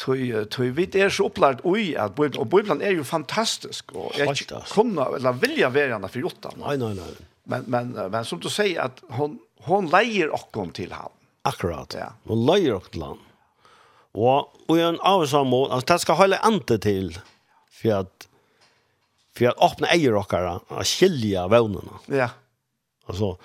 Tøy, 0.00 0.32
tøy, 0.50 0.70
vi 0.74 0.86
er 0.98 1.12
så 1.12 1.28
opplært 1.28 1.60
ui 1.68 1.92
at 2.00 2.16
Bibelen, 2.16 2.40
og 2.40 2.48
Bibelen 2.50 2.80
er 2.82 2.96
jo 2.96 3.04
fantastisk, 3.06 3.92
og 3.94 4.16
jeg 4.18 4.32
ikke 4.32 4.62
kunne, 4.72 5.04
eller 5.18 5.36
vilja 5.38 5.68
være 5.70 5.94
henne 5.94 6.10
for 6.10 6.24
gjort 6.24 6.48
Nei, 6.58 6.78
nei, 6.80 6.90
nei. 6.96 7.10
Men, 7.44 7.68
men, 7.70 7.92
men 8.10 8.26
som 8.26 8.40
du 8.40 8.48
sier, 8.50 8.88
at 8.88 9.04
hon, 9.18 9.36
hon 9.68 9.90
leier 9.92 10.32
okkon 10.34 10.72
til 10.74 10.96
ham. 10.96 11.12
Akkurat, 11.46 11.92
ja. 11.94 12.08
hon 12.26 12.42
leier 12.48 12.78
okkon 12.78 12.94
til 12.96 13.04
ham. 13.04 13.20
Og, 14.14 14.56
og 14.64 14.80
en 14.80 14.96
av 14.96 15.20
avsam 15.20 15.52
mål, 15.52 15.68
altså, 15.76 15.90
det 15.92 16.00
skal 16.06 16.18
holde 16.22 16.40
ante 16.48 16.80
til, 16.82 17.12
for 17.82 18.00
at, 18.00 18.26
for 19.36 19.52
at 19.52 19.62
åpne 19.68 19.92
eier 19.92 20.16
okkara, 20.18 20.56
a 20.72 20.88
skilja 20.88 21.44
vevnene. 21.52 22.00
Ja, 22.08 22.24
ja 22.24 22.30
Alltså 23.06 23.38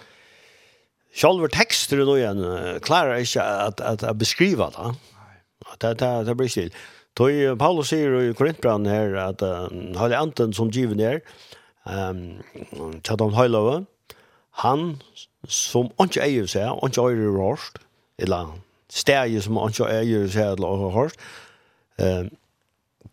själva 1.16 1.48
texter 1.48 1.98
då 1.98 2.18
igen 2.18 2.80
klarar 2.82 3.18
inte 3.18 3.44
att 3.44 3.82
att 3.82 4.04
att 4.04 4.16
beskriva 4.16 4.70
det. 4.70 4.96
Det 5.78 5.94
det 5.94 6.24
det 6.24 6.36
blir 6.36 6.48
still. 6.48 6.74
Då 7.14 7.32
är 7.32 7.56
Paulus 7.56 7.88
säger 7.88 8.22
i 8.22 8.34
Korintbrand 8.34 8.88
här 8.88 9.14
att 9.14 9.42
har 9.96 10.12
anten 10.12 10.54
som 10.54 10.70
given 10.70 11.00
är 11.00 11.22
ehm 11.86 12.44
Chatham 13.04 13.34
Hylova 13.34 13.86
han 14.52 15.04
som 15.48 15.90
inte 16.00 16.22
är 16.22 16.28
ju 16.28 16.48
så 16.48 16.60
här, 16.60 16.86
inte 16.86 17.02
är 17.02 17.38
rost 17.38 17.78
eller 18.18 18.48
stärje 18.90 19.42
som 19.42 19.58
inte 19.58 19.84
är 19.84 20.02
ju 20.02 20.30
så 20.30 20.40
här 20.40 20.54
eller 20.54 20.92
rost. 20.92 21.20
Ehm 21.98 22.30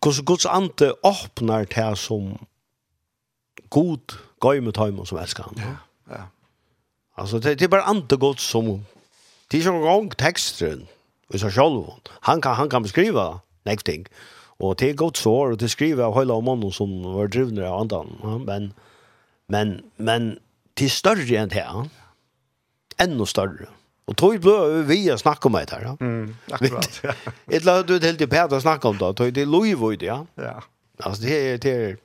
Guds 0.01 0.19
Guds 0.19 0.45
ante 0.45 0.93
öppnar 1.03 1.65
det 1.65 1.95
som 1.95 2.45
god 3.69 4.13
gøy 4.41 4.61
med 4.61 4.73
tøymer 4.73 5.05
som 5.05 5.17
elsker 5.17 5.43
han. 5.43 5.55
Ja, 5.57 5.75
ja. 6.09 6.23
Alltså 7.17 7.39
det, 7.39 7.55
det 7.55 7.65
är 7.65 7.69
bara 7.69 7.89
inte 7.89 8.15
gott 8.15 8.39
som 8.39 8.85
det 9.47 9.57
är 9.57 9.61
så 9.61 9.79
gång 9.79 10.09
texten 10.09 10.87
och 11.27 11.39
så 11.39 11.49
själv. 11.49 11.83
Han 12.09 12.41
kan 12.41 12.55
han 12.55 12.69
kan 12.69 12.83
beskriva 12.83 13.39
någonting. 13.63 14.05
Och 14.59 14.75
det 14.75 14.89
är 14.89 14.93
gott 14.93 15.17
så 15.17 15.33
och 15.33 15.57
det 15.57 15.69
skriver 15.69 16.03
av 16.03 16.19
hela 16.19 16.41
mannen 16.41 16.71
som 16.71 17.03
var 17.03 17.27
driven 17.27 17.65
av 17.65 17.81
andan. 17.81 18.07
Ja, 18.23 18.37
men 18.37 18.73
men 19.47 19.83
men 19.95 20.39
till 20.73 20.91
större 20.91 21.37
än 21.37 21.49
det 21.49 21.55
här. 21.55 21.89
Ännu 22.97 23.25
större. 23.25 23.67
Och 24.05 24.17
tog 24.17 24.39
blå 24.39 24.67
vi 24.67 25.09
har 25.09 25.17
snackat 25.17 25.45
om 25.45 25.51
det 25.51 25.71
här. 25.71 25.81
Ja. 25.81 25.97
Mm, 25.99 26.35
akkurat. 26.51 27.01
Ett 27.47 27.63
lag 27.63 27.85
du 27.87 27.99
helt 27.99 28.21
i 28.21 28.27
Peter 28.27 28.59
snacka 28.59 28.87
om 28.87 28.97
det. 28.97 29.13
Tog 29.13 29.33
det 29.33 29.45
Louis 29.45 29.77
Void, 29.77 30.03
ja. 30.03 30.25
Ja. 30.35 30.63
Alltså 30.99 31.21
det 31.21 31.51
är 31.51 31.57
det 31.57 31.71
är 31.71 31.97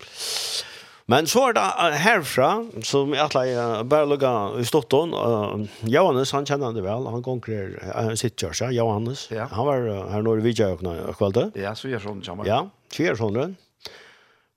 Men 1.11 1.27
så 1.27 1.49
er 1.49 1.57
det 1.57 1.65
herfra, 1.99 2.49
som 2.87 3.11
jeg 3.15 3.25
atler 3.25 3.83
bare 3.91 4.07
lukket 4.07 4.61
i 4.63 4.67
Stotton, 4.67 5.15
uh, 5.17 5.65
Johannes, 5.91 6.31
han 6.37 6.47
kjenner 6.47 6.75
det 6.77 6.85
vel, 6.85 7.09
han 7.11 7.25
konkurrer 7.27 7.75
uh, 7.83 8.13
sitt 8.19 8.37
kjørse, 8.39 8.71
Johannes. 8.77 9.27
Ja. 9.35 9.49
Han 9.51 9.67
var 9.67 9.89
uh, 9.89 10.05
her 10.13 10.23
når 10.23 10.45
vi 10.47 10.55
gjør 10.55 10.85
noe 10.87 11.15
kvalitet. 11.19 11.59
Ja, 11.59 11.75
så 11.79 11.91
gjør 11.91 12.05
sånn 12.07 12.23
sammen. 12.27 12.47
Ja, 12.47 12.63
så 12.95 13.09
gjør 13.09 13.19
sånn 13.19 13.39
rundt. 13.41 13.69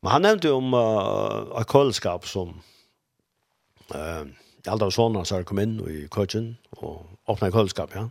Men 0.06 0.14
han 0.14 0.26
nevnte 0.28 0.52
jo 0.52 0.60
om 0.62 0.76
uh, 0.78 1.50
et 1.58 1.70
køleskap 1.72 2.28
som 2.30 2.54
uh, 3.96 4.22
alle 4.70 4.92
sånne 4.94 5.26
som 5.26 5.48
kom 5.50 5.64
inn 5.64 5.80
i 5.90 6.04
køkken 6.14 6.52
og 6.78 7.32
åpnet 7.32 7.56
køleskap, 7.56 7.98
ja. 7.98 8.06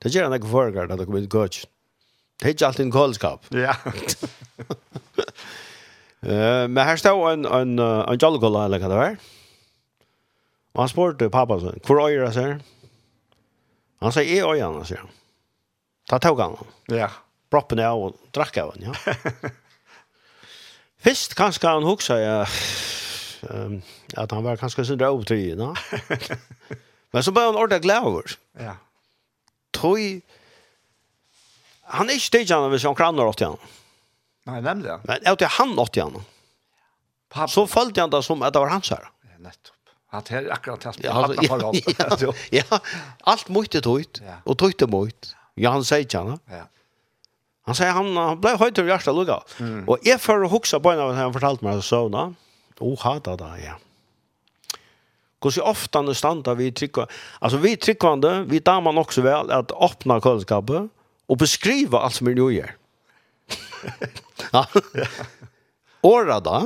Det 0.00 0.14
gjør 0.14 0.30
han 0.30 0.38
ikke 0.38 0.52
foregår 0.52 0.86
at 0.86 1.00
det 1.00 1.08
kom 1.08 1.18
inn 1.18 1.26
i 1.26 1.32
køkken. 1.32 1.66
Det 2.40 2.46
er 2.46 2.54
ikke 2.54 2.70
alltid 2.70 2.86
en 2.86 2.94
køleskap. 2.94 3.50
Ja. 3.52 3.74
Eh, 6.22 6.68
men 6.68 6.78
här 6.78 6.96
står 6.96 7.30
en 7.30 7.44
en 7.44 7.78
en 7.78 8.18
Jolgola 8.18 8.64
eller 8.64 8.78
vad 8.78 8.90
det 8.90 8.96
var. 8.96 9.16
Och 10.72 10.82
han 10.82 10.88
spurte 10.88 11.30
pappa 11.30 11.60
så, 11.60 11.74
"Hvor 11.86 12.08
er 12.08 12.24
jeg, 12.24 12.34
så?" 12.34 12.58
Han 14.00 14.12
sier, 14.12 14.24
"Jeg 14.24 14.58
er 14.58 14.72
han 14.72 14.84
så." 14.84 14.96
Ta 16.08 16.18
tog 16.18 16.40
han. 16.40 16.56
Ja. 16.88 17.08
Proppen 17.50 17.78
av 17.78 17.98
og 17.98 18.16
drakk 18.34 18.56
av 18.56 18.72
han, 18.72 18.82
ja. 18.82 19.14
Fyrst 21.04 21.34
kanskje 21.34 21.68
han 21.68 21.82
huksa, 21.82 22.14
ja, 22.14 22.46
um, 23.50 23.82
at 24.16 24.32
han 24.32 24.44
var 24.44 24.56
kanskje 24.56 24.84
sin 24.84 24.98
drøv 24.98 25.24
til 25.24 25.56
no? 25.56 25.74
Men 27.12 27.22
så 27.22 27.32
ble 27.32 27.42
han 27.42 27.56
ordentlig 27.56 27.82
glad 27.82 28.02
over. 28.02 28.36
Ja. 28.60 28.74
Tog, 29.72 29.98
han 31.82 32.08
er 32.08 32.12
ikke 32.12 32.30
tidligere 32.30 32.68
hvis 32.68 32.82
han 32.82 32.94
kranner 32.94 33.24
åt 33.24 33.40
han. 33.40 33.56
Ja 33.56 33.79
Nej, 34.50 34.62
nämligen. 34.62 35.00
Men 35.04 35.18
jeg 35.24 35.40
vet 35.40 35.48
han 35.58 35.78
åt 35.78 35.96
igen. 35.96 36.22
Pappa. 37.30 37.48
Så 37.48 37.66
følte 37.66 38.00
han 38.00 38.10
det 38.10 38.22
som 38.24 38.42
at 38.42 38.54
det 38.54 38.60
var 38.60 38.68
hans 38.68 38.90
här. 38.90 39.10
Nettopp. 39.38 39.76
Att 40.10 40.28
här 40.28 40.52
akkurat 40.52 40.80
tas 40.80 40.98
med 40.98 41.10
att 41.10 41.36
han 41.48 41.74
Ja, 42.20 42.32
ja. 42.50 42.80
Allt 43.20 43.48
måtte 43.48 43.80
tøyt, 43.80 44.20
ja. 44.26 44.40
och 44.44 44.58
tog 44.58 44.72
det 44.78 44.86
mycket. 44.86 45.36
Ja, 45.54 45.70
han 45.70 45.84
sier 45.84 46.02
ikke 46.02 46.18
han. 46.18 46.40
Ja. 46.50 46.64
Han 47.66 47.74
säger 47.74 47.92
han, 47.92 48.16
han 48.16 48.40
blev 48.40 48.58
høyt 48.58 48.74
til 48.74 48.88
hjertet 48.88 49.14
lugga. 49.14 49.40
Mm. 49.58 49.88
Och 49.88 49.98
jag 50.02 50.20
får 50.20 50.48
huxa 50.48 50.80
på 50.80 50.90
en 50.90 50.98
av 50.98 51.14
han 51.14 51.32
fortalte 51.32 51.64
mig 51.64 51.82
så 51.82 52.08
då. 52.08 52.34
Oh, 52.80 52.98
hata 53.00 53.36
det, 53.36 53.64
ja. 53.64 53.78
Kus 55.40 55.58
ju 55.58 55.62
ofta 55.62 56.02
när 56.02 56.14
standa 56.14 56.54
vi 56.54 56.72
trycka. 56.72 57.06
Alltså 57.38 57.58
vi 57.58 57.76
tryckande, 57.76 58.44
vi 58.48 58.58
damer 58.58 58.98
också 58.98 59.22
väl 59.22 59.50
att 59.50 59.72
öppna 59.72 60.20
kölskapet 60.20 60.90
och 61.26 61.36
beskriva 61.36 61.98
allt 61.98 62.14
som 62.14 62.26
vi 62.26 62.34
nu 62.34 62.52
gör. 62.52 62.76
Ja. 64.52 64.64
Åra 66.06 66.38
da, 66.40 66.60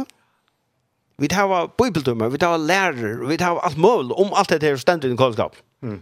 vi 1.18 1.29
tar 1.31 1.51
bibeltummer, 1.79 2.31
vi 2.31 2.39
tar 2.43 2.59
lærer, 2.59 3.22
vi 3.27 3.39
tar 3.39 3.61
alt 3.62 3.79
mål 3.79 4.12
om 4.18 4.35
alt 4.35 4.51
det 4.55 4.62
her 4.66 4.79
stendet 4.81 5.12
i 5.12 5.18
kolskap. 5.18 5.57
Mm. 5.83 6.01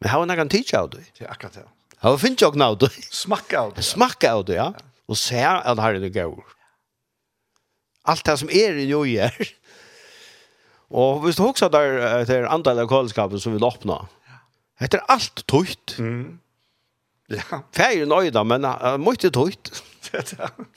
Men 0.00 0.10
her 0.12 0.20
var 0.22 0.28
noen 0.30 0.52
tid 0.52 0.72
av 0.76 0.90
det. 0.92 1.04
Det 1.16 1.26
er 1.26 1.32
akkurat 1.32 1.56
det. 1.56 1.64
Her 2.02 2.12
var 2.14 2.20
finnes 2.20 2.42
jo 2.44 2.50
ikke 2.52 2.68
av 2.68 2.78
det. 2.80 2.90
Smakka 3.08 3.60
av 3.60 3.74
det. 3.76 3.84
Smakka 3.84 4.32
av 4.38 4.44
det, 4.48 4.58
ja. 4.58 4.70
Og 5.08 5.18
se 5.20 5.40
at 5.40 5.80
her 5.80 5.96
er 5.96 6.02
det 6.02 6.12
gav. 6.14 6.34
Alt 8.06 8.26
det 8.26 8.36
som 8.40 8.52
er 8.52 8.76
i 8.80 8.88
jo 8.90 9.04
gjør. 9.08 9.48
Og 10.96 11.24
hvis 11.24 11.38
du 11.38 11.42
også 11.46 11.68
der 11.72 11.98
etter 12.22 12.46
andal 12.52 12.84
av 12.84 12.90
kolskapet 12.90 13.42
som 13.42 13.56
vil 13.56 13.64
oppnå, 13.66 13.98
etter 14.82 15.02
alt 15.10 15.42
tøyt. 15.50 15.96
Mm. 15.98 16.36
Ja. 17.32 17.62
Færre 17.74 18.06
nøyda, 18.06 18.44
men 18.46 18.68
uh, 18.68 18.94
mye 19.02 19.32
tøyt. 19.32 19.72
Det 20.06 20.20
er 20.20 20.28
det. 20.30 20.68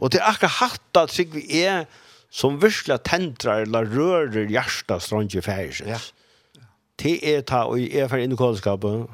Og 0.00 0.10
det 0.10 0.20
er 0.20 0.30
akkurat 0.32 0.58
hatt 0.58 0.98
at 0.98 1.14
vi 1.34 1.44
er 1.62 1.84
som 2.30 2.60
virkelig 2.62 3.00
tentrar 3.06 3.64
eller 3.66 3.86
rører 3.90 4.50
hjertet 4.50 5.02
strandje 5.02 5.42
færesens. 5.42 5.88
Ja. 5.88 6.62
Det 7.00 7.16
er 7.24 7.42
ta 7.46 7.64
og 7.70 7.80
er 7.80 8.10
for 8.10 8.20
inn 8.20 8.34
i 8.34 8.38
kålskapet 8.38 9.08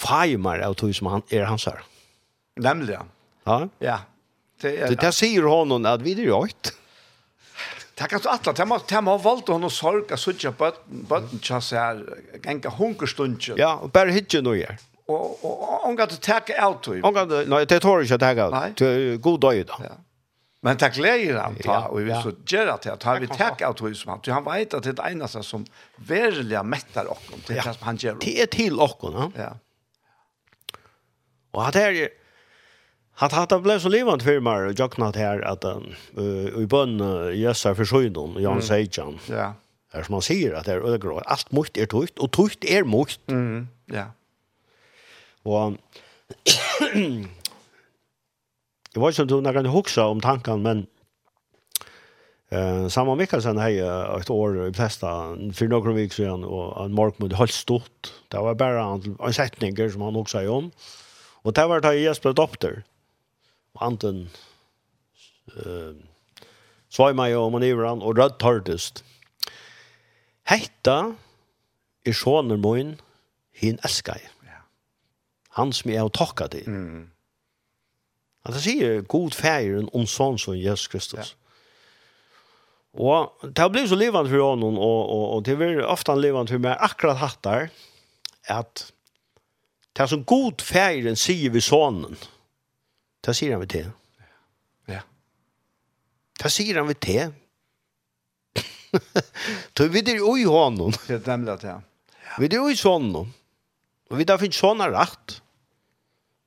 feimer 0.00 0.62
av 0.64 0.76
tog 0.80 0.92
som 0.96 1.10
han 1.12 1.24
er 1.30 1.46
hans 1.48 1.68
her. 1.68 1.80
Nemlig, 2.60 2.96
ja. 2.96 3.04
Ja? 3.46 3.58
Ja. 3.80 3.98
Det, 4.60 4.74
er, 4.74 4.92
det, 4.92 5.00
det 5.00 5.14
sier 5.16 5.46
honom 5.48 5.86
at 5.88 6.02
vi 6.04 6.12
er 6.18 6.28
jo 6.28 6.42
ikke. 6.48 6.74
Det 8.00 8.08
kan 8.08 8.22
du 8.24 8.28
atla, 8.32 8.52
det 8.56 8.64
må, 8.68 8.78
det 8.88 9.00
må 9.04 9.14
valde 9.20 9.52
hon 9.52 9.66
å 9.68 9.70
sorga, 9.72 10.16
suttja 10.16 10.54
bøtten, 10.56 11.02
bøtten, 11.08 11.40
tja 11.44 11.58
seg 11.60 11.80
her, 11.80 12.38
genga 12.44 12.72
hunkerstundtjen. 12.78 13.58
Ja, 13.60 13.74
og 13.84 13.92
bare 13.92 14.14
hitje 14.16 14.40
noe 14.44 14.56
her 14.56 14.80
og 15.10 15.44
og 15.44 15.80
hon 15.84 15.96
går 15.96 16.02
att 16.04 16.20
tacka 16.22 16.66
out 16.66 16.82
till. 16.82 17.02
Hon 17.02 17.14
går 17.14 17.46
nei 17.48 17.64
det 17.64 17.80
tar 17.80 18.00
inte 18.00 18.14
att 18.14 18.20
tacka 18.20 18.46
out. 18.46 18.76
Till 18.76 19.18
god 19.18 19.40
dag 19.40 19.66
då. 19.66 19.74
Ja. 19.84 19.96
Men 20.62 20.76
tack 20.76 20.96
läger 20.96 21.38
han 21.38 21.54
ta 21.54 21.88
og 21.88 22.04
vi 22.04 22.10
så 22.22 22.32
gärna 22.46 22.76
till 22.76 22.90
att 22.90 23.02
han 23.02 23.20
vill 23.20 23.28
tacka 23.28 23.68
out 23.68 23.76
till 23.76 23.96
som 23.96 24.20
han 24.26 24.44
vet 24.44 24.74
at 24.74 24.82
det 24.82 24.98
är 24.98 25.10
ena 25.10 25.28
som 25.28 25.64
verkligen 25.96 26.68
mättar 26.68 27.04
och 27.04 27.22
om 27.32 27.40
det 27.46 27.62
som 27.62 27.74
han 27.80 27.96
gör. 27.96 28.16
Det 28.20 28.42
är 28.42 28.46
till 28.46 28.80
och 28.80 28.98
va? 29.02 29.32
Ja. 29.36 29.56
Och 31.50 31.68
att 31.68 31.72
det 31.72 32.08
Han 33.14 33.30
hade 33.30 33.58
blivit 33.58 33.82
så 33.82 33.88
livande 33.88 34.24
for 34.24 34.40
meg 34.40 34.68
og 34.68 34.78
jag 34.80 34.92
knat 34.92 35.16
här 35.16 35.40
att 35.40 35.64
uh, 35.64 36.62
i 36.62 36.66
bønn 36.66 37.00
uh, 37.00 37.36
gässar 37.36 37.74
för 37.74 37.84
skyddon, 37.84 38.42
Jan 38.42 38.62
Seidjan. 38.62 39.18
Ja. 39.28 39.54
er 39.94 40.06
som 40.06 40.18
han 40.18 40.24
sier 40.24 40.56
at 40.58 40.68
det 40.68 40.76
er 40.76 40.86
ødegrå. 40.86 41.18
Alt 41.26 41.52
mot 41.56 41.78
er 41.78 41.88
tukt 41.90 42.20
og 42.22 42.30
tukt 42.36 42.66
er 42.68 42.86
mot. 42.86 43.16
Mm, 43.30 43.68
ja. 43.92 44.10
Og 45.48 45.76
jeg 48.90 49.02
vet 49.02 49.18
ikke 49.18 49.22
om 49.22 49.44
du 49.44 49.52
kan 49.52 49.70
huske 49.72 50.02
om 50.02 50.20
tanken, 50.20 50.62
men 50.62 50.86
eh, 52.52 52.88
Samuel 52.92 53.18
Mikkelsen 53.20 53.60
har 53.60 54.18
et 54.18 54.30
år 54.30 54.58
i 54.66 54.72
flesta, 54.76 55.14
for 55.56 55.72
noen 55.72 55.96
vik 55.96 56.16
siden, 56.16 56.44
og 56.44 56.74
en 56.84 56.96
morgenmod 56.96 57.36
holdt 57.38 57.56
stort. 57.56 58.12
Det 58.32 58.42
var 58.44 58.58
bare 58.60 58.84
en, 58.84 59.16
en 59.16 59.36
setninger 59.36 59.92
som 59.92 60.04
han 60.06 60.18
husker 60.18 60.50
om. 60.50 60.70
Og 61.44 61.56
det 61.56 61.66
var 61.68 61.80
da 61.80 61.94
Jesper 61.96 62.36
Dopter, 62.36 62.82
og 63.78 63.86
Anten 63.86 64.26
eh, 65.56 65.94
Svaimai 66.90 67.32
og 67.38 67.52
Manivran, 67.54 68.02
og 68.02 68.18
Rødt 68.18 68.40
Tordest. 68.42 69.04
Hetta 70.50 70.98
er 72.06 72.16
sånne 72.16 72.58
min, 72.58 72.96
hin 73.54 73.78
elskar 73.86 74.18
jeg 74.18 74.39
han 75.60 75.74
som 75.76 75.92
jeg 75.92 76.02
har 76.02 76.12
takket 76.16 76.56
til. 76.56 76.70
Mm. 76.70 77.02
At 78.48 78.56
det 78.56 78.64
sier 78.64 79.02
god 79.04 79.36
færen 79.36 79.90
om 79.96 80.06
sånn 80.08 80.38
som 80.40 80.56
Jesus 80.56 80.88
Kristus. 80.88 81.34
Ja. 81.34 81.36
Og 82.90 83.44
det 83.44 83.62
har 83.62 83.70
blivit 83.70 83.92
så 83.92 83.98
levande 83.98 84.32
for 84.32 84.42
honom, 84.42 84.78
og, 84.78 85.00
og, 85.06 85.26
og 85.34 85.44
det 85.46 85.54
blir 85.60 85.84
ofta 85.86 86.16
levande 86.18 86.56
for 86.56 86.64
meg 86.64 86.80
akkurat 86.82 87.20
hatt 87.20 87.42
der, 87.46 87.68
at 88.50 88.86
det 89.94 90.02
er 90.02 90.10
så 90.10 90.18
god 90.26 90.64
færen 90.64 91.18
sier 91.18 91.52
vi 91.54 91.62
sånnen, 91.62 92.16
det 93.26 93.36
sier 93.36 93.54
han 93.54 93.62
vi 93.62 93.68
til. 93.70 93.92
Ja. 94.90 95.04
Det 96.40 96.50
sier 96.50 96.80
han 96.80 96.88
vi 96.88 96.96
til. 96.98 97.36
Då 99.78 99.86
vi 99.86 100.00
det 100.02 100.16
i 100.18 100.44
honom. 100.44 100.92
Det 101.06 101.20
er 101.20 101.26
nemlig 101.36 101.52
at, 101.52 101.64
ja. 101.64 101.80
Vi 102.38 102.48
det 102.48 102.58
oj 102.58 102.76
sånnen. 102.76 103.32
Och 104.10 104.20
vi 104.20 104.24
där 104.24 104.38
finns 104.38 104.56
såna 104.56 104.90
rätt 104.90 105.42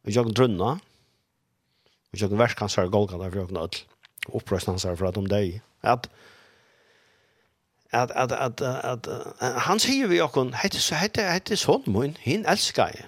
og 0.03 0.15
jeg 0.15 0.35
drønner, 0.35 0.81
og 2.13 2.19
jeg 2.19 2.37
verskansar 2.37 2.91
golgata 2.91 3.29
for 3.29 3.39
jeg 3.39 3.55
nødt, 3.55 3.85
og 4.27 4.35
opprøstansar 4.41 4.95
for 4.95 5.07
at 5.07 5.17
om 5.17 5.27
deg, 5.29 5.61
at 5.83 6.07
at 7.93 8.11
at 8.11 8.31
at 8.31 8.61
at 8.61 9.07
han 9.67 9.79
sier 9.79 10.07
vi 10.07 10.21
okon 10.21 10.53
hette 10.57 10.79
så 10.81 10.97
hette 10.97 11.21
hette 11.21 11.57
sånn 11.59 11.83
mun 11.85 12.15
hin 12.21 12.45
elskar 12.49 12.95
jeg 12.95 13.05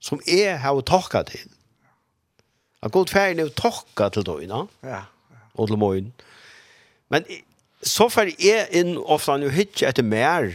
som 0.00 0.20
er 0.28 0.56
har 0.62 0.80
tokka 0.80 1.22
til. 1.26 1.48
At 2.82 2.92
god 2.92 3.10
ferdig 3.10 3.42
er 3.42 3.52
tokka 3.56 4.08
til 4.08 4.24
døgna 4.24 4.64
ja, 4.82 4.88
ja. 4.88 5.02
og 5.54 5.68
til 5.68 5.78
morgen 5.78 6.12
men 7.12 7.26
så 7.82 8.08
fer 8.08 8.32
jeg 8.40 8.66
inn 8.72 8.96
ofte 8.96 9.34
han 9.34 9.44
jo 9.44 9.52
hitje 9.52 9.88
etter 9.88 10.06
mer 10.06 10.48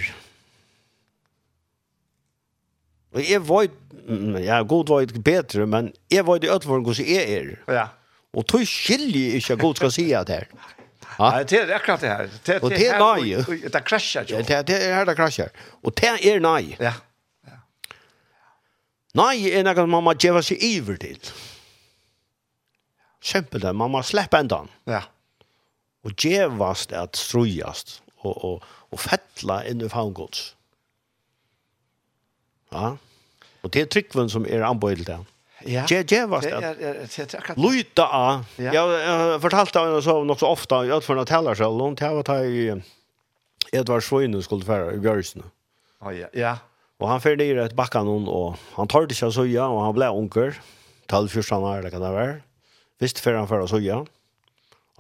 Og 3.12 3.24
jeg 3.28 3.44
var, 3.48 3.68
ja, 4.40 4.62
god 4.64 4.92
vet 4.94 5.18
bedre, 5.24 5.66
men 5.68 5.92
jeg 6.12 6.26
vet 6.28 6.46
i 6.48 6.52
ødvåren 6.52 6.86
hvordan 6.86 7.08
jeg 7.08 7.34
er. 7.38 7.50
Ja. 7.68 7.88
Og 8.34 8.48
tog 8.48 8.64
skilje 8.68 9.36
ikke 9.40 9.58
god 9.60 9.82
skal 9.82 9.92
si 9.92 10.06
at 10.16 10.30
her. 10.32 10.48
Ja, 11.20 11.44
det 11.44 11.60
er 11.60 11.74
akkurat 11.76 12.02
det 12.02 12.10
her. 12.10 12.30
Det, 12.46 12.58
og 12.64 12.72
det 12.72 12.88
er 12.88 13.00
nei. 13.02 13.36
Det 13.68 13.82
krasjer 13.86 14.30
jo. 14.32 14.40
Det, 14.48 14.62
det 14.68 14.78
er 14.80 14.96
her 14.96 15.06
det 15.10 15.18
krasjer. 15.20 15.52
Og 15.84 15.94
det 16.00 16.14
er 16.32 16.40
nei. 16.44 16.78
Ja. 16.80 16.94
Nei 19.20 19.36
er 19.52 19.68
noe 19.68 19.86
man 19.92 20.08
må 20.08 20.16
gjøre 20.16 20.40
seg 20.48 20.64
iver 20.64 20.96
til. 21.02 21.20
Kjempel 23.22 23.62
det, 23.62 23.76
man 23.76 23.92
må 23.92 24.00
slippe 24.08 24.40
enda. 24.40 24.64
Ja. 24.90 25.04
Og 26.08 26.16
gjøres 26.16 26.88
det 26.90 26.98
at 26.98 27.20
strøyast 27.20 28.00
og, 28.24 28.32
og, 28.32 28.72
og 28.90 29.04
fettla 29.04 29.60
inn 29.68 29.84
i 29.84 29.92
fangods. 29.92 30.54
Ja 30.56 30.61
Ja. 32.72 32.98
Och 33.62 33.70
det 33.70 33.82
er 33.82 33.86
tryggven 33.86 34.30
som 34.30 34.46
är 34.46 34.62
anböjd 34.62 35.06
där. 35.06 35.26
Ja. 35.66 35.86
Det 35.90 36.04
det 36.04 36.26
var 36.26 36.42
det. 36.42 37.56
Luta 37.58 38.08
a. 38.12 38.46
Jag 38.58 39.42
fortalte 39.42 39.80
henne 39.80 40.02
så 40.02 40.24
nog 40.24 40.40
så 40.40 40.48
ofta 40.48 40.86
jag 40.86 41.04
för 41.04 41.18
att 41.18 41.28
tala 41.28 41.56
så 41.56 41.78
långt 41.78 42.00
här 42.00 42.14
var 42.14 42.44
i 42.44 42.82
Edvard 43.72 44.04
Svøyne 44.04 44.42
skulle 44.44 44.66
færa 44.66 44.92
i 44.94 45.00
Bjørsene. 45.00 45.48
Ah, 46.02 46.12
ja, 46.12 46.28
ja. 46.34 46.56
Og 47.00 47.08
han 47.10 47.22
færde 47.22 47.46
i 47.46 47.54
rett 47.56 47.76
bakka 47.78 48.04
noen, 48.06 48.28
og 48.30 48.58
han 48.76 48.90
tar 48.92 49.08
det 49.08 49.16
ikke 49.16 49.30
av 49.30 49.36
søya, 49.38 49.68
og 49.70 49.80
han 49.86 49.96
ble 49.96 50.10
onker, 50.12 50.58
tal 51.10 51.30
fyrst 51.32 51.54
han 51.56 51.66
er, 51.70 51.86
det 51.86 51.94
kan 51.94 52.04
det 52.04 52.12
være. 52.14 52.36
Visst 53.02 53.22
færde 53.24 53.42
han 53.42 53.50
færde 53.50 53.66
av 53.66 53.72
søya. 53.72 54.02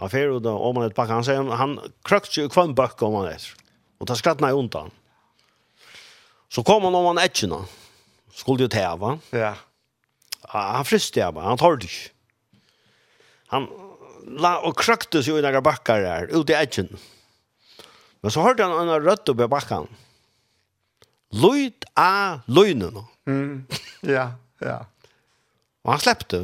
Han 0.01 0.13
færde 0.13 0.39
ut 0.39 0.47
om 0.49 0.79
han 0.79 0.87
et 0.87 0.97
bakka, 0.97 1.19
han 1.19 1.27
sier, 1.27 1.51
han 1.59 1.75
krøkte 2.07 2.41
jo 2.41 2.53
kvann 2.53 2.77
bakka 2.77 3.09
om 3.09 3.19
han 3.19 3.33
etter. 3.33 3.57
Og 4.01 4.09
ta 4.09 4.17
skrattna 4.17 4.49
i 4.49 4.57
undan. 4.57 4.93
Så 6.51 6.63
kom 6.67 6.83
han 6.83 6.95
om 6.97 7.11
han 7.13 7.21
etter. 7.23 7.53
Skulle 8.35 8.67
jo 8.67 8.71
teva. 8.71 9.15
Ja. 9.35 9.55
Han 10.51 10.87
friste 10.87 11.21
jeg 11.21 11.37
Han 11.39 11.59
tar 11.59 11.77
det 11.79 11.87
ikke. 11.87 12.11
Han 13.51 13.67
la 14.41 14.57
og 14.67 14.75
kraktes 14.79 15.27
jo 15.27 15.37
i 15.39 15.43
noen 15.43 15.63
bakkar 15.63 16.03
der, 16.03 16.29
ut 16.31 16.51
i 16.51 16.55
etter. 16.55 16.87
Men 18.21 18.33
så 18.33 18.43
hørte 18.45 18.67
han 18.67 18.87
en 18.87 19.03
rødt 19.03 19.31
oppe 19.31 19.47
i 19.47 19.51
bakken. 19.51 19.87
Løyt 21.31 21.87
av 21.97 22.43
løgnen. 22.51 23.03
Mm. 23.29 23.67
Ja, 24.15 24.31
ja. 24.65 24.79
Og 25.85 25.91
han 25.93 26.01
slepte. 26.01 26.39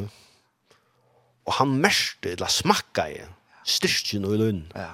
Og 1.48 1.56
han 1.56 1.72
merste, 1.82 2.36
eller 2.36 2.50
smakka 2.52 3.08
i, 3.10 3.18
styrkjen 3.66 4.26
og 4.28 4.36
i 4.36 4.40
løgnen. 4.40 4.68
Ja. 4.78 4.92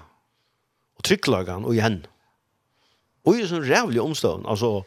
Og 0.97 1.05
trykklagan 1.05 1.67
og 1.69 1.77
i 1.77 1.83
henne. 1.85 2.09
Og 3.25 3.37
i 3.41 3.47
sånn 3.49 3.65
rævlig 3.65 4.01
omstånd, 4.03 4.45
altså, 4.49 4.83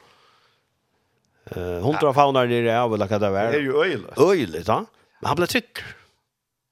Eh 1.51 1.81
hundra 1.83 2.13
faunar 2.13 2.47
nere 2.47 2.81
av 2.81 2.93
eller 2.93 3.07
vad 3.07 3.21
det 3.21 3.29
var. 3.29 3.39
Det 3.51 3.57
är 3.57 3.61
ju 3.61 3.77
öjligt. 3.81 4.17
Öjligt, 4.17 4.67
ja. 4.67 4.85
Men 5.19 5.27
han 5.27 5.35
blev 5.35 5.47
sick. 5.47 5.77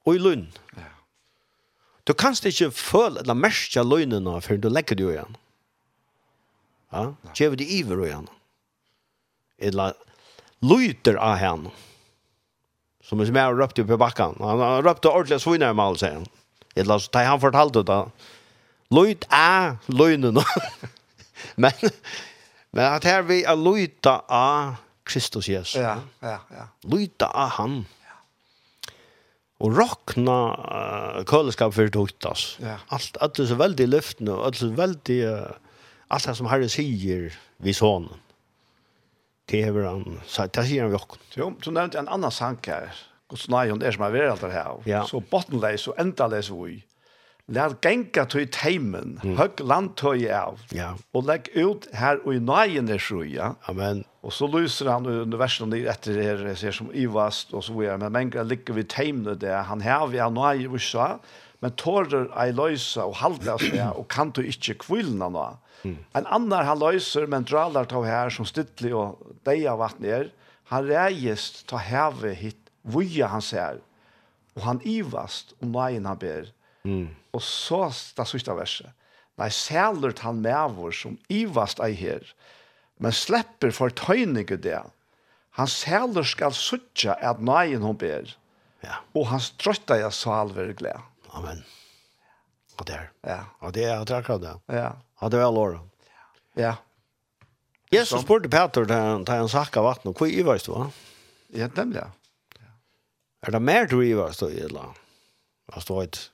Och 0.04 0.14
i 0.14 0.18
lön. 0.18 0.52
Ja. 0.76 0.82
Du 2.04 2.12
kanst 2.14 2.46
inte 2.46 2.70
føle 2.70 3.20
eller 3.20 3.34
märka 3.34 3.82
lönen 3.82 4.42
för 4.42 4.56
du 4.56 4.68
lägger 4.70 4.96
dig 4.96 5.06
igen. 5.06 5.36
Ja, 6.90 7.14
ge 7.34 7.50
det 7.50 7.64
iver 7.64 8.06
igen. 8.06 8.28
Eller 9.58 9.94
lyter 10.60 11.14
av 11.14 11.34
henne. 11.34 11.70
Som 13.02 13.20
är 13.20 13.32
mer 13.32 13.54
röpt 13.54 13.78
upp 13.78 13.90
i 13.90 13.96
backen. 13.96 14.34
Han 14.40 14.82
röpte 14.82 15.08
ordentligt 15.08 15.42
svinar 15.42 15.72
med 15.72 15.84
allt 15.84 16.02
han. 16.02 16.26
Eller 16.74 16.98
så 16.98 17.10
tar 17.10 17.24
han 17.24 17.40
fortalt 17.40 17.86
det. 17.86 18.10
Lyt 18.90 19.24
av 19.28 19.76
lönen. 19.86 20.38
Men 21.54 21.72
Men 22.74 22.88
at 22.90 23.06
her 23.08 23.22
vi 23.28 23.42
er 23.46 23.58
lyta 23.58 24.18
av 24.32 24.76
Kristus 25.06 25.48
Jesus. 25.48 25.78
Ja, 25.78 26.00
ja, 26.22 26.40
ja. 26.50 26.66
Lyta 26.90 27.30
av 27.30 27.54
han. 27.60 27.78
Ja. 28.04 28.92
Og 29.62 29.76
rokna 29.78 30.36
uh, 30.56 31.20
køleskap 31.28 31.76
for 31.76 31.88
det. 31.88 32.34
Ja. 32.60 32.78
Alt, 32.92 33.16
alt 33.22 33.40
er 33.40 33.50
så 33.52 33.58
veldig 33.60 33.88
lyftende, 33.92 34.34
alt 34.34 34.58
er 34.58 34.66
så 34.66 34.72
veldig, 34.76 35.18
uh, 35.30 35.82
alt 36.10 36.28
det 36.28 36.36
som 36.40 36.50
Herre 36.50 36.68
sier 36.72 37.30
vi 37.62 37.76
sånn. 37.76 38.10
Det 39.46 39.62
er 39.62 39.76
han, 39.86 40.18
det 40.26 40.64
sier 40.66 40.82
han 40.82 40.90
vi 40.90 40.98
åkken. 40.98 41.22
Jo, 41.38 41.52
du 41.62 41.70
nevnte 41.70 42.02
en 42.02 42.10
annan 42.10 42.34
sang 42.34 42.58
her. 42.66 42.90
Guds 43.30 43.46
nei, 43.50 43.68
hun 43.70 43.82
er 43.82 43.94
som 43.94 44.04
er 44.06 44.14
veralt 44.14 44.42
her. 44.50 44.82
Ja. 44.86 45.04
Så 45.06 45.22
bottenleis 45.22 45.86
og 45.90 45.98
endaleis 46.02 46.50
vi. 46.50 46.80
Lær 47.46 47.76
genka 47.78 48.24
til 48.26 48.48
teimen, 48.50 49.20
mm. 49.22 49.36
høgg 49.38 49.60
landtøy 49.62 50.24
av, 50.34 50.64
ja. 50.74 50.96
og 51.14 51.28
legg 51.28 51.46
ut 51.54 51.84
her 51.94 52.18
og 52.24 52.32
i 52.34 52.40
nøyen 52.42 52.90
er 52.90 52.98
sjuja. 52.98 53.52
Amen. 53.70 54.00
Og 54.26 54.32
så 54.34 54.48
lyser 54.50 54.90
han 54.90 55.06
universen 55.06 55.70
etter 55.78 56.18
her, 56.18 56.42
ser 56.58 56.74
som 56.74 56.88
ivast 56.90 57.54
og 57.54 57.62
så 57.62 57.76
videre, 57.76 58.00
men 58.02 58.16
menga 58.16 58.42
ligger 58.42 58.74
vi 58.74 58.82
teimene 58.90 59.36
det, 59.38 59.52
han 59.68 59.84
her 59.84 60.08
vi 60.10 60.18
er 60.18 60.32
nøy 60.34 60.64
i 60.64 60.66
USA, 60.66 61.20
men 61.62 61.76
tårer 61.78 62.26
ei 62.34 62.50
løysa 62.50 63.06
og 63.06 63.14
halda 63.20 63.54
seg, 63.62 63.78
og 63.94 64.08
kan 64.10 64.32
du 64.34 64.42
ikkje 64.42 64.74
kvilna 64.82 65.28
nå. 65.30 65.44
Mm. 65.86 65.94
En 66.18 66.26
annar 66.26 66.66
han 66.66 66.82
løyser, 66.82 67.28
men 67.30 67.46
dralar 67.46 67.86
ta 67.86 68.02
her 68.02 68.34
som 68.34 68.48
stittlig 68.48 68.90
og 68.90 69.22
deia 69.46 69.76
vattnet 69.78 70.16
er, 70.16 70.32
han 70.72 70.90
reist 70.90 71.62
ta 71.70 71.78
heve 71.78 72.34
hit, 72.34 72.58
vuja 72.82 73.30
han 73.30 73.44
ser, 73.44 73.78
og 74.58 74.66
han 74.66 74.82
ivast 74.82 75.54
og 75.60 75.70
nøyen 75.70 76.10
han 76.10 76.18
ber. 76.18 76.50
Mm. 76.82 77.06
Og 77.36 77.42
så 77.44 77.84
det 78.16 78.26
sista 78.30 78.56
verset. 78.56 78.92
Nei, 79.36 79.50
sælert 79.52 80.22
han 80.24 80.40
med 80.40 80.78
som 80.96 81.18
ivast 81.28 81.80
ei 81.84 81.92
her, 81.92 82.24
men 82.98 83.12
slepper 83.12 83.74
for 83.76 83.92
tøyninge 83.92 84.56
det. 84.56 84.80
Han 85.60 85.68
sæler 85.68 86.24
skal 86.24 86.54
suttja 86.56 87.16
at 87.20 87.40
nøyen 87.40 87.84
hun 87.84 87.96
ber, 88.00 88.32
ja. 88.84 89.00
og 89.14 89.28
hans 89.28 89.50
trøtta 89.60 89.98
jeg 90.00 90.12
sal 90.12 90.54
være 90.56 90.76
gled. 90.76 91.04
Amen. 91.36 91.64
Og 92.78 92.86
det 92.88 92.96
er. 92.96 93.06
Ja. 93.24 93.40
Og 93.60 93.74
det 93.74 93.84
er 93.84 94.00
akkurat 94.00 94.42
det. 94.42 94.54
Ja. 94.72 94.90
Og 95.20 95.32
det 95.32 95.40
er 95.40 95.46
vel 95.46 95.60
året. 95.60 95.80
Ja. 96.56 96.74
Jesus 97.92 98.24
spurte 98.24 98.48
Peter 98.52 98.84
til 98.88 99.32
han 99.32 99.48
sakka 99.48 99.80
vatten, 99.84 100.12
hvor 100.16 100.28
ivast 100.28 100.66
du 100.66 100.72
var? 100.72 100.92
Ja, 101.54 101.68
nemlig. 101.76 102.02
Ja. 102.56 102.72
Er 103.42 103.56
det 103.56 103.62
mer 103.62 103.86
du 103.86 104.00
ivast 104.02 104.40
du, 104.40 104.48
eller? 104.48 104.96
Hva 105.72 105.84
står 105.84 106.08
det? 106.08 106.24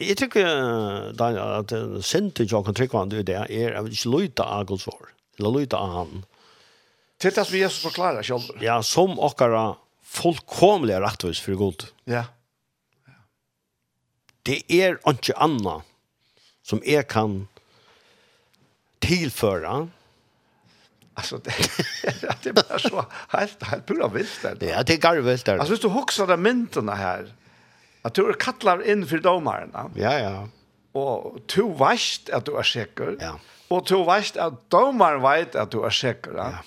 Jeg 0.00 0.16
tykker, 0.18 1.12
Daniel, 1.14 1.60
at 1.62 2.04
sint 2.04 2.34
til 2.34 2.48
Jakob 2.50 2.74
Tryggvand 2.76 3.14
i 3.14 3.22
det, 3.22 3.36
er 3.46 3.76
at 3.78 3.90
ikke 3.90 4.10
løyta 4.10 4.46
av 4.56 4.66
Guds 4.66 4.86
vår, 4.88 5.12
eller 5.38 5.54
løyta 5.58 5.78
av 5.78 5.92
han. 5.98 6.24
Til 7.22 7.34
det 7.34 7.44
som 7.46 7.58
Jesus 7.58 7.82
forklarer 7.86 8.26
selv. 8.26 8.50
Ja, 8.62 8.80
som 8.82 9.18
okkara 9.22 9.76
fullkomlige 10.14 11.00
rettvis 11.02 11.40
for 11.42 11.58
Gud. 11.58 11.86
Ja. 12.10 12.24
ja. 13.06 13.18
Det 14.46 14.62
er 14.68 14.98
ikke 14.98 15.36
anna 15.38 15.80
som 16.64 16.82
jeg 16.86 17.06
kan 17.08 17.44
tilføre. 19.04 19.84
Alltså 21.14 21.38
det 21.38 21.54
det 22.42 22.50
er 22.50 22.56
bara 22.58 22.78
så 22.78 23.04
helt 23.28 23.62
helt 23.62 23.86
pura 23.86 24.08
vilt 24.08 24.42
där. 24.42 24.56
Ja, 24.60 24.82
det 24.82 24.94
är 24.94 24.98
der. 24.98 25.58
Altså, 25.58 25.72
Alltså 25.72 25.88
du 25.88 25.94
huxar 25.94 26.26
de 26.26 26.36
myntene 26.42 26.92
här 26.92 27.32
at 28.04 28.16
du 28.16 28.26
er 28.28 28.36
kattlar 28.40 28.84
inn 28.84 29.04
for 29.08 29.22
domarna. 29.24 29.88
Ja, 29.98 30.12
ja. 30.20 30.34
Og 30.94 31.40
du 31.50 31.72
veist 31.78 32.30
at 32.34 32.46
du 32.46 32.54
er 32.60 32.66
sikker. 32.68 33.16
Ja. 33.20 33.34
Og 33.72 33.86
du 33.88 33.96
veist 34.06 34.36
at 34.40 34.60
domaren 34.72 35.24
veit 35.24 35.56
at 35.58 35.72
du 35.72 35.82
er 35.86 35.94
sikker. 35.94 36.36
Ja. 36.38 36.62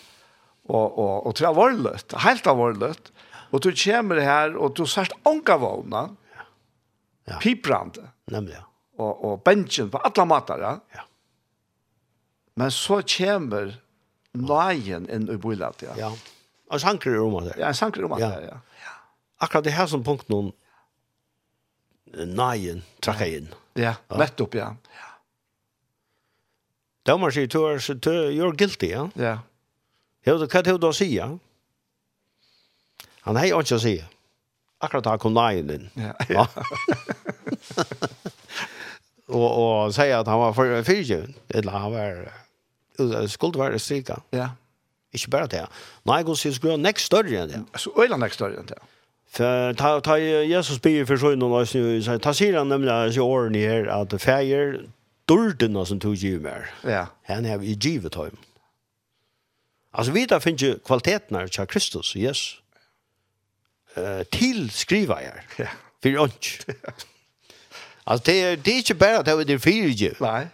Og, 0.68 0.98
og, 1.00 1.28
og 1.30 1.36
til 1.38 1.48
alvorløst, 1.48 2.18
helt 2.26 2.48
alvorløst. 2.50 3.14
Og 3.56 3.64
du 3.64 3.70
kommer 3.72 4.20
her, 4.20 4.58
og 4.60 4.76
du 4.76 4.84
sørst 4.90 5.14
ånka 5.26 5.56
vågna. 5.62 6.10
Ja. 6.36 6.48
ja. 7.32 7.38
Piprande. 7.40 8.10
Nemlig, 8.34 8.58
ja. 8.58 8.66
Og, 8.98 9.24
og 9.24 9.44
bensin 9.46 9.92
på 9.94 10.02
alla 10.04 10.26
matar, 10.26 10.64
ja. 10.66 10.74
ja. 10.98 11.06
Men 12.58 12.74
så 12.74 13.00
kommer 13.06 13.78
nøyen 14.34 15.06
inn 15.14 15.30
i 15.30 15.38
bøylet, 15.40 15.86
ja. 15.86 15.96
Ja. 16.02 16.12
Og 16.68 16.82
sanker 16.84 17.14
i 17.14 17.20
rommet. 17.22 17.54
Ja, 17.62 17.70
sanker 17.78 18.02
i 18.02 18.04
rommet, 18.04 18.26
ja. 18.26 18.58
ja. 18.82 18.96
Akkurat 19.40 19.64
det 19.70 19.78
her 19.78 19.88
som 19.88 20.04
punkt 20.04 20.28
noen 20.34 20.50
neien 22.14 22.84
trakka 23.04 23.28
inn. 23.30 23.52
Ja, 23.78 23.96
nettopp, 24.18 24.56
ja. 24.58 24.72
ja. 24.74 25.10
Domar 27.08 27.32
sier, 27.32 27.48
du 27.48 27.62
er, 27.64 27.80
du 27.80 28.12
er 28.12 28.56
guilty, 28.58 28.92
ja? 28.92 29.06
Ja. 29.16 29.36
Hva 30.28 30.60
er 30.60 30.66
det 30.68 30.76
du 30.84 30.90
sier? 30.96 31.38
Han 33.28 33.40
hei 33.40 33.50
ikke 33.52 33.78
å 33.78 33.84
si. 33.84 33.96
Akkurat 34.84 35.06
da 35.08 35.16
kom 35.20 35.34
neien 35.36 35.72
inn. 35.74 35.88
Ja, 35.98 36.14
ja. 36.30 36.44
og, 39.38 39.48
og 39.48 39.96
sier 39.96 40.20
at 40.20 40.30
han 40.30 40.42
var 40.42 40.54
for 40.58 40.84
fyrtjøen. 40.88 41.34
eller 41.50 41.80
han 41.80 41.96
var, 41.96 42.22
skulle 43.32 43.60
være 43.60 43.80
strika. 43.80 44.20
Ja. 44.36 44.52
Ikke 45.16 45.32
bare 45.34 45.48
det. 45.52 45.64
Nei, 46.08 46.22
god 46.28 46.40
sier, 46.40 46.54
skulle 46.56 46.76
han 46.76 46.86
nekst 46.86 47.08
større 47.10 47.42
enn 47.42 47.52
det. 47.54 47.64
Så 47.80 47.96
øyla 47.96 48.20
nekst 48.20 48.40
større 48.42 48.60
enn 48.60 48.70
det, 48.70 48.78
ja. 48.78 48.94
För 49.30 49.74
ta 49.74 50.02
ta 50.02 50.18
Jesus 50.18 50.82
be 50.82 51.06
för 51.06 51.18
sjön 51.18 51.42
och 51.42 51.60
nästan 51.60 51.82
ju 51.82 52.02
så 52.02 52.20
ta 52.20 52.34
sig 52.34 52.54
han 52.54 52.70
nämligen 52.70 53.14
så 53.14 53.22
åren 53.22 53.56
här 53.56 53.86
att 53.88 54.22
fejer 54.22 54.86
dulden 55.26 55.86
som 55.86 56.00
tog 56.00 56.16
ju 56.16 56.40
mer. 56.40 56.70
Ja. 56.84 57.08
Han 57.28 57.46
har 57.46 57.62
ju 57.62 57.74
givet 57.74 58.14
honom. 58.14 58.38
Alltså 59.92 60.12
vi 60.12 60.26
där 60.26 60.40
finns 60.40 60.62
ju 60.62 60.80
kvaliteten 60.80 61.38
av 61.38 61.66
Kristus, 61.66 62.16
yes. 62.16 62.54
Eh 63.96 64.24
till 64.24 64.70
skriva 64.70 65.16
här. 65.16 65.44
Ja. 65.58 65.68
För 66.02 66.20
ont. 66.20 66.46
Alltså 68.04 68.32
det 68.32 68.42
är 68.42 68.58
det 68.58 68.72
är 68.72 68.78
inte 68.78 68.96
bättre 68.96 69.24
det 69.24 69.32
ha 69.32 69.44
det 69.44 69.60
för 69.60 69.70
ju. 69.70 70.14
Nej. 70.20 70.48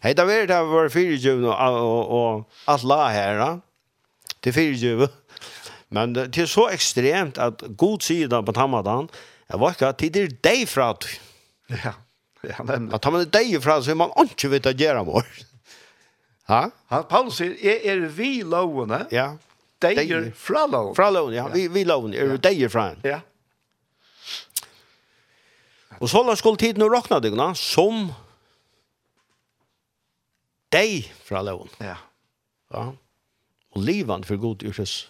Hej 0.00 0.14
där 0.14 0.24
var 0.24 0.46
det 0.46 0.62
var 0.62 0.88
för 0.88 1.00
ju 1.00 1.44
och 1.46 2.34
och 2.34 2.50
allt 2.64 2.82
la 2.82 3.08
här. 3.08 3.60
Det 4.40 4.52
för 4.52 4.60
ju. 4.60 5.08
Men 5.94 6.14
det 6.16 6.42
er 6.42 6.50
så 6.50 6.66
ekstremt 6.74 7.38
at 7.38 7.62
god 7.78 8.02
sida 8.02 8.40
på 8.42 8.54
tammadan, 8.56 9.08
jeg 9.50 9.60
var 9.60 9.74
ikke 9.76 9.90
at 9.92 10.02
det 10.02 10.22
er 10.22 10.36
deg 10.44 10.64
fra 10.68 10.90
at 10.94 11.06
Ja, 11.70 11.94
ja, 12.44 12.60
nemlig. 12.66 12.94
At 12.96 13.06
man 13.12 13.22
er 13.22 13.30
deg 13.32 13.54
fra 13.64 13.78
så 13.80 13.92
er 13.94 14.00
man 14.00 14.14
ikke 14.24 14.50
vet 14.52 14.66
å 14.68 14.74
gjøre 14.76 15.04
vår. 15.06 15.28
Ha? 16.50 16.64
Han, 16.92 17.04
Paulus 17.08 17.38
sier, 17.40 17.54
er, 17.56 17.84
er 17.88 18.08
vi 18.12 18.42
lovene? 18.44 19.04
Ja. 19.14 19.30
Deg 19.84 20.02
er 20.02 20.26
fra 20.36 20.66
lovene. 20.68 20.96
Fra 20.96 21.08
lovene, 21.12 21.38
ja. 21.38 21.46
Vi, 21.52 21.68
vi 21.72 21.84
lovene, 21.88 22.18
er 22.18 22.34
ja. 22.34 22.40
deg 22.48 22.66
fra 22.72 22.90
en. 22.92 23.06
Ja. 23.06 23.20
Og 26.02 26.10
så 26.10 26.24
la 26.26 26.34
skulle 26.36 26.60
tiden 26.60 26.84
å 26.84 26.90
råkne 26.90 27.20
deg, 27.24 27.38
som 27.56 28.10
deg 30.74 31.08
fra 31.24 31.44
lovene. 31.46 31.72
Ja. 31.80 31.96
Ja. 32.74 32.90
Og 33.74 33.82
livet 33.82 34.26
for 34.28 34.40
god 34.40 34.64
yrkes. 34.66 35.04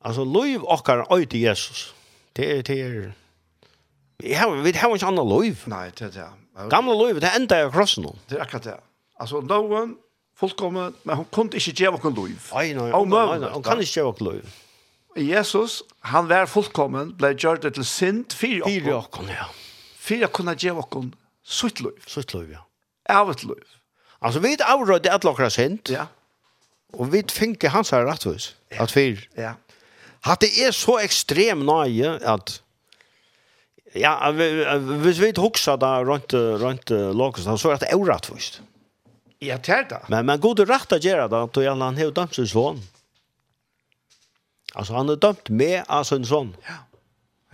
Alltså 0.00 0.24
liv 0.24 0.62
och 0.62 0.88
är 0.88 1.26
till 1.26 1.40
Jesus. 1.40 1.94
Det 2.32 2.58
är 2.58 2.62
det 2.62 2.80
är 2.82 3.12
Vi 4.18 4.34
har 4.34 4.56
vi 4.56 4.72
har 4.72 4.92
inte 4.92 5.06
andra 5.06 5.22
liv. 5.40 5.62
Nej, 5.64 5.90
det 5.98 6.04
är 6.04 6.10
det. 6.10 6.68
Gamla 6.68 6.94
liv 6.94 7.20
det 7.20 7.28
enda 7.28 7.56
är 7.56 7.70
krossen. 7.70 8.06
Det 8.26 8.36
är 8.36 8.40
akkurat 8.40 8.62
det. 8.62 8.80
Alltså 9.16 9.40
någon 9.40 9.96
fullkommen 10.36 10.94
men 11.02 11.16
hon 11.16 11.24
kunde 11.24 11.56
inte 11.56 11.82
ge 11.82 11.90
någon 11.90 12.14
liv. 12.14 12.50
Nej, 12.54 12.74
nej. 12.74 12.92
Hon 12.92 13.62
kan 13.62 13.80
inte 13.80 14.00
ge 14.00 14.02
någon 14.02 14.32
liv. 14.32 14.54
Jesus, 15.16 15.82
han 16.00 16.28
var 16.28 16.46
fullkommen, 16.46 17.14
ble 17.18 17.32
gjort 17.34 17.64
til 17.74 17.84
synd, 17.84 18.32
fire 18.32 18.62
okkon. 18.62 18.82
Fire 18.84 18.94
okkon, 18.94 19.30
ja. 19.32 19.46
Fire 19.98 20.28
kunne 20.28 20.54
gjøre 20.54 20.84
okkon 20.84 21.14
sutt 21.42 21.80
liv. 21.80 21.96
Sutt 22.06 22.34
liv, 22.34 22.52
ja. 22.52 22.62
Av 23.10 23.30
et 23.32 23.42
liv. 23.44 23.64
Altså, 24.20 24.40
vi 24.40 24.52
er 24.52 24.66
avrøyde 24.66 25.10
et 25.14 25.24
lakker 25.24 25.48
sint. 25.48 25.90
Ja. 25.90 26.06
Og 26.94 27.10
vi 27.12 27.22
finner 27.30 27.72
hans 27.74 27.90
her 27.90 28.06
rettvis. 28.08 28.54
Ja. 28.70 28.82
At 28.82 28.94
vi... 28.96 29.18
Ja. 29.36 29.54
Hatt 30.26 30.42
det 30.42 30.50
er 30.62 30.74
så 30.74 30.98
ekstrem 31.02 31.62
nøye 31.66 32.16
at 32.26 32.58
ja, 33.96 34.12
hvis 34.30 35.20
vi 35.22 35.30
ikke 35.32 35.46
husker 35.46 35.78
da 35.80 35.94
rundt, 36.04 36.34
rundt 36.34 36.90
Låkes, 36.92 37.46
så 37.48 37.70
er 37.72 37.80
det 37.80 37.88
avrettvis. 37.94 38.58
Ja, 39.40 39.56
det 39.56 39.72
er 39.72 39.86
det. 39.88 40.00
Men, 40.12 40.26
men 40.28 40.42
god 40.42 40.60
rett 40.68 40.92
å 40.92 40.98
gjøre 41.00 41.28
det, 41.30 41.40
at 41.46 41.60
han 41.64 41.84
har 41.98 42.12
dømt 42.14 42.36
sin 42.36 42.48
sånn. 42.50 42.82
Altså, 44.74 44.94
han 44.98 45.08
har 45.08 45.20
dømt 45.22 45.48
med 45.48 45.80
av 45.88 46.04
sin 46.08 46.26
sånn. 46.28 46.52
Ja. 46.66 46.80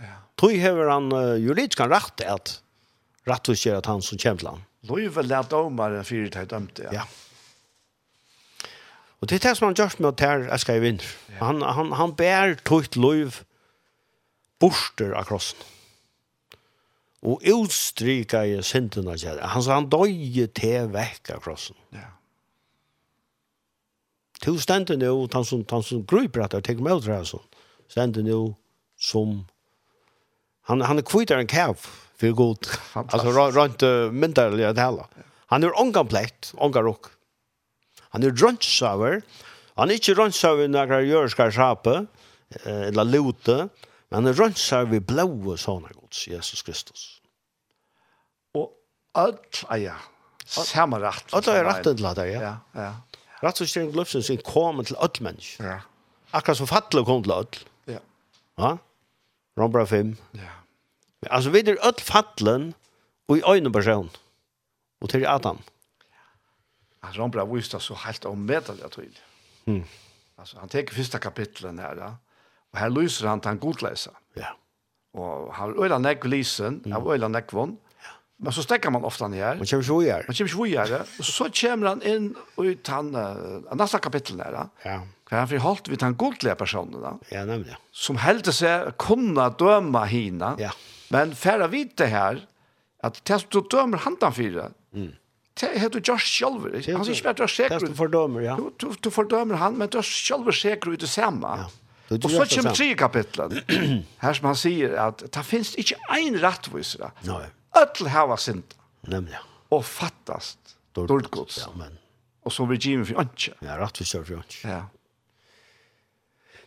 ja. 0.03 0.17
Tog 0.41 0.55
har 0.59 0.81
han 0.91 1.11
uh, 1.15 1.35
juridisk 1.39 1.85
han 1.85 1.93
rett 1.93 2.25
at 2.27 2.57
rettvis 3.29 3.63
gjør 3.65 3.79
at 3.79 3.89
han 3.89 4.03
som 4.05 4.19
kommer 4.21 4.41
til 4.41 4.51
han. 4.51 4.65
Løyve 4.85 5.23
lær 5.25 5.53
om 5.57 5.79
er 5.81 6.01
til 6.05 6.49
dømte. 6.51 6.89
Ja. 6.89 6.99
ja. 6.99 7.05
Og 9.21 9.29
det 9.29 9.37
er 9.37 9.49
det 9.49 9.57
som 9.57 9.69
han 9.69 9.77
gjør 9.77 9.95
med 9.99 10.09
at 10.11 10.25
her 10.25 10.47
er 10.53 10.61
skal 10.61 10.81
vinne. 10.83 11.13
Han, 11.39 11.61
han, 11.61 11.91
han 11.95 12.15
bærer 12.15 12.59
tøyt 12.67 12.97
løyv 12.99 13.41
borster 14.59 15.15
av 15.15 15.27
krossen. 15.29 15.59
Og 17.25 17.41
utstryka 17.49 18.43
i 18.45 18.59
syndene 18.61 19.15
til 19.17 19.39
Han 19.41 19.63
sa 19.63 19.79
han 19.79 19.89
døye 19.89 20.45
til 20.53 20.91
vekk 20.93 21.31
av 21.33 21.41
krossen. 21.41 21.77
Ja. 21.95 22.11
To 24.45 24.59
stendte 24.61 24.97
nu, 24.99 25.27
han 25.33 25.45
som, 25.47 25.63
han 25.71 25.83
som 25.83 26.05
gruper 26.05 26.45
at 26.45 26.53
jeg 26.53 26.67
tenker 26.67 26.85
meg 26.85 26.99
ut 26.99 27.07
det 27.07 27.23
sånn, 27.25 27.45
stendte 27.89 28.21
nu 28.21 28.53
som 28.99 29.45
han, 30.69 30.81
han 30.81 30.99
er 30.99 31.05
kvitar 31.05 31.41
en 31.41 31.49
kæv 31.49 31.77
for 32.17 32.37
god. 32.37 32.69
Altså, 32.97 33.33
rønt 33.53 33.83
uh, 33.85 34.11
mynderlig 34.13 34.65
at 34.69 34.79
hella. 34.81 35.05
Han 35.53 35.63
er 35.63 35.77
ångan 35.77 36.09
plett, 36.09 36.53
ångan 36.57 36.87
råk. 36.87 37.11
Han 38.15 38.23
er 38.23 38.31
drønnsaver. 38.31 39.19
Han 39.75 39.91
er 39.91 39.99
ikke 39.99 40.15
drønnsaver 40.15 40.71
når 40.71 40.93
han 40.93 41.09
gjør 41.09 41.27
skal 41.33 41.51
sjape, 41.51 41.97
eller 42.63 43.03
lute, 43.09 43.57
men 44.07 44.21
han 44.21 44.31
er 44.31 44.37
drønnsaver 44.37 45.01
i 45.01 45.03
blåe 45.03 45.57
sånne 45.59 45.91
gods, 45.97 46.21
Jesus 46.31 46.63
Kristus. 46.63 47.03
Og 48.55 48.71
alt, 49.19 49.65
ja, 49.81 49.97
samme 50.47 51.01
rett. 51.03 51.27
Alt 51.35 51.51
er 51.51 51.67
rett 51.67 51.83
til 51.83 52.07
det, 52.07 52.29
ja. 52.31 52.39
Ja, 52.39 52.55
ja. 52.79 52.93
Rett 53.43 53.61
og 53.61 53.67
slett 53.67 53.95
løften 53.97 54.23
sin 54.23 54.39
kommer 54.47 54.87
til 54.87 54.95
alle 54.95 55.27
mennesker. 55.27 55.67
Ja. 55.67 55.79
Akkurat 56.31 56.57
som 56.61 56.71
fattelig 56.71 57.03
kom 57.07 57.23
til 57.25 57.35
alle. 57.35 57.65
Ja. 57.91 58.01
Ja? 58.61 58.71
Rombra 59.59 59.85
5. 59.85 60.15
Ja. 60.39 60.55
Alltså 61.29 61.49
vi 61.49 61.59
är 61.59 61.77
öll 61.87 61.99
fallen 61.99 62.73
och 63.27 63.37
i 63.37 63.41
ögonen 63.41 63.71
person. 63.71 64.09
Och 65.01 65.09
till 65.09 65.27
Adam. 65.27 65.57
Mm. 65.57 65.74
Han 67.05 67.13
Rambra 67.13 67.45
visste 67.45 67.79
så 67.79 67.93
helt 67.93 68.25
omvedeligt 68.25 68.91
tydligt. 68.91 69.21
Mm. 69.65 69.83
Alltså 70.35 70.57
han 70.59 70.69
tar 70.69 70.93
första 70.93 71.17
kapitlen 71.17 71.79
här 71.79 71.95
ja. 71.95 72.17
Och 72.71 72.77
här 72.77 72.89
lyser 72.89 73.27
han 73.27 73.39
tant 73.39 73.61
godläsa. 73.61 74.11
Ja. 74.33 74.57
Och 75.21 75.53
han 75.53 75.83
eller 75.83 75.99
näck 75.99 76.25
lysen, 76.25 76.81
mm. 76.85 76.97
av 76.97 77.13
ölar 77.13 77.29
näck 77.29 77.53
von. 77.53 77.77
Ja. 78.03 78.09
Men 78.37 78.53
så 78.53 78.63
stäcker 78.63 78.89
man 78.89 79.03
ofta 79.03 79.27
ner. 79.27 79.55
Man 79.55 79.65
kommer 79.65 80.03
ju 80.03 80.11
här. 80.11 80.25
Man 80.27 80.47
kommer 80.47 80.65
ju 80.67 80.77
här. 80.77 81.01
Och 81.19 81.25
så 81.25 81.49
kommer 81.49 81.87
han 81.87 82.01
in 82.01 82.35
i 82.57 82.61
ut 82.61 82.89
uh, 82.89 83.75
nästa 83.75 83.99
kapitel 83.99 84.37
där. 84.37 84.51
Ja. 84.51 84.69
ja. 84.83 85.01
Kan 85.29 85.39
han 85.39 85.47
förhållt 85.47 85.87
vid 85.87 86.01
han 86.01 86.15
godliga 86.15 86.55
personen 86.55 87.01
då? 87.01 87.19
Ja, 87.29 87.45
nämligen. 87.45 87.77
Som 87.91 88.17
helt 88.17 88.55
sig 88.55 88.91
kunna 88.97 89.49
döma 89.49 90.05
hina. 90.05 90.55
Ja. 90.59 90.71
Men 91.09 91.35
färra 91.35 91.67
vid 91.67 91.91
det 91.95 92.05
här 92.05 92.47
att 93.03 93.23
tills 93.23 93.45
du 93.49 93.63
han 93.71 93.93
handan 93.93 94.33
fyra. 94.33 94.69
Mm 94.93 95.11
det 95.55 95.69
er 95.79 95.89
du 95.89 96.01
gjør 96.03 96.19
selv. 96.19 96.65
Han 96.73 96.83
sier 96.83 97.15
ikke 97.15 97.29
bare 97.29 97.37
du 97.39 97.43
er 97.45 97.51
sikker. 97.51 97.79
Det 97.79 97.87
er 97.87 97.93
du 97.93 97.97
fordømer, 97.97 98.43
ja. 98.43 98.55
Du, 98.59 98.71
du, 98.81 98.89
du 98.99 99.09
fordømer 99.13 99.59
han, 99.61 99.77
men 99.79 99.89
du 99.91 99.97
er 100.01 100.07
selv 100.07 100.51
sikker 100.51 100.95
ut 100.95 101.03
det 101.03 101.09
samme. 101.09 101.53
Ja. 101.61 101.67
Og 102.11 102.29
så 102.29 102.45
kommer 102.51 102.75
tre 102.75 102.89
kapitlet. 102.99 103.55
Her 104.21 104.35
som 104.37 104.49
han 104.51 104.57
sier 104.59 104.93
at 105.07 105.23
det 105.25 105.45
finnes 105.47 105.71
ikke 105.81 105.97
en 106.19 106.35
rettvisere. 106.43 107.09
Nei. 107.25 107.45
Øtl 107.81 108.11
hava 108.13 108.37
sint. 108.37 108.75
Nemlig. 109.09 109.39
Og 109.73 109.81
fattast. 109.87 110.75
Dårdgods. 110.95 111.57
Ja, 111.63 111.71
men. 111.75 111.97
Og 112.45 112.53
så 112.53 112.67
blir 112.69 112.79
Jimmy 112.79 113.07
for 113.09 113.23
ønske. 113.23 113.55
Ja, 113.65 113.79
rettvisere 113.81 114.27
for 114.27 114.37
ønske. 114.43 114.69
Ja. 114.69 114.83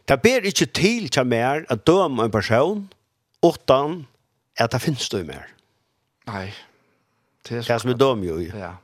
Det 0.09 0.17
ber 0.25 0.49
ikke 0.49 0.67
til 0.73 1.09
til 1.13 1.29
mer 1.29 1.65
at 1.71 1.85
døme 1.87 2.25
en 2.27 2.33
person, 2.33 2.87
utan 3.45 4.07
at 4.59 4.73
det 4.73 4.81
finnes 4.83 5.09
det 5.13 5.23
mer. 5.29 5.47
Nei. 6.27 6.49
Nei. 6.49 6.68
Det 7.49 7.71
er 7.71 7.83
som 7.83 7.91
er 7.93 7.99
døm 7.99 8.25
jo 8.27 8.39
i. 8.43 8.49
Ja. 8.53 8.75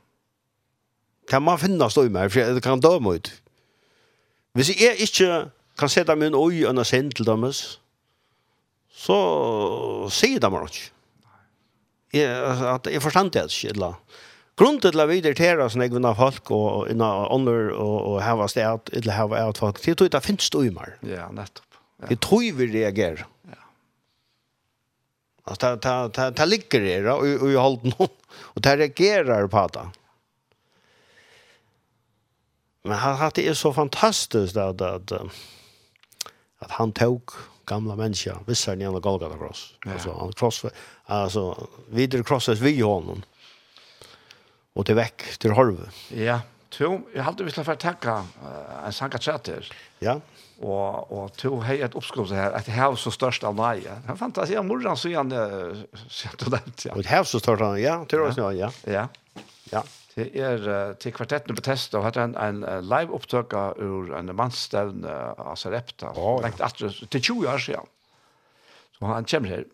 Det 1.31 1.41
man 1.41 1.59
finner 1.61 1.89
stå 1.89 2.05
i 2.05 2.13
meg, 2.13 2.31
for 2.33 2.55
det 2.57 2.63
kan 2.65 2.83
døme 2.83 3.15
ut. 3.17 3.31
Hvis 4.55 4.71
jeg 4.75 4.99
ikke 5.07 5.49
kan 5.79 5.91
sette 5.91 6.15
min 6.15 6.35
øy 6.37 6.63
og 6.65 6.71
en 6.71 6.85
send 6.85 7.15
til 7.17 7.27
dømes, 7.27 7.79
så 8.95 9.17
sier 10.13 10.39
de 10.39 10.51
meg 10.53 10.69
ikke. 10.69 10.91
Jeg, 12.15 12.31
at 12.71 12.87
jeg 12.87 13.03
forstand 13.03 13.33
det 13.35 13.49
ikke, 13.51 13.73
eller 13.75 13.97
Grunnen 14.55 14.79
til 14.79 15.01
at 15.03 15.09
vi 15.09 15.17
irriterer 15.19 15.59
oss 15.65 15.75
når 15.75 15.89
jeg 15.89 16.03
har 16.05 16.15
folk 16.15 16.51
og 16.55 16.89
innan 16.91 17.25
ånder 17.35 17.73
og 17.75 17.95
og 18.13 18.21
hava 18.23 18.47
sted, 18.47 18.91
eller 18.95 19.17
hava 19.17 19.41
et 19.49 19.57
folk, 19.59 19.81
det 19.83 19.91
er 19.91 20.05
at 20.05 20.13
det 20.13 20.21
finnes 20.23 20.47
det 20.49 20.61
i 20.63 20.71
meg. 20.71 20.93
Ja, 21.03 21.27
nettopp. 21.27 21.79
Ja. 21.99 22.07
Det 22.07 22.21
tror 22.23 22.45
vi 22.55 22.67
reagerer. 22.71 23.25
Ja. 23.51 23.64
Alltså 25.47 25.59
ta 25.59 25.77
ta 25.77 26.09
ta 26.09 26.31
ta 26.31 26.45
ligger 26.45 26.81
det 26.81 27.01
då 27.01 27.13
och 27.13 27.51
jag 27.51 27.61
håller 27.61 27.83
någon 27.83 28.07
och 28.33 28.63
ta 28.63 28.77
reagerar 28.77 29.47
på 29.47 29.67
det. 29.73 29.89
Men 32.83 32.97
han 32.97 33.15
hade 33.15 33.41
det 33.41 33.47
är 33.47 33.53
så 33.53 33.73
fantastiskt 33.73 34.57
att 34.57 34.81
att 34.81 35.11
att 36.59 36.71
han 36.71 36.91
tog 36.91 37.31
gamla 37.65 37.95
människa 37.95 38.39
vissa 38.47 38.75
ni 38.75 38.85
andra 38.85 38.99
Golgata 38.99 39.37
cross. 39.37 39.73
Ja. 39.85 39.91
Alltså 39.91 40.13
han 40.13 40.33
cross 40.33 40.65
alltså 41.05 41.67
vidare 41.89 42.23
crossas 42.23 42.59
vi 42.59 42.81
honom. 42.81 43.23
Och 44.73 44.85
till 44.85 44.95
väck 44.95 45.37
till 45.37 45.51
halv. 45.51 45.89
Ja. 46.09 46.41
Jo, 46.79 47.07
jag 47.15 47.23
hade 47.23 47.43
vi 47.43 47.51
skulle 47.51 47.65
få 47.65 47.75
tacka 47.75 48.25
en 48.85 48.93
sanka 48.93 49.17
chatter. 49.17 49.71
Ja 49.99 50.21
og 50.63 51.11
og 51.11 51.35
to 51.39 51.59
hei 51.65 51.79
et 51.83 51.95
oppskrift 51.97 52.33
her 52.35 52.55
at 52.57 52.69
hav 52.71 52.97
så 52.99 53.11
størst 53.13 53.43
av 53.47 53.57
nei. 53.57 53.83
Han 54.07 54.19
fantasi 54.19 54.57
om 54.59 54.69
morran 54.69 54.97
så 54.97 55.11
han 55.15 55.33
sett 56.07 56.47
det 56.51 56.87
ja. 56.87 56.95
Og 56.95 57.05
hav 57.09 57.27
så 57.29 57.41
størst 57.43 57.65
han 57.65 57.77
ja, 57.81 57.99
tror 58.09 58.29
oss 58.29 58.39
ja. 58.39 58.51
Ja. 58.55 58.71
Ja. 58.87 59.07
ja 59.73 59.83
Det 60.15 60.29
er 60.39 60.93
til 60.95 61.11
kvartetten 61.11 61.57
på 61.57 61.63
test 61.65 61.95
og 61.97 62.05
hatt 62.07 62.17
en, 62.21 62.37
en 62.39 62.63
live 62.87 63.11
opptøk 63.11 63.51
ur 63.83 64.13
en 64.15 64.31
mannsstevn 64.31 65.03
av 65.03 65.57
Sarepta. 65.59 66.13
Oh, 66.15 66.37
ja. 66.37 66.45
Lengt 66.47 66.63
atre, 66.63 66.93
til 67.11 67.21
20 67.21 67.49
år 67.51 67.59
siden. 67.59 67.91
Så 68.95 69.09
han 69.11 69.27
kommer 69.27 69.57
her. 69.57 69.65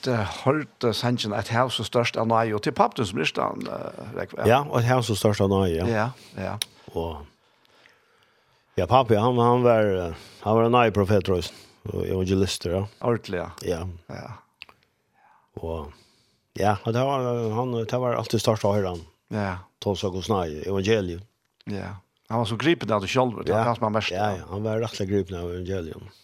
inte 0.00 0.16
hørt 0.44 0.86
sannsyn 0.96 1.34
at 1.36 1.50
her 1.52 1.68
så 1.68 1.84
størst 1.84 2.16
av 2.16 2.28
nøye, 2.30 2.54
og 2.56 2.62
til 2.64 2.72
pappen 2.72 3.06
som 3.06 3.20
rist 3.20 3.38
han. 3.40 3.66
Ja, 4.48 4.62
og 4.64 4.80
her 4.82 5.02
så 5.04 5.16
størst 5.18 5.42
av 5.44 5.50
nøye, 5.52 5.76
ja. 5.76 5.86
Ja, 5.88 6.06
ja. 6.40 6.54
Og, 6.96 7.26
ja, 8.80 8.86
pappi, 8.88 9.18
han, 9.20 9.38
han 9.38 9.64
var, 9.66 10.14
han 10.42 10.56
var 10.56 10.66
en 10.68 10.74
nøye 10.74 10.94
profet, 10.96 11.24
tror 11.26 11.42
jeg, 11.42 11.52
og 11.90 12.04
evangelister, 12.06 12.78
ja. 12.78 12.84
Ordentlig, 13.04 13.42
ja. 13.42 13.50
Ja. 13.68 13.80
Ja. 14.08 14.30
Og, 15.60 15.90
ja, 16.56 16.76
og 16.84 16.94
det 16.96 17.02
var, 17.04 17.26
han, 17.58 17.74
det 17.84 18.00
var 18.00 18.16
alltid 18.16 18.40
størst 18.42 18.64
av 18.64 18.78
høyre. 18.78 18.94
Ja. 19.34 19.58
Tås 19.84 20.04
og 20.08 20.16
snøye, 20.24 20.64
evangeliet. 20.64 21.26
Ja. 21.70 21.98
Han 22.30 22.44
var 22.44 22.46
så 22.46 22.56
gripen 22.56 22.92
av 22.94 23.02
det 23.02 23.10
selv, 23.10 23.42
det 23.44 23.52
var 23.52 23.68
kanskje 23.68 23.84
man 23.84 23.96
mest. 23.98 24.14
Ja, 24.14 24.30
ja, 24.38 24.48
han 24.48 24.64
var 24.64 24.80
rettelig 24.80 25.10
gripen 25.10 25.36
av 25.40 25.50
evangeliet. 25.50 26.18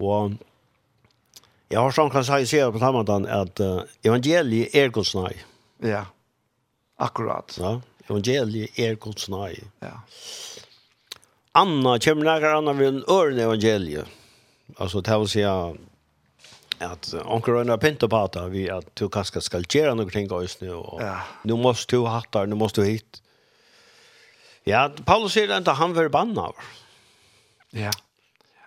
Og, 0.00 0.38
Jag 1.72 1.80
har 1.80 1.90
som 1.90 2.10
kan 2.10 2.24
säga 2.24 2.46
sig 2.46 2.72
på 2.72 2.78
Ramadan 2.78 3.26
att 3.26 3.60
uh, 3.60 3.82
evangeliet 4.02 4.74
är 4.74 4.88
Guds 4.88 5.14
nei. 5.14 5.36
Ja. 5.78 6.06
Akkurat. 6.96 7.56
Ja, 7.60 7.80
evangeliet 8.08 8.78
är 8.78 8.94
Guds 8.94 9.28
nei. 9.28 9.62
Ja. 9.80 10.00
Anna 11.52 11.98
kommer 11.98 12.24
några 12.24 12.56
andra 12.56 12.86
en 12.86 13.04
øren 13.08 13.38
evangeliet. 13.38 14.04
Alltså 14.76 15.00
det 15.00 15.18
vill 15.18 15.28
säga 15.28 15.76
att 16.78 17.14
onkel 17.24 17.54
Rönna 17.54 17.78
pinta 17.78 18.08
på 18.08 18.16
at 18.16 18.36
vi 18.50 18.70
att 18.70 18.96
du 18.96 19.08
kanskje 19.08 19.40
skal 19.40 19.64
gjøre 19.68 19.84
göra 19.84 19.94
någonting 19.94 20.28
guys 20.28 20.60
nu 20.60 20.74
och 20.74 21.02
ja. 21.02 21.20
nu 21.42 21.54
måste 21.54 21.96
du 21.96 22.06
hatta, 22.06 22.46
nu 22.46 22.54
måste 22.54 22.80
du 22.80 22.86
hit. 22.86 23.22
Ja, 24.64 24.90
Paulus 25.04 25.32
säger 25.32 25.56
inte 25.56 25.70
han 25.70 25.94
var 25.94 26.16
av. 26.38 26.54
Ja. 27.70 27.90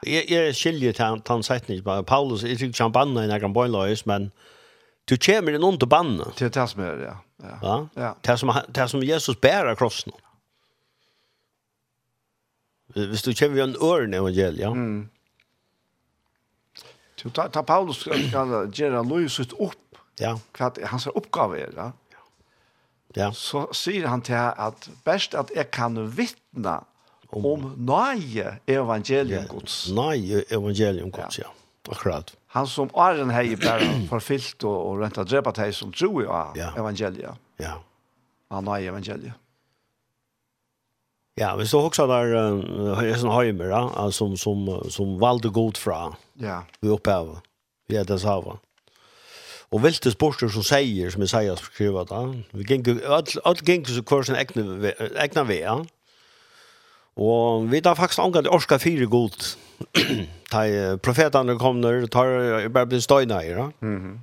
Jeg, 0.07 0.25
jeg 0.31 0.55
skiljer 0.55 0.95
til 0.97 1.21
han 1.27 1.45
setning, 1.45 1.83
Paulus, 1.83 2.43
jeg 2.43 2.57
tror 2.59 2.71
ikke 2.71 2.83
han 2.83 2.95
banna 2.95 3.23
i 3.23 3.31
nærkene 3.31 3.55
bøyløys, 3.55 4.05
men 4.09 4.31
du 5.09 5.17
kommer 5.19 5.55
inn 5.55 5.63
under 5.63 5.89
banna. 5.89 6.29
Til 6.37 6.51
det 6.53 6.67
som 6.71 6.83
er, 6.83 7.01
ja. 7.03 7.15
Ja. 7.43 7.77
ja. 7.95 8.11
Det, 8.23 8.37
som, 8.39 8.51
det 8.75 8.89
som 8.89 9.03
Jesus 9.03 9.35
bærer 9.35 9.75
krossen. 9.75 10.15
Hvis 12.93 13.25
du 13.25 13.33
kommer 13.33 13.63
en 13.63 13.75
ørn 13.81 14.13
evangelia. 14.13 14.69
Mm. 14.69 15.09
Du 17.23 17.29
ta, 17.29 17.47
ta 17.47 17.63
Paulus 17.65 18.03
skal 18.03 18.69
gjøre 18.69 19.03
løyset 19.07 19.55
opp. 19.59 19.79
Ja. 20.21 20.35
Hva 20.53 20.69
hans 20.91 21.07
oppgave 21.09 21.59
er, 21.63 21.75
ja. 21.77 21.91
Ja. 23.17 23.29
Så 23.37 23.67
sier 23.77 24.07
han 24.09 24.23
til 24.25 24.39
at 24.39 24.87
best 25.05 25.35
at 25.37 25.51
jeg 25.53 25.69
kan 25.73 25.97
vittne 26.17 26.79
om 27.33 27.67
nøye 27.77 28.57
evangelium 28.67 29.47
Guds. 29.49 29.91
Nøye 29.91 30.43
evangelium 30.51 31.11
gods, 31.11 31.39
ja. 31.39 31.51
Akkurat. 31.91 32.35
Han 32.55 32.67
som 32.67 32.89
Arjen 32.95 33.31
hei 33.33 33.55
bare 33.59 33.87
forfylt 34.11 34.63
og, 34.63 34.75
og 34.87 34.99
rent 35.03 35.17
av 35.17 35.27
drepet 35.27 35.63
hei 35.65 35.71
som 35.75 35.91
tror 35.91 36.21
jo 36.23 36.29
av 36.31 36.59
ja. 36.59 36.71
evangeliet. 36.79 37.41
Ja. 37.59 37.79
Av 38.53 38.63
nøye 38.63 38.91
evangeliet. 38.93 39.39
Ja, 41.35 41.55
hvis 41.55 41.69
så 41.69 41.81
också 41.81 42.07
där 42.07 42.33
uh, 42.35 43.15
sån 43.15 43.29
hajmer 43.29 43.69
då, 43.69 44.11
som 44.11 44.37
som 44.37 44.83
som 44.89 45.19
valgte 45.19 45.49
god 45.49 45.77
fra. 45.77 46.15
Ja. 46.33 46.63
Vi 46.79 46.89
opphavet, 46.89 47.41
Vi 47.87 47.95
er 47.95 48.17
så 48.17 48.27
här. 48.27 48.57
Och 49.69 49.85
vilte 49.85 50.11
sporter 50.11 50.47
som 50.47 50.63
säger 50.63 51.09
som 51.09 51.23
Isaias 51.23 51.59
skriver 51.59 52.05
da, 52.05 52.35
Vi 52.51 52.63
gick 52.63 53.05
alt, 53.05 53.37
all 53.43 53.55
gick 53.65 53.87
så 53.87 54.03
kvar 54.03 54.23
sin 54.23 54.35
egna 54.35 54.91
egna 55.15 55.43
väg. 55.43 55.87
Og 57.19 57.67
vi 57.69 57.81
tar 57.85 57.97
faktisk 57.97 58.23
angat 58.23 58.49
orska 58.49 58.79
fire 58.81 59.05
god. 59.05 59.37
Ta 60.49 60.63
profetene 61.05 61.57
kom 61.61 61.81
når, 61.81 62.07
tar 62.13 62.69
bare 62.73 62.89
blir 62.89 63.03
støyna 63.03 63.43
i, 63.43 63.53
da. 63.53 63.69
Mm 63.81 63.99
-hmm. 64.01 64.17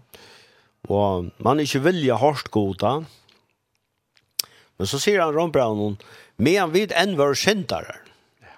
Og 0.89 1.31
man 1.39 1.61
ikke 1.61 1.83
vilja 1.85 2.15
hårst 2.15 2.51
goda. 2.51 3.05
Men 4.79 4.87
så 4.87 4.99
sier 4.99 5.21
han 5.21 5.35
Ron 5.35 5.53
Brown, 5.53 5.99
men 6.37 6.73
vi 6.73 6.87
enn 6.97 7.17
var 7.17 7.35
kjentare. 7.35 7.99
Ja. 8.41 8.57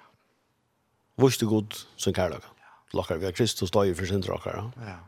Vurste 1.19 1.47
god 1.47 1.75
som 1.97 2.13
kærlaga. 2.13 2.47
Lakkar 2.93 3.17
vi 3.17 3.25
har 3.25 3.33
Kristus 3.33 3.71
døy 3.71 3.95
for 3.95 4.07
sin 4.07 4.21
drakar. 4.21 4.71
Ja. 4.87 4.99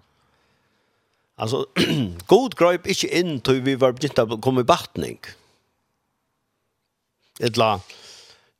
Altså, 1.38 1.64
god 2.32 2.54
grøyp 2.58 2.86
ikke 2.86 3.10
inn 3.10 3.40
til 3.40 3.62
vi 3.62 3.74
var 3.80 3.92
begynt 3.92 4.18
å 4.18 4.40
komme 4.42 4.64
i 4.64 4.68
batning. 4.68 5.18
Et 7.40 7.56
la, 7.56 7.78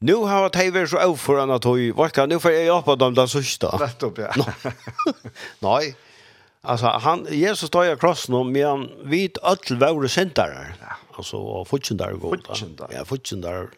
Nu 0.05 0.15
har 0.15 0.43
jag 0.43 0.53
tagit 0.53 0.91
så 0.91 0.99
avföran 0.99 1.51
att 1.51 1.65
hoj, 1.65 1.91
vad 1.91 2.13
kan 2.13 2.29
nu 2.29 2.41
för 2.41 2.51
jag 2.51 2.65
hjälpa 2.65 2.97
dem 2.97 3.15
den 3.15 3.29
sista? 3.29 3.67
Rätt 3.67 4.03
upp, 4.03 4.19
ja. 4.19 4.33
Nej. 5.59 5.97
Alltså 6.61 6.87
han 6.87 7.27
Jesus 7.31 7.69
står 7.69 7.85
jag 7.85 8.01
kross 8.01 8.29
nu 8.29 8.45
men 8.45 8.91
vit 9.11 9.39
öll 9.43 9.79
våre 9.79 10.09
syndare. 10.09 10.75
Alltså 11.17 11.37
och 11.37 11.69
fortsätter 11.69 12.13
gå. 12.13 12.37
Ja, 12.91 13.05
fortsätter. 13.05 13.69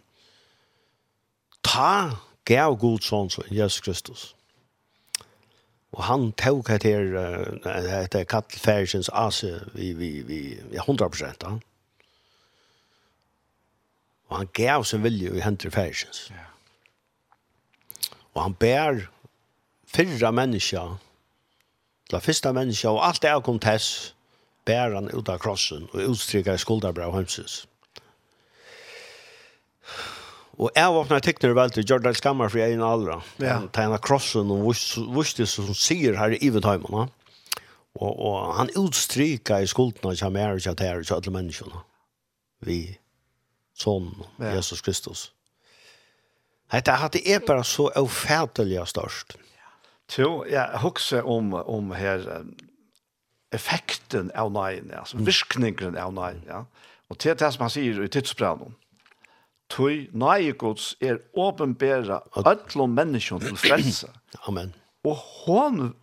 Ta 1.60 2.10
gav 2.44 2.76
god 2.76 3.02
son 3.02 3.30
så 3.30 3.42
Jesus 3.48 3.80
Kristus. 3.80 4.34
Och 5.90 6.02
han 6.02 6.32
tog 6.32 6.68
här 6.68 6.78
till 6.78 7.12
det 7.62 8.00
heter 8.02 8.24
kallfärsens 8.24 9.08
ase 9.08 9.60
vi 9.74 9.94
vi 9.94 10.22
vi 10.70 10.76
100 10.76 11.10
han. 11.42 11.60
Ja 11.60 11.75
Og 14.28 14.40
han 14.40 14.48
gav 14.54 14.84
sin 14.84 15.04
vilje 15.04 15.34
i 15.36 15.42
hendur 15.44 15.70
færsens. 15.70 16.26
Ja. 16.30 16.46
Og 18.34 18.42
han 18.42 18.54
bær 18.54 19.06
fyrra 19.86 20.32
menneska, 20.34 20.82
la 22.12 22.20
fyrsta 22.20 22.52
menneska, 22.52 22.90
og 22.92 23.06
alt 23.06 23.22
det 23.22 23.30
er 23.30 23.40
kom 23.44 23.60
tess, 23.62 24.12
bær 24.66 24.96
han 24.98 25.08
ut 25.14 25.30
av 25.30 25.38
krossen 25.42 25.86
og 25.92 26.10
utstrykka 26.10 26.56
i 26.56 26.60
skuldarbra 26.60 27.08
og 27.08 27.20
hemsens. 27.20 27.64
Og 30.56 30.72
jeg 30.72 30.88
åpner 30.98 31.20
tekner 31.20 31.52
vel 31.56 31.72
til 31.72 31.84
Jordan 31.84 32.16
Skammer 32.16 32.48
for 32.48 32.64
egen 32.64 32.82
aldra. 32.82 33.20
Ja. 33.38 33.58
Han 33.60 33.68
tegner 33.76 34.00
krossen 34.00 34.50
og 34.52 34.70
vuste 35.14 35.46
som 35.48 35.68
sier 35.76 36.16
her 36.16 36.32
i 36.32 36.40
Ivetheimene. 36.48 37.06
Og, 37.96 38.12
og 38.12 38.54
han 38.56 38.72
utstryker 38.76 39.64
i 39.64 39.68
skuldene 39.68 40.16
som 40.16 40.36
er 40.36 40.56
ikke 40.56 40.72
til 40.76 40.88
her, 40.88 41.02
ikke 41.04 41.18
alle 41.18 41.34
menneskene. 41.36 41.82
Vi 42.64 42.78
son 43.76 44.24
ja. 44.38 44.54
Jesus 44.54 44.80
Kristus. 44.80 45.32
Hetta 46.68 46.92
hade 46.92 47.28
är 47.28 47.40
bara 47.40 47.64
så 47.64 47.90
ofärtliga 47.90 48.86
störst. 48.86 49.36
Jo, 50.16 50.46
jag 50.50 50.78
huxar 50.78 51.22
om 51.22 51.54
om 51.54 51.90
här 51.90 52.44
effekten 53.50 54.30
av 54.34 54.52
nein, 54.52 54.92
alltså 54.98 55.16
virkningen 55.16 55.96
av 55.96 56.12
nein, 56.12 56.42
ja. 56.46 56.66
Och 57.08 57.18
til 57.18 57.36
det 57.38 57.52
som 57.54 57.62
han 57.62 57.70
sier 57.70 58.02
i 58.02 58.10
tidsplanen. 58.10 58.74
Tui 59.70 60.06
nei 60.14 60.52
Guds 60.58 60.94
er 61.02 61.20
åpenbæra 61.34 62.20
öllum 62.46 62.94
menneskjon 62.94 63.42
til 63.42 63.58
frelse. 63.58 64.10
Amen. 64.48 64.74
Og 65.06 65.18
hon 65.44 65.94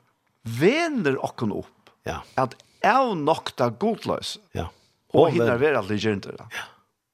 vener 0.44 1.20
okken 1.24 1.52
opp 1.56 1.92
ja. 2.08 2.22
at 2.40 2.56
av 2.84 3.14
nokta 3.20 3.70
godløs. 3.80 4.38
Ja. 4.56 4.70
Og 5.16 5.32
hinner 5.36 5.60
være 5.60 5.80
alle 5.80 6.00
gjerne. 6.00 6.36
Ja. 6.40 6.68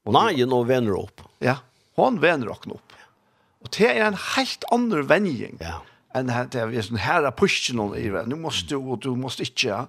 Og 0.07 0.15
nei, 0.15 0.31
ja. 0.39 0.47
nå 0.49 0.61
vender 0.69 0.95
opp. 0.99 1.23
Ja, 1.43 1.59
hon 1.99 2.19
vender 2.23 2.51
okken 2.53 2.77
opp. 2.77 2.95
Og 3.59 3.71
det 3.75 3.89
er 3.91 4.05
en 4.07 4.19
helt 4.35 4.63
annen 4.71 5.07
vending 5.09 5.57
ja. 5.59 5.81
enn 6.15 6.29
det 6.53 6.61
er 6.61 6.71
sånn 6.85 7.01
her 7.03 7.27
er 7.27 7.35
pushen 7.35 7.79
noen 7.79 7.97
i 7.99 8.07
det. 8.11 8.23
Nå 8.31 8.39
måste 8.39 8.71
du, 8.71 8.79
og 8.79 9.01
du 9.03 9.11
måste 9.19 9.43
ikke. 9.47 9.83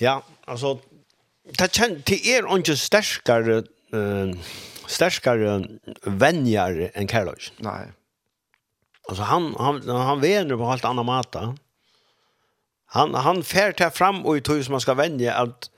Ja, 0.00 0.20
altså, 0.46 0.78
det, 1.44 1.70
kjen, 1.76 2.00
det 2.08 2.22
er 2.32 2.48
ikke 2.56 2.78
sterkere, 2.78 3.60
uh, 3.92 4.32
sterkere 4.88 5.58
venjar 6.06 6.88
enn 6.94 7.10
Karløys. 7.10 7.52
Nei. 7.64 7.90
Altså, 9.08 9.24
han 9.24 9.54
han 9.58 9.80
han 9.88 10.20
vänjer 10.20 10.56
på 10.56 10.70
helt 10.70 10.84
annan 10.84 11.08
måte. 11.08 11.44
Han 12.96 13.14
han 13.14 13.42
fer 13.42 13.72
til 13.76 13.90
fram 13.92 14.24
og 14.24 14.38
i 14.38 14.44
tog 14.44 14.62
som 14.64 14.76
man 14.76 14.84
skal 14.84 14.96
vende, 15.00 15.32
at, 15.32 15.70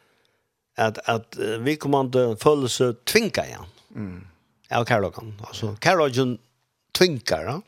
att 0.80 0.98
att 1.08 1.36
vi 1.36 1.76
kommande 1.76 2.36
följelse 2.36 2.94
tvinka 3.04 3.46
igen. 3.46 3.64
Mm. 3.94 4.26
Av 4.70 4.84
Karlogan. 4.84 5.42
Alltså 5.46 5.76
Karlogan 5.80 6.38
tvinkar, 6.92 7.44
ja. 7.44 7.62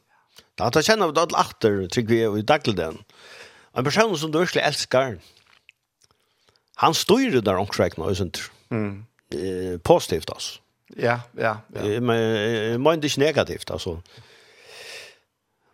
Da 0.54 0.70
tar 0.70 0.82
kjenner 0.82 1.12
vi 1.12 1.20
alle 1.20 1.38
atter, 1.38 1.86
trygg 1.88 2.08
vi 2.08 2.24
i 2.24 2.42
dagligdagen. 2.42 2.98
En 3.72 3.84
person 3.84 4.18
som 4.18 4.32
du 4.32 4.38
virkelig 4.38 4.64
elskar, 4.64 5.16
han 6.76 6.94
styrer 6.94 7.40
der 7.40 7.56
omkrekna, 7.56 8.04
og 8.04 8.16
sånt. 8.16 8.42
Mm. 8.70 9.04
Eh, 9.32 9.78
positivt, 9.80 10.30
altså. 10.30 10.60
Ja, 10.96 11.20
ja, 11.38 11.56
ja. 11.74 12.00
Men 12.00 12.20
jeg 12.20 12.80
mener 12.80 13.08
ikke 13.08 13.20
negativt, 13.20 13.70
altså. 13.70 13.96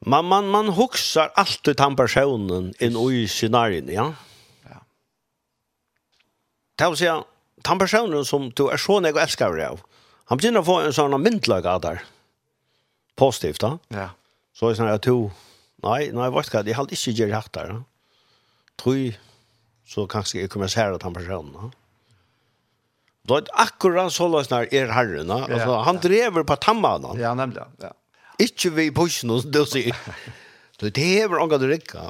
Man, 0.07 0.25
man, 0.25 0.47
man 0.51 0.69
huksar 0.69 1.33
alltid 1.37 1.75
den 1.75 1.97
personen 1.97 2.73
inn 2.81 2.99
i 3.11 3.27
scenarien, 3.27 3.91
ja 3.91 4.13
ta 6.79 6.89
oss 6.93 7.03
ja, 7.03 7.21
den 7.67 7.81
personen 7.81 8.25
som 8.25 8.49
du 8.55 8.69
er 8.73 8.81
så 8.81 9.01
nek 9.03 9.17
og 9.19 9.25
elsker 9.25 9.59
av, 9.67 9.83
han 10.31 10.41
begynner 10.41 10.63
å 10.63 10.69
få 10.69 10.79
en 10.85 10.95
sånn 10.95 11.17
myndlag 11.21 11.67
av 11.67 11.83
der. 11.85 12.03
Positivt, 13.19 13.61
da. 13.65 13.77
Ja. 13.95 14.09
Så 14.55 14.69
er 14.69 14.75
det 14.75 14.81
sånn 14.81 14.93
at 14.93 15.07
du, 15.07 15.31
nei, 15.85 16.11
nei, 16.15 16.31
vet 16.35 16.51
ikke, 16.51 16.65
jeg 16.69 16.79
har 16.79 16.95
ikke 16.95 17.17
gjør 17.19 17.35
hatt 17.35 17.53
der. 17.57 17.75
Tror 18.79 19.19
så 19.89 20.05
kanskje 20.11 20.43
jeg 20.43 20.53
kommer 20.53 20.71
sære 20.71 21.01
den 21.01 21.17
personen. 21.17 21.55
Da. 21.57 21.71
Då 23.29 23.37
är 23.37 23.45
akkurat 23.53 24.13
så 24.13 24.29
lås 24.29 24.51
när 24.51 24.75
er 24.75 24.89
herren 24.89 25.31
alltså 25.31 25.77
han 25.77 25.97
driver 25.97 26.43
på 26.43 26.57
tammanen. 26.57 27.21
Ja, 27.21 27.35
nämligen. 27.35 27.69
Ja. 27.81 27.93
Inte 28.39 28.71
vi 28.71 28.91
pushen 28.91 29.31
oss 29.31 29.45
då 29.45 29.67
så. 29.67 29.79
Det 30.79 31.21
är 31.21 31.29
väl 31.29 31.39
angår 31.39 31.59
det 31.59 31.69
riktigt. 31.69 32.01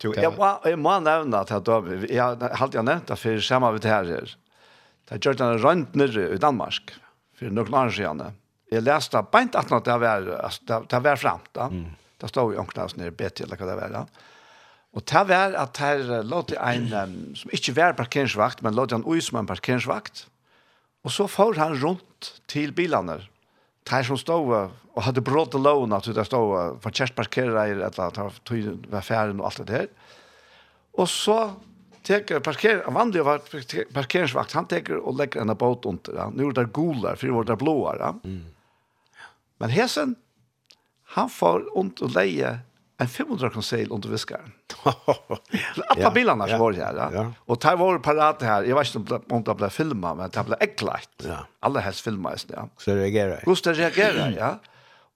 Jo, 0.00 0.14
jeg 0.16 0.32
må, 0.32 0.48
jeg 0.64 0.78
må 0.80 0.94
nevne 1.04 1.42
at 1.42 1.50
jeg, 1.52 2.06
jeg 2.08 2.52
hadde 2.56 2.78
jeg 2.78 2.86
nevnt 2.88 3.10
det 3.10 3.18
for 3.20 3.44
samme 3.44 3.72
vidt 3.76 3.88
her 3.90 4.08
her. 4.08 4.34
Det 5.04 5.16
er 5.16 5.22
gjort 5.26 5.42
en 5.44 5.58
rønt 5.60 5.96
nere 5.98 6.28
i 6.36 6.40
Danmark, 6.40 6.94
for 7.36 7.52
noen 7.52 7.76
år 7.82 7.92
siden. 7.92 8.22
Jeg 8.70 8.86
leste 8.86 9.20
beint 9.32 9.58
at 9.58 9.68
det 9.68 9.96
var, 10.00 10.26
det 10.70 10.80
det 10.88 11.00
var 11.04 11.20
fremt 11.20 11.50
da. 11.56 11.68
Mm. 11.68 11.88
Det 12.20 12.28
stod 12.30 12.54
jo 12.54 12.60
omkring 12.60 12.84
oss 12.84 12.96
nere 12.96 13.14
BT 13.16 13.44
eller 13.44 13.58
hva 13.60 13.68
det 13.68 13.78
var 13.80 13.94
da. 13.94 14.04
Og 14.90 15.04
det 15.06 15.22
var 15.28 15.54
at 15.58 15.78
her 15.78 16.00
låte 16.26 16.58
en, 16.58 17.34
som 17.38 17.52
ikke 17.54 17.74
var 17.76 17.96
parkeringsvakt, 17.98 18.62
men 18.66 18.74
låte 18.74 18.96
han 18.96 19.06
ut 19.06 19.24
som 19.24 19.38
en 19.40 19.48
parkeringsvakt. 19.48 20.26
Og 21.06 21.14
så 21.14 21.26
får 21.30 21.60
han 21.60 21.76
rundt 21.80 22.32
til 22.50 22.74
bilene 22.76 23.20
här 23.90 24.02
som 24.02 24.18
stod 24.18 24.52
og 24.94 25.02
hadde 25.02 25.20
brått 25.20 25.54
och 25.54 25.60
låna 25.60 25.96
at 25.96 26.04
där 26.04 26.24
stod 26.24 26.54
for 26.54 26.78
för 26.80 26.90
kärstparkerare 26.90 27.68
eller 27.68 27.86
at 27.86 28.14
ta 28.14 28.30
tog 28.44 28.86
var 28.90 29.00
ferien 29.00 29.40
og 29.40 29.46
alt 29.46 29.56
det 29.56 29.66
der. 29.72 29.86
Og 30.98 31.08
så 31.08 31.52
tek 32.02 32.32
parker 32.42 32.82
vann 32.90 33.12
det 33.12 33.22
var 33.22 33.42
parkeringsvakt 33.94 34.52
han 34.52 34.66
tek 34.66 34.90
og 34.90 35.18
legger 35.18 35.40
en 35.40 35.56
båt 35.56 35.86
under 35.86 36.16
Ja. 36.16 36.30
Nu 36.30 36.48
er 36.48 36.52
det 36.52 36.72
gula 36.72 37.16
för 37.16 37.26
det 37.26 37.32
var 37.32 37.44
det 37.44 37.56
blåa. 37.56 38.14
Mm. 38.24 38.44
Men 39.58 39.70
Hesen 39.70 40.16
han 41.04 41.30
får 41.30 41.78
ont 41.78 42.00
och 42.00 42.10
leie 42.10 42.58
en 43.00 43.08
500 43.08 43.50
kronor 43.50 43.62
sale 43.62 43.86
under 43.90 44.08
viskaren. 44.08 44.52
Alla 45.88 46.10
bilarna 46.10 46.48
som 46.48 46.58
var 46.58 46.72
här. 46.72 47.10
Ja. 47.12 47.32
Och 47.38 47.60
tar 47.60 47.76
var 47.76 47.98
parat 47.98 48.42
här. 48.42 48.62
Jag 48.62 48.78
vet 48.78 48.94
inte 48.94 49.20
om 49.28 49.42
det 49.44 49.54
blev 49.54 49.68
filmat, 49.68 50.16
men 50.16 50.30
det 50.30 50.44
blev 50.44 50.58
äckligt. 50.60 51.10
Ja. 51.24 51.46
Alla 51.60 51.80
helst 51.80 52.00
filmas 52.00 52.46
ja. 52.48 52.68
Så 52.76 52.94
reagerar. 52.94 53.42
Gustav 53.44 53.74
reagerar, 53.74 54.34
ja. 54.38 54.58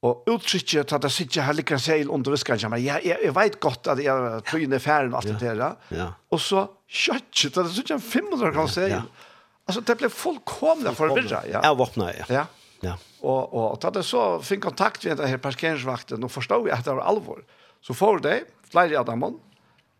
Och 0.00 0.24
uttrycket 0.26 0.92
att 0.92 1.02
det 1.02 1.10
sitter 1.10 1.40
här 1.40 1.54
lika 1.54 1.78
seil 1.78 2.10
under 2.10 2.30
viskaren. 2.30 2.70
Men 2.70 2.84
jag, 2.84 3.04
jag, 3.04 3.32
vet 3.32 3.60
gott 3.60 3.86
att 3.86 4.02
jag 4.02 4.44
tog 4.44 4.62
in 4.62 4.72
i 4.72 4.78
färden 4.78 5.12
och 5.14 5.18
allt 5.18 5.40
det 5.40 5.54
där. 5.54 5.72
Ja. 5.88 6.14
Och 6.28 6.40
så 6.40 6.68
köttet, 6.88 7.54
det 7.54 7.68
sitter 7.68 7.94
en 7.94 8.00
500 8.00 8.52
kan 8.52 8.68
seil. 8.68 8.90
Ja. 8.90 9.02
Alltså 9.66 9.80
det 9.80 9.94
blev 9.94 10.08
fullkomligt 10.08 10.96
förvirrat. 10.96 11.44
Ja, 11.52 11.60
jag 11.62 11.78
våpnade. 11.78 12.14
Ja. 12.18 12.34
ja. 12.34 12.46
Ja. 12.84 12.98
Och 13.20 13.54
och 13.54 13.84
att 13.84 13.94
det 13.94 14.02
så 14.02 14.40
fick 14.40 14.62
kontakt 14.62 15.04
med 15.04 15.16
den 15.16 15.28
här 15.28 15.36
parkeringsvakten 15.36 16.24
och 16.24 16.32
förstod 16.32 16.68
jag 16.68 16.78
att 16.78 16.84
det 16.84 16.92
var 16.92 17.02
allvar. 17.02 17.38
Så 17.84 17.94
får 17.94 18.22
de, 18.24 18.40
flere 18.72 18.98
av 18.98 19.08
dem, 19.10 19.24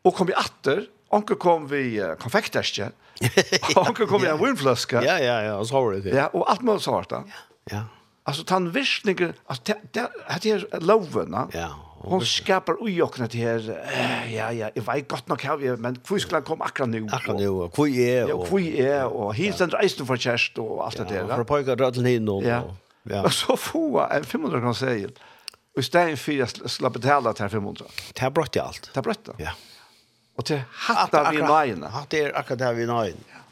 og 0.05 0.15
kom 0.17 0.31
i 0.33 0.37
atter, 0.37 0.87
Onkel 1.15 1.39
kom 1.39 1.67
vi 1.71 2.01
uh, 2.03 2.15
konfekterskje. 2.19 2.91
Onkel 3.85 4.09
kom 4.11 4.25
vi 4.25 4.31
en 4.31 4.41
vinfløske. 4.41 5.03
Ja, 5.05 5.19
ja, 5.23 5.37
ja, 5.47 5.59
og 5.61 5.69
så 5.69 5.79
var 5.79 5.95
det 5.95 6.09
det. 6.09 6.15
Ja, 6.17 6.31
og 6.35 6.49
alt 6.51 6.65
mulig 6.67 6.83
svart 6.83 7.13
da. 7.13 7.23
Ja. 7.71 7.85
Altså, 8.27 8.43
den 8.49 8.71
virkningen, 8.75 9.35
altså, 9.47 9.77
det 9.95 10.07
er 10.51 10.65
lovene. 10.83 11.47
Ja. 11.55 11.75
Hon 12.05 12.21
skapar 12.29 12.81
ujokna 12.85 13.31
til 13.33 13.41
her, 13.41 13.69
ja, 14.29 14.51
ja, 14.53 14.69
jag 14.75 14.83
vet 14.85 15.07
gott 15.09 15.25
godt 15.25 15.29
nok 15.29 15.43
her, 15.43 15.77
men 15.81 15.97
hur 16.09 16.19
skal 16.21 16.41
han 16.41 16.45
komma 16.45 16.67
akkurat 16.69 16.91
nu? 16.93 17.07
Akkurat 17.09 17.41
nå, 17.41 17.53
og 17.65 17.71
hvor 17.79 17.89
er, 17.89 18.33
og 18.35 18.49
hur 18.49 18.61
är 18.61 19.05
og 19.05 19.35
hit 19.35 19.59
den 19.59 19.73
reisen 19.73 20.07
for 20.07 20.17
kjærst, 20.17 20.59
og 20.59 20.85
alt 20.87 20.99
det 20.99 21.09
der. 21.09 21.25
Ja, 21.25 21.37
for 21.37 21.45
å 21.45 21.49
pøyke 21.49 21.77
rødlen 21.81 22.07
inn, 22.07 22.29
og 22.29 22.45
ja. 22.45 22.63
Och 23.25 23.33
så 23.33 23.57
få 23.57 24.09
en 24.11 24.25
500 24.25 24.61
kroner 24.61 24.73
segel. 24.73 25.13
Ja 25.13 25.34
Og 25.75 25.83
i 25.83 25.87
stedet 25.87 26.19
for 26.23 26.37
jeg 26.39 26.71
slapp 26.71 26.95
betale 26.95 27.33
til 27.35 27.51
500. 27.51 27.95
Det 28.15 28.23
har 28.23 28.35
brøtt 28.35 28.57
i 28.57 28.63
alt. 28.63 28.91
Det 28.91 29.01
har 29.01 29.07
brøtt 29.07 29.25
det. 29.27 29.35
Ja. 29.43 29.55
Og 30.39 30.47
til 30.47 30.63
hatt 30.87 31.15
av 31.15 31.31
vi 31.35 31.43
nøyene. 31.43 31.91
Hatt 31.95 32.15
er 32.19 32.35
akkurat 32.39 32.63
det 32.63 32.71
vi 32.79 32.87
nøyene. 32.91 33.27
Ja. 33.33 33.43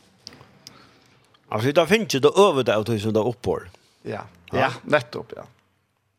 Altså, 1.53 1.73
da 1.77 1.85
finnes 1.89 2.09
ikke 2.09 2.23
det 2.25 2.33
over 2.41 2.65
det 2.65 2.75
av 2.75 2.87
det 2.89 2.99
som 3.03 3.13
det 3.15 3.23
oppår. 3.29 3.67
Ja. 4.09 4.23
ja, 4.55 4.71
nettopp, 4.89 5.35
ja. 5.37 5.45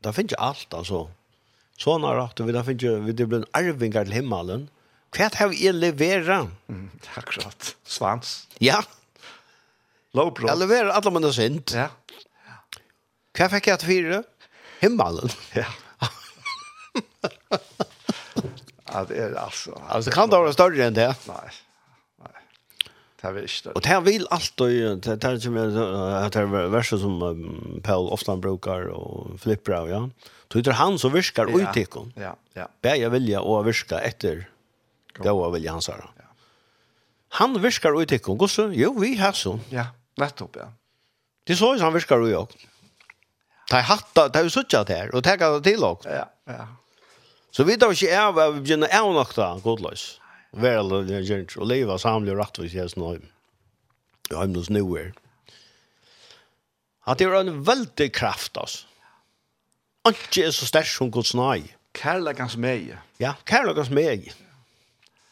Da 0.03 0.11
finnes 0.13 0.35
ikke 0.35 0.43
alt, 0.45 0.75
altså. 0.75 1.07
Sånn 1.79 2.05
er 2.05 2.19
det, 2.21 2.45
da 2.53 2.63
finnes 2.67 2.83
ikke, 2.83 3.15
det 3.17 3.27
blir 3.31 3.41
en 3.41 3.49
arvinger 3.57 4.05
til 4.07 4.19
himmelen. 4.19 4.67
Hva 5.13 5.29
har 5.37 5.51
vi 5.51 5.71
leveret? 5.73 6.51
Mm, 6.67 6.89
akkurat. 7.21 7.73
Svans. 7.87 8.35
Ja. 8.63 8.81
Lovbrot. 10.13 10.51
Jeg 10.51 10.61
leverer 10.61 10.93
alle 10.93 11.15
mine 11.15 11.31
synd. 11.33 11.73
Ja. 11.73 11.89
Hva 13.33 13.49
fikk 13.55 13.71
jeg 13.71 13.81
til 13.81 13.89
fire? 13.89 14.21
Himmelen. 14.83 15.31
Ja 15.57 15.65
ja, 18.93 19.05
det 19.07 19.17
är 19.17 19.33
alltså. 19.33 19.81
Alltså 19.87 20.11
kan 20.11 20.29
det 20.29 20.39
være 20.39 20.53
større 20.53 20.87
enn 20.87 20.95
det? 20.95 21.15
Nej. 21.27 21.53
Det 23.23 23.31
vill 23.31 23.43
inte. 23.43 23.69
Och 23.69 23.81
det 23.81 23.99
vill 23.99 24.27
alltid 24.29 24.97
det 25.03 25.15
det 25.15 25.39
som 25.41 25.55
jag 25.55 26.31
det 26.31 26.39
är 26.39 26.67
verser 26.67 26.97
som 26.97 27.81
Paul 27.83 28.09
ofta 28.09 28.35
brukar 28.35 28.81
och 28.87 29.39
av, 29.75 29.89
ja. 29.89 30.09
Tror 30.47 30.71
han 30.71 30.99
så 30.99 31.09
viskar 31.09 31.47
ja, 31.47 31.71
ut. 31.71 31.87
Ja, 32.15 32.35
ja. 32.53 32.67
Bär 32.81 32.95
jag 32.95 33.09
vilja 33.09 33.41
och 33.41 33.67
viska 33.67 33.99
efter. 33.99 34.49
Då 35.23 35.49
vill 35.49 35.63
jag 35.63 35.71
han 35.71 35.81
säga. 35.81 36.09
Ja. 36.17 36.23
Han 37.29 37.61
viskar 37.61 38.01
ut 38.01 38.11
ikon. 38.11 38.37
Gosse, 38.37 38.71
jo 38.73 38.99
vi 38.99 39.15
har 39.17 39.31
så. 39.31 39.59
Ja, 39.69 39.85
nettopp 40.17 40.55
ja. 40.55 40.73
Det 41.43 41.55
så 41.55 41.77
han 41.77 41.93
viskar 41.93 42.27
ut 42.27 42.49
Det 42.49 42.65
Ta 43.69 43.79
hatta, 43.79 44.29
ta 44.29 44.49
så 44.49 44.63
tjat 44.63 44.89
här 44.89 45.15
och 45.15 45.23
ta 45.23 45.37
det 45.37 45.61
till 45.61 45.83
också. 45.83 46.09
Ja, 46.09 46.29
ja. 46.45 46.67
Så 47.53 47.65
vi 47.67 47.77
tar 47.77 47.93
ikke 47.93 48.17
av 48.17 48.39
at 48.41 48.55
vi 48.55 48.63
begynner 48.65 48.93
av 48.97 49.11
nok 49.13 49.35
da, 49.37 49.51
godløs. 49.61 50.07
Vel, 50.57 50.89
og 50.93 51.67
leva 51.69 51.97
samlig 52.01 52.33
og 52.33 52.41
rettvis 52.41 52.73
i 52.73 52.81
hesten 52.81 53.05
og 53.05 53.19
i 53.21 54.33
heimens 54.33 54.71
nivåer. 54.73 55.13
At 57.05 57.19
det 57.19 57.27
er 57.27 57.39
en 57.41 57.61
veldig 57.67 58.09
kraft, 58.15 58.57
altså. 58.57 58.87
Ikke 60.07 60.47
er 60.47 60.51
så 60.55 60.67
sterk 60.67 60.89
som 60.89 61.11
Guds 61.13 61.33
nøy. 61.37 61.63
Kærlegans 61.95 62.57
meg. 62.59 62.89
Ja, 63.21 63.35
kærlegans 63.47 63.91
meg. 63.93 64.31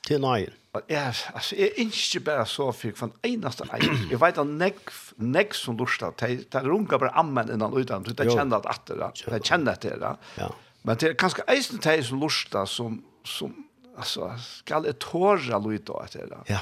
Til 0.07 0.21
nøyen. 0.23 0.53
Ja, 0.87 1.09
altså, 1.33 1.57
jeg 1.57 1.73
er 1.73 1.79
ikke 1.83 2.21
bare 2.29 2.45
så 2.47 2.69
fyrt 2.71 2.99
for 3.01 3.09
en 3.09 3.33
eneste 3.33 3.65
egen. 3.75 4.05
Jeg 4.11 4.21
vet 4.21 4.37
at 4.39 4.47
negg, 4.47 4.77
negg 5.19 5.55
som 5.57 5.75
lortet, 5.79 6.21
de, 6.21 6.45
det 6.47 6.61
runker 6.63 7.01
bare 7.01 7.11
ammen 7.19 7.51
innan 7.51 7.75
utan, 7.75 8.05
de 8.07 8.27
kjenner 8.29 8.63
at 8.63 8.87
det, 8.87 9.09
Det 9.25 9.41
kjenner 9.43 9.75
at 9.75 9.83
det, 9.83 10.13
ja. 10.39 10.47
Men 10.87 10.97
det 10.97 11.11
er 11.11 11.17
kanskje 11.19 11.45
eisen 11.51 11.81
teg 11.83 12.03
som 12.05 12.21
lusta 12.21 12.63
som, 12.69 13.01
som 13.27 13.53
altså, 13.95 14.31
skal 14.61 14.87
jeg 14.89 14.97
tåra 15.03 15.59
luta 15.61 15.99
etter 16.05 16.31
det. 16.31 16.41
Ja. 16.49 16.61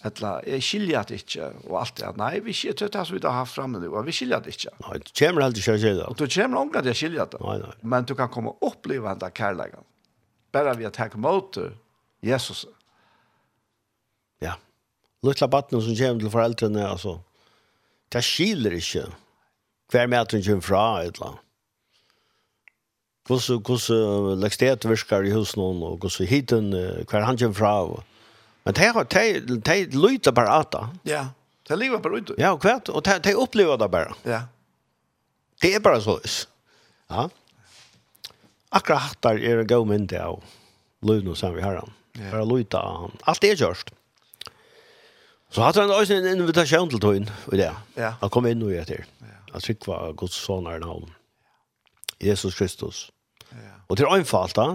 Etla, 0.00 0.38
jeg 0.48 0.64
skiljer 0.64 1.04
det 1.10 1.18
ikke, 1.20 1.50
og 1.68 1.74
alt 1.82 1.98
det. 2.00 2.10
Nei, 2.16 2.32
vi 2.40 2.54
skiljer 2.56 2.88
det 2.88 3.02
som 3.04 3.16
vi 3.18 3.20
har 3.26 3.36
haft 3.36 3.52
framme 3.52 3.82
nu, 3.82 3.90
og 3.92 4.06
vi 4.06 4.14
skiljer 4.16 4.40
det 4.46 4.54
ikke. 4.56 4.72
Nei, 4.86 4.96
du 5.04 5.10
kommer 5.20 5.44
aldri 5.44 5.64
til 5.66 5.76
å 5.76 5.80
det. 5.82 6.06
Og 6.08 6.16
du 6.16 6.24
kommer 6.24 6.60
aldri 6.62 6.82
til 6.86 6.92
å 6.94 6.98
skilje 7.02 7.26
det. 7.34 7.40
Nei, 7.44 7.56
nei. 7.60 7.72
Men 7.92 8.08
du 8.08 8.14
kan 8.16 8.32
komme 8.32 8.54
og 8.54 8.70
oppleve 8.70 9.12
den 9.20 9.34
kærleggen. 9.36 9.84
Bare 10.56 10.72
vi 10.78 10.88
har 10.88 10.94
takk 10.96 11.18
mot 11.20 11.58
Jesus. 12.24 12.64
Ja. 14.40 14.56
Lutla 15.22 15.50
batten 15.52 15.84
som 15.84 15.92
kommer 16.00 16.24
til 16.24 16.32
foreldrene, 16.32 16.88
altså. 16.88 17.18
Det 18.10 18.24
skiljer 18.24 18.80
ikke. 18.80 19.04
Hver 19.92 20.08
med 20.08 20.24
at 20.24 20.32
hun 20.32 20.42
kommer 20.48 20.64
fra 20.64 20.84
et 21.04 21.20
eller 21.20 21.34
annet 21.34 21.46
hvordan, 23.30 23.60
hvordan 23.62 24.40
lekstet 24.42 24.86
virker 24.88 25.26
i 25.26 25.30
hus 25.30 25.56
någon 25.56 25.82
och 25.82 26.02
hos 26.02 26.20
hiten 26.20 26.72
hver 27.08 27.20
han 27.20 27.38
kommer 27.38 27.54
fra. 27.54 28.02
Men 28.64 28.74
de, 28.74 28.86
har 28.86 29.04
de 29.04 30.18
det 30.18 30.34
bare 30.34 30.58
at 30.60 30.72
det. 30.72 30.86
Ja. 31.04 31.28
Det 31.68 31.78
lever 31.78 31.98
bare 31.98 32.18
ut. 32.18 32.30
Ja, 32.38 32.52
og 32.52 32.64
och 32.64 32.88
og 32.88 33.04
de, 33.04 33.18
de 33.18 33.34
opplever 33.34 33.76
det 33.76 33.90
bare. 33.90 34.14
Ja. 34.24 34.40
Det 35.62 35.74
er 35.74 35.80
bare 35.80 36.00
så. 36.00 36.20
Ja. 37.10 37.28
Akkurat 38.72 39.22
där 39.22 39.38
er 39.38 39.60
en 39.60 39.66
god 39.66 39.86
mynd 39.86 40.12
av 40.12 40.42
lön 41.02 41.36
som 41.36 41.54
vi 41.54 41.60
har 41.60 41.74
han. 41.74 41.92
Bara 42.30 42.42
av 42.78 43.00
han. 43.00 43.10
Alt 43.26 43.44
er 43.44 43.54
gjort. 43.54 43.90
Så 45.50 45.62
hade 45.62 45.80
han 45.80 45.90
også 45.90 46.14
en 46.14 46.26
invitasjon 46.26 46.90
til 46.90 47.00
tog 47.00 47.26
och 47.46 47.56
det. 47.56 47.74
Ja. 47.96 48.14
Han 48.20 48.30
kom 48.30 48.46
inn 48.46 48.62
og 48.62 48.70
gjorde 48.70 48.84
det. 48.84 49.04
Ja. 49.20 49.26
Jag 49.52 49.62
tycker 49.62 49.92
var 49.92 50.12
Guds 50.12 50.34
son 50.34 50.66
er 50.66 50.78
namn. 50.78 51.10
Jesus 52.20 52.54
Kristus. 52.54 53.10
Og 53.90 53.98
det 53.98 54.06
er 54.06 54.14
einfalt 54.14 54.56
da. 54.56 54.66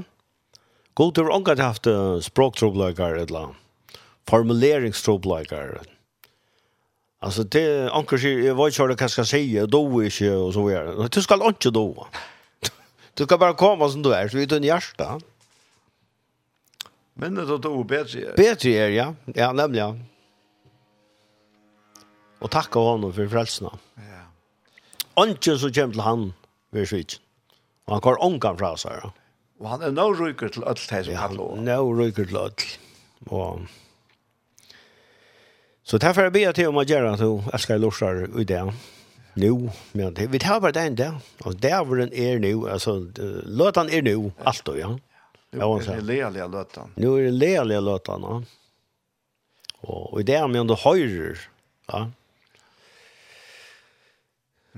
God 0.95 1.13
til 1.15 1.31
ångat 1.31 1.59
haft 1.59 1.87
uh, 1.91 2.21
språktrobløkar 2.23 3.17
eller 3.23 3.55
formuleringstrobløkar. 4.29 5.81
Altså 7.25 7.43
det 7.43 7.65
anker 7.95 8.21
sier, 8.21 8.41
jeg 8.45 8.57
vet 8.57 8.75
ikke 8.75 8.87
hva 8.91 8.97
jeg 9.01 9.13
skal 9.13 9.27
si, 9.27 9.41
jeg 9.55 9.71
do 9.71 9.81
ikke 10.05 10.31
og 10.35 10.51
så 10.55 10.65
videre. 10.67 11.07
Du 11.09 11.21
skal 11.23 11.43
ikke 11.49 11.71
do. 11.73 11.87
Du 13.15 13.23
skal 13.23 13.39
bare 13.39 13.57
komme 13.57 13.87
som 13.91 14.03
du 14.03 14.11
er, 14.11 14.27
så 14.27 14.37
vi 14.37 14.47
tar 14.47 14.61
en 14.61 14.67
hjerte. 14.67 15.07
Men 17.15 17.39
det 17.39 17.47
er 17.47 17.61
do 17.63 17.83
bedre. 17.87 18.35
Bedre 18.35 18.75
er, 18.75 18.91
ja. 18.91 19.07
Ja, 19.35 19.51
nemlig, 19.55 19.79
ja. 19.79 19.93
Og 22.43 22.51
takk 22.51 22.75
av 22.75 22.89
honom 22.91 23.13
for 23.15 23.31
frelsene. 23.31 23.71
Ja. 23.97 24.25
Anken 25.23 25.59
som 25.59 25.71
kommer 25.71 25.95
til 25.95 26.05
han, 26.05 26.25
vi 26.75 26.83
er 26.83 26.91
svitsen. 26.91 27.24
Og 27.85 27.93
han 27.93 28.03
går 28.05 28.21
ångan 28.25 28.59
fra 28.59 28.73
seg. 28.81 29.09
Og 29.61 29.69
han 29.71 29.85
er 29.85 29.93
nå 29.95 30.09
ryker 30.17 30.51
til 30.51 30.65
ødel 30.65 30.89
til 30.89 31.07
som 31.07 31.19
han 31.21 31.37
lå. 31.37 31.47
Nå 31.63 31.79
ryker 31.99 32.27
til 32.27 32.41
ødel. 32.41 32.75
Og... 33.29 33.65
Så 35.85 35.97
derfor 36.01 36.31
ber 36.33 36.47
jeg 36.47 36.57
til 36.57 36.71
om 36.71 36.81
å 36.81 36.83
gjøre 36.87 37.13
at 37.13 37.21
jeg 37.21 37.61
skal 37.61 37.83
lorsa 37.83 38.09
i 38.25 38.45
det. 38.49 38.63
Nå, 39.35 39.51
men 39.93 40.13
det, 40.17 40.29
vi 40.31 40.39
tar 40.41 40.61
bare 40.63 40.73
den 40.73 40.95
der. 40.97 41.19
Og 41.45 41.59
dæveren 41.61 42.09
er 42.09 42.39
nå, 42.41 42.65
altså, 42.71 42.97
løtan 43.45 43.91
er 43.93 44.01
nå, 44.07 44.31
alt 44.47 44.71
og 44.71 44.79
ja. 44.79 44.93
Nå 45.55 45.67
er 45.77 45.85
det 45.87 46.05
lealige 46.07 46.47
løtan. 46.51 46.93
Nå 46.99 47.11
er 47.19 47.27
det 47.27 47.35
lealige 47.37 47.83
løtan, 47.85 48.25
ja. 48.25 48.39
Og 49.85 50.17
i 50.17 50.25
det 50.25 50.39
er 50.39 50.47
med 50.49 50.63
om 50.63 50.71
du 50.71 50.77
høyrer, 50.81 51.43
ja. 51.91 52.07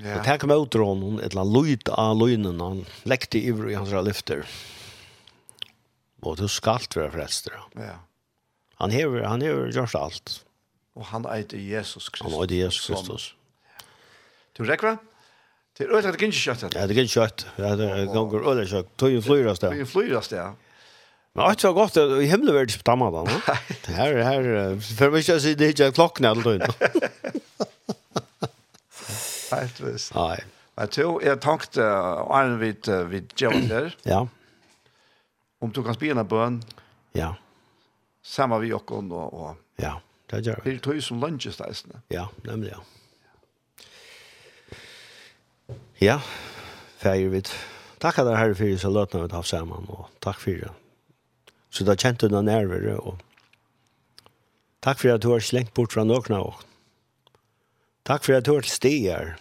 Ja. 0.04 0.20
Och 0.20 0.24
tack 0.26 0.44
med 0.44 0.58
utron 0.58 1.02
hon 1.02 1.20
ett 1.20 1.34
la 1.34 1.44
lojt 1.44 1.90
av 1.90 2.18
lönen 2.18 2.62
han 2.62 2.86
läckte 3.04 3.38
i 3.38 3.74
hans 3.74 4.06
lyfter. 4.06 4.46
Och 6.22 6.36
då 6.38 6.48
skalt 6.48 6.96
vara 6.96 7.12
förresten. 7.12 7.54
Ja. 7.74 7.82
Han 8.76 8.92
hever, 8.92 9.22
han 9.22 9.42
hever 9.42 9.72
gjort 9.72 9.96
allt. 9.96 10.46
Och 10.94 11.06
han 11.06 11.26
äter 11.26 11.60
Jesus 11.60 12.10
Kristus. 12.10 12.34
Han 12.34 12.44
äter 12.44 12.58
Jesus 12.58 12.88
Kristus. 12.88 13.34
Du 14.54 14.64
räcker? 14.64 14.98
Det 15.78 15.84
är 15.84 16.02
det 16.02 16.26
inte 16.26 16.32
kött. 16.32 16.62
Ja, 16.62 16.70
det 16.70 16.80
är 16.80 16.90
inte 16.90 17.08
kött. 17.08 17.46
Ja, 17.56 17.76
det 17.76 17.90
är 17.90 18.06
gånger 18.06 18.52
ödet 18.52 18.70
kött. 18.70 18.98
Tog 18.98 19.14
en 19.14 19.24
flyrast 19.24 19.62
där. 19.62 19.70
Tog 19.70 19.80
en 19.80 19.88
flyrast 19.88 20.30
där. 20.30 20.54
Men 21.34 21.46
allt 21.46 21.64
var 21.64 21.74
gott 21.74 21.98
i 21.98 22.26
himmelvärlden 22.26 22.78
på 22.78 22.92
dammarna. 22.92 23.30
Här, 23.86 24.16
här, 24.16 24.80
för 24.98 25.12
mig 25.12 25.24
så 25.24 25.38
det 25.38 25.68
inte 25.68 25.92
klockna 25.92 26.30
allt. 26.30 26.46
Helt 29.52 29.82
visst. 29.84 30.14
Nei. 30.16 30.38
Men 30.78 30.92
to, 30.94 31.08
jeg 31.24 31.40
tenkte, 31.42 31.86
Arne, 32.30 32.60
vi, 32.62 32.74
vi 33.10 33.24
gjør 33.40 33.62
der. 33.70 33.96
Ja. 34.14 34.26
Om 35.62 35.72
du 35.74 35.82
kan 35.82 35.96
spille 35.98 36.14
en 36.22 36.28
bøn. 36.30 36.60
Ja. 37.18 37.32
Samme 38.22 38.60
vi 38.62 38.70
og 38.74 38.92
og, 38.92 39.12
og 39.34 39.56
Ja, 39.82 39.96
det 40.30 40.44
gjør 40.46 40.62
vi. 40.64 40.70
Det 40.70 40.76
er 40.76 40.84
tog 40.86 41.02
som 41.04 41.20
lunsjesteisene. 41.24 42.02
Ja, 42.14 42.28
nemlig, 42.46 42.76
ja. 42.76 42.84
Ja, 46.02 46.20
feir 47.02 47.32
vi. 47.34 47.42
Takk 47.98 48.20
at 48.22 48.28
dere 48.28 48.38
herre 48.38 48.56
fyrir 48.56 48.78
så 48.78 48.92
løtna 48.94 49.24
vi 49.24 49.34
haft 49.34 49.50
sammen, 49.50 49.88
og 49.90 50.12
takk 50.22 50.38
fyrir. 50.44 50.70
Så 51.74 51.88
da 51.88 51.98
kjente 51.98 52.28
du 52.28 52.36
noen 52.36 52.46
nerver, 52.52 52.86
og 53.02 53.18
takk 54.86 55.02
fyrir 55.02 55.18
at 55.18 55.26
du 55.26 55.32
har 55.34 55.42
slengt 55.42 55.74
bort 55.74 55.96
fra 55.98 56.06
noen 56.06 56.38
av 56.38 56.52
oss. 56.52 56.67
Takk 58.08 58.24
for 58.24 58.38
at 58.38 58.46
du 58.48 58.54
har 58.54 58.64
til 58.64 58.72
stier. 58.72 59.34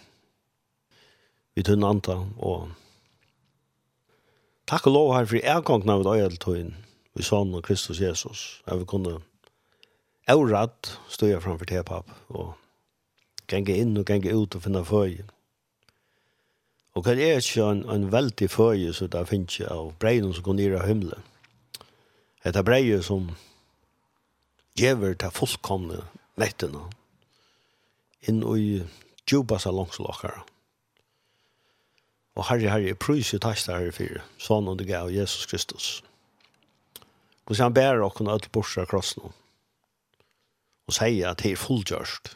Vi 1.55 1.63
tunn 1.63 1.85
anta, 1.87 2.17
og 2.37 2.67
takk 4.67 4.89
og 4.89 4.93
lov 4.93 5.13
her 5.15 5.29
for 5.31 5.39
erkongene 5.55 5.95
av 5.95 6.03
døyel 6.03 6.35
tøyen, 6.43 6.73
vi 7.15 7.23
sånn 7.23 7.55
og 7.55 7.63
Kristus 7.63 8.01
Jesus, 8.03 8.41
at 8.67 8.81
vi 8.81 8.89
kunne 8.91 9.21
eurad 10.27 10.91
støye 11.07 11.39
framfor 11.39 11.71
te, 11.71 11.79
papp, 11.87 12.11
og 12.27 12.53
genge 13.47 13.79
inn 13.79 13.95
og 13.97 14.05
genge 14.11 14.35
ut 14.35 14.59
og 14.59 14.67
finne 14.67 14.83
føye. 14.85 15.23
Og 16.97 17.07
hva 17.07 17.15
er 17.15 17.39
ikke 17.39 17.71
en, 17.71 17.83
en 17.87 18.11
veldig 18.11 18.51
føye 18.51 18.91
så 18.93 19.07
det 19.07 19.23
finnes 19.31 19.55
ikke 19.55 19.71
av 19.71 19.95
breien 20.01 20.27
som 20.33 20.43
går 20.43 20.59
ned 20.59 20.77
av 20.81 20.87
himmelen. 20.89 21.25
Det 22.43 22.55
er 22.55 22.67
breien 22.67 23.03
som 23.03 23.31
gjever 24.77 25.15
til 25.15 25.33
fullkomne 25.33 26.03
mettene, 26.35 26.83
inn 28.27 28.43
i 28.43 28.81
djupa 29.27 29.59
salongslåkere. 29.59 30.43
Og 32.37 32.45
herre, 32.51 32.69
herre, 32.69 32.95
prøys 32.95 33.33
i 33.33 33.41
tæsta 33.41 33.79
herre 33.79 33.93
fyre, 33.95 34.21
sånn 34.41 34.69
og 34.69 34.77
det 34.79 34.87
gav 34.91 35.09
Jesus 35.11 35.47
Kristus. 35.49 35.87
Hvordan 37.47 37.69
han 37.69 37.77
bærer 37.77 38.03
og 38.05 38.13
kunne 38.17 38.35
ødel 38.35 38.51
borsa 38.53 38.85
kross 38.85 39.15
og 39.17 40.93
sier 40.95 41.31
at 41.31 41.41
det 41.41 41.53
er 41.53 41.59
fullgjørst. 41.59 42.35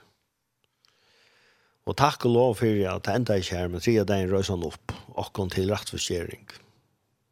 Og 1.90 1.96
takk 1.98 2.26
og 2.28 2.34
lov 2.36 2.56
for 2.60 2.82
at 2.92 3.06
det 3.06 3.14
enda 3.16 3.38
ikke 3.40 3.58
er, 3.58 3.70
men 3.72 3.84
tre 3.84 3.94
deg 4.08 4.32
røys 4.32 4.52
han 4.52 4.66
opp, 4.68 4.94
og 5.16 5.32
kom 5.36 5.50
til 5.50 5.72
rettforskjering. 5.72 6.44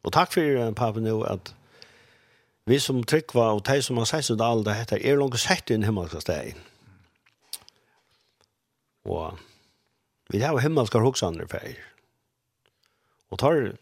Og 0.04 0.14
takk 0.16 0.32
for, 0.34 0.72
pappa, 0.76 1.02
nå 1.02 1.20
at 1.28 1.52
vi 2.68 2.78
som 2.80 3.02
tryggva, 3.04 3.50
og 3.56 3.64
de 3.68 3.80
som 3.84 4.00
har 4.00 4.08
sett 4.08 4.28
seg 4.28 4.40
det 4.40 4.46
alle, 4.46 4.64
det 4.66 4.76
heter, 4.78 5.04
er 5.04 5.20
langt 5.20 5.40
sett 5.40 5.70
inn 5.72 5.84
himmelskasteg. 5.86 6.56
Og 9.08 9.38
vi 10.30 10.42
har 10.42 10.58
himmelskar 10.60 11.02
hoksander 11.04 11.48
for 11.50 11.64
Og 13.30 13.38
tar, 13.38 13.72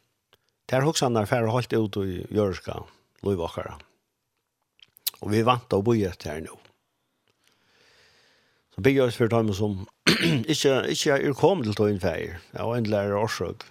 tar 0.69 0.85
hoksander 0.85 1.27
for 1.27 1.49
og 1.49 1.57
holdt 1.57 1.73
ut 1.73 2.01
i 2.05 2.23
jørska 2.35 2.83
loivakkara. 3.25 3.79
Og 5.23 5.33
vi 5.33 5.43
vant 5.43 5.75
å 5.75 5.83
bo 5.83 5.97
i 5.97 6.05
etter 6.07 6.37
her 6.37 6.45
nå. 6.45 6.55
Så 8.75 8.85
bygger 8.85 9.09
oss 9.09 9.19
for 9.19 9.33
dem 9.33 9.51
som 9.57 9.81
ikke, 10.53 10.85
ikke 10.93 11.17
er 11.17 11.35
kommet 11.35 11.67
til 11.67 11.75
tøyen 11.75 12.01
fær, 12.03 12.39
var 12.55 12.77
en 12.77 12.87
lærer 12.87 13.19
årsøk. 13.19 13.67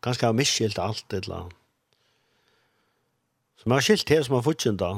Ganske 0.00 0.24
har 0.24 0.36
miskilt 0.36 0.78
alt 0.80 1.04
et 1.10 1.26
eller 1.26 1.42
annet. 1.42 1.58
Så 3.56 3.68
man 3.68 3.76
har 3.76 3.84
skilt 3.84 4.08
det 4.08 4.22
som 4.24 4.38
har 4.38 4.46
fortsatt 4.46 4.80
da. 4.80 4.90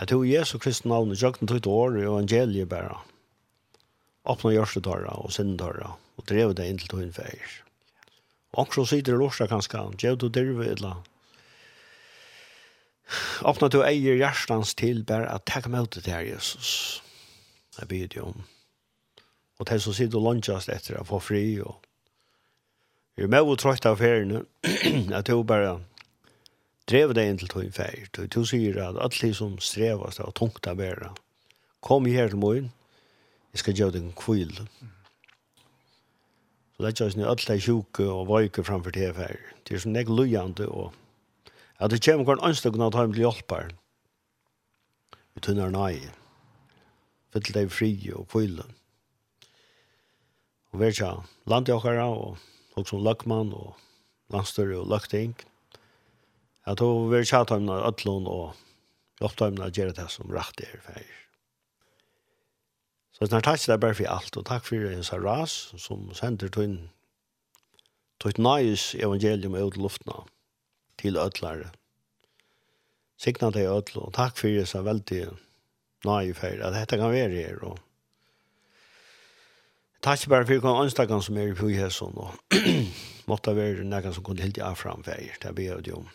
Jeg 0.00 0.08
tror 0.10 0.24
Jesu 0.26 0.58
Kristi 0.58 0.88
navn 0.88 1.12
i 1.12 1.18
jøkken 1.20 1.48
tog 1.48 1.62
til 1.62 1.72
året 1.72 2.02
og 2.02 2.16
evangeliet 2.16 2.68
bare 2.68 2.98
åpne 4.28 4.54
gjørstedøra 4.54 5.16
og 5.22 5.32
sindedøra, 5.34 5.94
og 6.16 6.26
drev 6.28 6.54
det 6.54 6.68
inn 6.68 6.78
til 6.80 6.90
tog 6.92 7.02
innfeier. 7.02 7.58
Og 8.52 8.74
så 8.74 8.84
sitter 8.84 9.14
det 9.14 9.22
lorsa 9.22 9.48
kanskje, 9.48 9.80
gjør 9.98 10.18
du 10.20 10.28
dirve 10.28 10.68
eller 10.74 11.00
åpne 13.48 13.68
du 13.72 13.80
eier 13.84 14.18
hjertens 14.20 14.74
til 14.78 15.02
bare 15.08 15.28
at 15.32 15.46
takk 15.48 15.68
med 15.72 15.90
det 15.96 16.12
her, 16.12 16.24
Jesus. 16.24 17.02
Jeg 17.78 17.88
byr 17.88 18.06
det 18.12 18.22
om. 18.22 18.44
Og 19.58 19.66
til 19.66 19.80
så 19.80 19.92
sitter 19.92 20.18
du 20.18 20.24
lunsjast 20.24 20.68
etter 20.72 21.00
å 21.00 21.06
få 21.06 21.20
fri, 21.22 21.60
og 21.60 21.80
vi 23.16 23.24
er 23.24 23.32
med 23.32 23.48
og 23.48 23.58
trøyt 23.60 23.86
av 23.88 23.98
feriene, 24.00 24.44
at 25.18 25.28
du 25.28 25.42
bare 25.44 25.80
drev 26.88 27.12
deg 27.16 27.28
inn 27.30 27.40
til 27.40 27.50
tog 27.52 27.68
feir. 27.74 28.08
Du 28.12 28.44
sier 28.48 28.80
at 28.84 29.00
alle 29.00 29.32
som 29.36 29.58
strevast 29.60 30.22
og 30.24 30.34
tungt 30.38 30.66
av 30.68 30.80
bæra, 30.80 31.12
kom 31.80 32.06
her 32.06 32.32
til 32.32 32.40
morgen, 32.40 32.70
jeg 33.52 33.60
skal 33.60 33.76
gjøre 33.76 33.96
den 33.98 34.12
kvile. 34.16 34.66
Så 36.72 36.80
det 36.80 36.88
er 36.88 36.94
ikke 36.94 37.28
alle 37.28 37.36
de 37.48 37.60
sjuke 37.60 38.08
og 38.08 38.28
vøyke 38.30 38.64
framfor 38.64 38.94
det 38.94 39.12
her. 39.16 39.36
Det 39.68 39.76
er 39.76 39.84
som 39.84 39.96
jeg 39.96 40.08
løyende 40.08 40.68
og 40.68 40.94
at 41.82 41.90
det 41.90 42.02
kommer 42.04 42.24
hver 42.24 42.44
ønske 42.46 42.70
å 42.70 42.90
ta 42.94 43.02
dem 43.02 43.14
til 43.14 43.24
hjelper. 43.24 43.72
Vi 45.34 45.42
tunner 45.42 45.72
nei. 45.74 45.96
Fyll 47.32 47.54
deg 47.56 47.72
fri 47.72 47.92
og 48.14 48.28
kvile. 48.30 48.66
Og 50.72 50.80
vet 50.80 50.94
ikke, 50.94 51.74
okkara 51.74 52.06
og 52.08 52.38
folk 52.74 52.88
som 52.88 53.02
løkmann 53.04 53.52
og 53.56 53.74
landstørre 54.32 54.78
og 54.80 54.92
løkting. 54.92 55.34
Jeg 56.66 56.78
tror 56.78 57.02
vi 57.02 57.16
vil 57.16 57.26
tjata 57.26 57.58
dem 57.58 57.72
av 57.72 57.88
ødlån 57.90 58.30
og 58.30 58.54
hjelpe 59.20 59.50
dem 59.50 59.64
av 59.64 59.74
gjøre 59.74 59.98
det 59.98 60.08
som 60.14 60.30
rett 60.30 60.62
er 60.62 60.78
ferdig. 60.86 61.21
Men 63.22 63.28
snart 63.30 63.44
takk 63.46 63.60
til 63.62 63.70
deg 63.70 63.82
bare 63.84 63.94
for 63.94 64.10
alt, 64.10 64.36
og 64.40 64.44
takk 64.48 64.64
for 64.66 64.84
hans 64.90 65.12
ras, 65.14 65.52
som 65.78 66.08
sender 66.18 66.48
til 66.50 66.72
tog 68.18 68.40
nøyes 68.42 68.96
evangelium 68.98 69.54
ut 69.54 69.78
luftna 69.78 70.24
til 70.98 71.20
ødlare. 71.22 71.68
Signa 73.14 73.52
deg 73.54 73.70
ødl, 73.70 74.00
og 74.02 74.10
takk 74.18 74.34
for 74.42 74.50
hans 74.50 74.74
veldig 74.74 75.20
nøye 76.02 76.34
for 76.34 76.66
at 76.66 76.74
dette 76.74 76.98
kan 76.98 77.14
være 77.14 77.38
her, 77.38 77.62
og 77.62 77.78
Takk 80.02 80.26
bare 80.26 80.46
for 80.46 80.58
hver 80.58 80.82
anstakkan 80.82 81.22
som 81.22 81.38
er 81.38 81.52
i 81.52 81.54
Pujhesson, 81.54 82.18
og 82.18 82.34
måtte 83.30 83.54
være 83.54 83.86
næggen 83.86 84.18
som 84.18 84.26
kunne 84.26 84.42
hilde 84.42 84.66
av 84.66 84.74
aframfeier, 84.74 85.38
det 85.38 85.54
ber 85.54 85.78
jeg 85.78 85.94
om. 85.94 86.10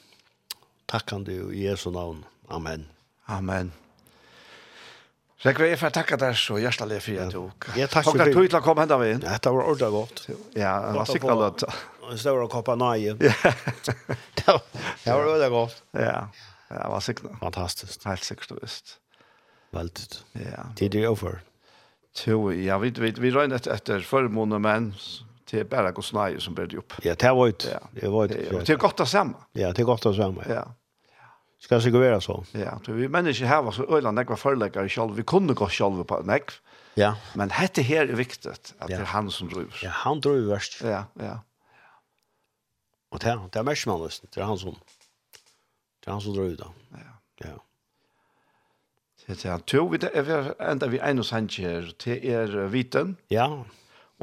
Takk 0.92 1.08
kan 1.08 1.24
du 1.24 1.52
i 1.56 1.70
Jesu 1.70 1.88
navn. 1.92 2.26
Amen. 2.52 2.90
Amen. 3.28 3.72
Så 5.38 5.51
jeg 5.53 5.77
vil 5.77 5.91
takke 5.93 6.18
deg 6.18 6.38
så 6.39 6.57
hjertelig 6.57 6.97
for 7.05 7.22
at 7.22 7.30
du 7.30 7.35
tok. 7.38 7.68
Jeg 7.77 7.89
takker 7.93 8.15
for 8.15 8.23
det. 8.23 8.34
Til 8.34 8.57
å 8.57 8.61
komme 8.65 8.85
hendet 8.85 9.03
inn. 9.11 9.19
Dette 9.22 9.51
var 9.53 9.68
ordentlig 9.69 9.89
godt. 9.93 10.23
Ja, 10.57 10.72
det 10.88 10.95
var 10.97 11.09
sikkert 11.11 11.41
løtt. 11.43 11.65
En 12.07 12.22
større 12.22 12.47
kopp 12.49 12.72
av 12.73 12.80
nøye. 12.81 13.14
Det 13.19 14.47
var 14.47 15.22
ordentlig 15.22 15.51
godt. 15.53 15.76
Ja, 15.93 16.15
det 16.72 16.88
var 16.89 17.05
sikkert. 17.05 17.38
Fantastisk. 17.43 18.07
Helt 18.09 18.26
sikkert 18.26 18.55
og 18.55 18.64
visst. 18.64 18.97
Veldig. 19.77 20.07
Ja. 20.41 20.65
Tid 20.80 20.95
er 20.97 21.09
over. 21.11 21.41
Jo, 22.26 22.49
ja, 22.49 22.80
vi, 22.81 22.89
vi, 22.97 23.11
vi 23.22 23.30
røyner 23.30 23.59
etter, 23.59 23.76
etter 23.77 24.57
men 24.57 24.93
det 25.51 25.59
er 25.61 25.68
bare 25.69 25.93
gå 25.95 26.01
snøye 26.01 26.41
som 26.41 26.55
ble 26.57 26.65
det 26.68 26.80
opp. 26.81 26.97
Ja, 27.05 27.14
det 27.14 27.30
var 27.38 27.53
ut. 27.53 27.68
Ja. 27.69 27.80
Det 27.93 28.09
var 28.11 28.27
det. 28.31 28.41
Det 28.65 28.73
er 28.73 28.81
godt 28.81 28.99
å 28.99 29.05
sammen. 29.05 29.38
Ja, 29.53 29.69
det 29.72 29.85
er 29.85 29.88
godt 29.88 30.07
å 30.09 30.15
sammen. 30.18 30.47
Ja. 30.49 30.65
Ska 31.60 31.76
det 31.76 31.84
sikkert 31.84 32.02
være 32.02 32.22
så? 32.22 32.44
Ja, 32.54 32.76
vi 32.88 33.08
mennesker 33.08 33.48
her 33.48 33.64
var 33.66 33.72
så 33.72 33.86
øyla 33.90 34.12
nekva 34.12 34.36
i 34.86 34.90
selv. 34.90 35.18
Vi 35.18 35.24
kunne 35.24 35.56
gå 35.56 35.70
selv 35.70 36.04
på 36.04 36.22
nekv. 36.26 36.54
Ja. 36.98 37.14
Men 37.36 37.50
dette 37.50 37.82
her 37.82 38.02
er 38.02 38.16
viktig, 38.16 38.52
at 38.52 38.74
det 38.88 39.00
er 39.00 39.06
han 39.06 39.32
som 39.32 39.50
driver. 39.50 39.78
Ja, 39.84 39.90
han 39.90 40.20
driver 40.20 40.54
verst. 40.54 40.82
Ja, 40.82 41.04
ja. 41.20 41.38
Og 43.12 43.22
det, 43.22 43.40
det 43.54 43.60
er 43.60 43.64
mest 43.64 43.88
man 43.88 44.02
nesten. 44.02 44.30
Det 44.34 44.42
er 44.42 44.46
han 44.46 44.58
som, 44.58 44.76
det 46.02 46.08
er 46.08 46.12
han 46.12 46.22
som 46.22 46.34
driver 46.36 46.56
da. 46.56 46.70
Ja. 46.98 47.14
Ja. 47.48 47.56
Det 49.28 49.46
er 49.46 49.52
han. 49.52 49.64
To, 49.68 49.86
vi 49.92 50.00
enda 50.60 50.88
vi 50.88 51.00
en 51.00 51.20
og 51.20 51.26
här 51.26 51.94
det 52.06 52.26
er 52.26 52.68
viten. 52.68 53.18
Ja 53.30 53.64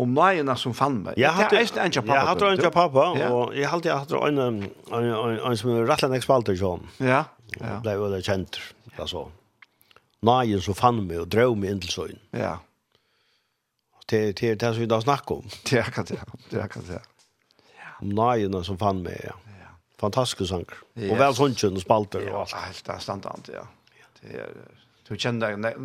om 0.00 0.10
nøyene 0.14 0.56
som 0.58 0.74
fann 0.74 0.98
meg. 1.04 1.18
Jeg 1.20 1.30
hadde 1.36 1.60
en 1.60 1.68
kjent 1.94 2.00
pappa. 2.02 2.18
Jeg 2.18 2.28
hadde 2.30 2.50
en 2.50 2.60
kjent 2.62 2.74
pappa, 2.74 3.06
og 3.30 3.54
jeg 3.54 3.70
hadde 3.70 3.94
hatt 3.94 4.14
en, 4.18 4.40
en, 4.42 4.60
en, 4.90 5.08
en 5.38 5.56
som 5.60 5.72
rettelig 5.86 6.18
ekspalter 6.22 6.58
sånn. 6.58 6.86
Ja, 6.98 7.24
ja. 7.60 7.78
Ble 7.84 7.94
jo 8.00 8.10
det 8.10 8.24
kjent, 8.26 8.58
altså. 8.98 9.28
Nøyen 10.24 10.62
som 10.64 10.76
fann 10.78 11.02
meg 11.04 11.20
og 11.20 11.28
drev 11.30 11.54
meg 11.60 11.74
inn 11.74 11.82
til 11.84 11.92
søgn. 11.92 12.22
Ja. 12.34 12.56
Det 14.10 14.22
er 14.42 14.56
det 14.60 14.70
som 14.74 14.80
vi 14.82 14.88
da 14.90 14.98
snakker 15.04 15.42
om. 15.42 15.50
Det 15.68 15.78
er 15.78 15.86
akkurat 15.88 16.10
det, 16.10 16.20
det 16.50 16.58
er 16.58 16.64
akkurat 16.64 16.90
det. 16.90 17.02
Om 18.02 18.14
nøyene 18.16 18.62
som 18.66 18.80
fann 18.80 19.04
meg, 19.04 19.20
ja. 19.24 19.36
Fantastiske 20.00 20.48
sanger. 20.50 20.80
Yes. 20.98 21.12
Og 21.12 21.20
vel 21.20 21.36
sånn 21.38 21.76
og 21.78 21.84
spalter 21.84 22.24
og 22.32 22.40
alt. 22.42 22.56
Helt, 22.64 22.82
det 22.84 22.96
er 22.96 23.04
standant, 23.04 23.52
ja. 23.54 23.62
Det 24.18 24.40
er... 24.42 24.56
Du 25.04 25.12
kjenner 25.20 25.52
deg, 25.60 25.76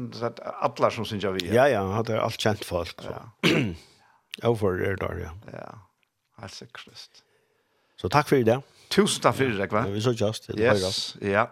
alle 0.64 0.90
som 0.95 1.06
synes 1.06 1.26
jeg 1.27 1.36
vi 1.36 1.49
er. 1.49 1.56
Ja, 1.57 1.65
ja, 1.68 2.02
det 2.07 2.15
er 2.15 2.23
alt 2.23 2.40
kjent 2.40 2.64
folk. 2.65 3.03
Ja. 3.03 3.22
Jeg 4.44 4.57
får 4.57 4.72
det 4.72 4.99
der, 5.02 5.18
ja. 5.20 5.32
Ja, 5.53 5.72
helt 6.41 6.53
sikkert. 6.56 7.24
Så 7.98 8.07
takk 8.07 8.30
for 8.30 8.36
det. 8.36 8.61
Tusen 8.90 9.22
takk 9.22 9.36
for 9.36 9.44
det, 9.44 9.68
hva? 9.72 9.84
Ja, 9.86 9.91
vi 9.91 10.02
så 10.02 10.16
just. 10.16 10.48
Det 10.48 10.60
yes, 10.60 11.18
ja. 11.22 11.49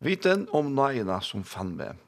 Viten 0.00 0.46
om 0.52 0.70
nøyene 0.74 1.18
som 1.22 1.44
fann 1.44 1.74
med. 1.76 1.98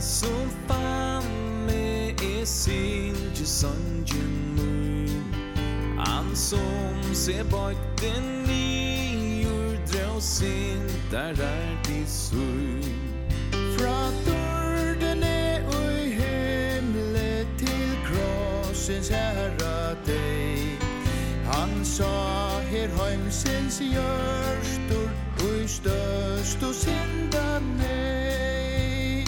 som 0.00 0.50
fann 0.68 1.66
med 1.66 2.22
er 2.22 2.44
sin 2.44 3.16
til 3.34 3.46
sangen 3.46 4.29
som 6.40 7.14
se 7.14 7.44
bak 7.50 7.76
den 8.00 8.50
i 8.50 9.42
jordre 9.42 10.20
sin 10.20 10.86
Der 11.10 11.34
er 11.36 11.82
de 11.86 12.06
sui 12.06 12.94
Fra 13.76 13.98
dårdene 14.26 15.64
og 15.66 15.92
i 16.06 16.10
himle 16.10 17.46
til 17.58 17.90
krossens 18.06 19.08
herra 19.08 19.94
deg. 20.06 20.80
Han 21.44 21.84
sa 21.84 22.60
her 22.70 22.88
heimsens 22.88 23.82
gjørstor 23.92 25.08
ui 25.44 25.64
i 25.64 25.68
støst 25.68 26.62
og 26.62 26.74
synda 26.74 27.48
nei 27.76 29.24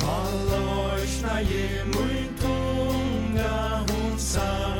Tala 0.00 0.60
orsna 0.88 1.40
i 1.40 1.64
mun 1.92 2.36
tunga 2.40 3.56
hun 3.88 4.18
sang 4.18 4.79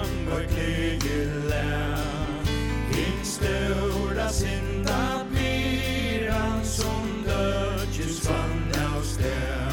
synda 4.32 5.26
pyran 5.34 6.64
som 6.64 7.24
dödjus 7.26 8.28
vann 8.28 8.96
av 8.96 9.02
stäv. 9.02 9.72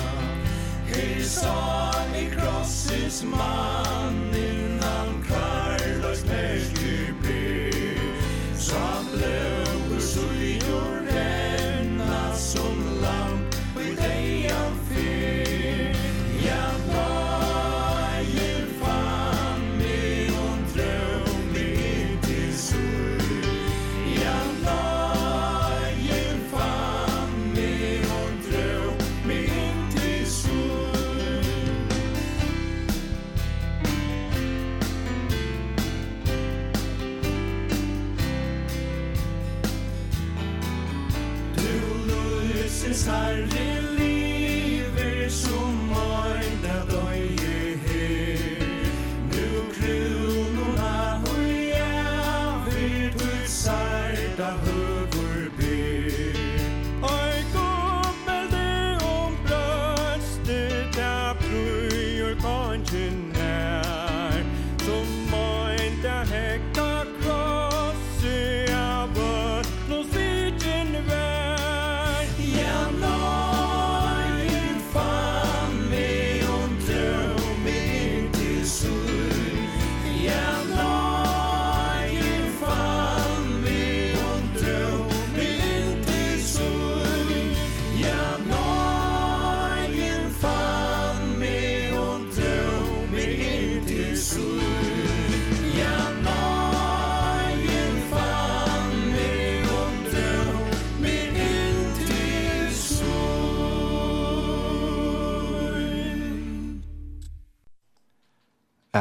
Hej, 0.85 1.23
sa 1.23 1.93
i 2.15 2.29
krossens 2.35 3.23
mann 3.23 3.96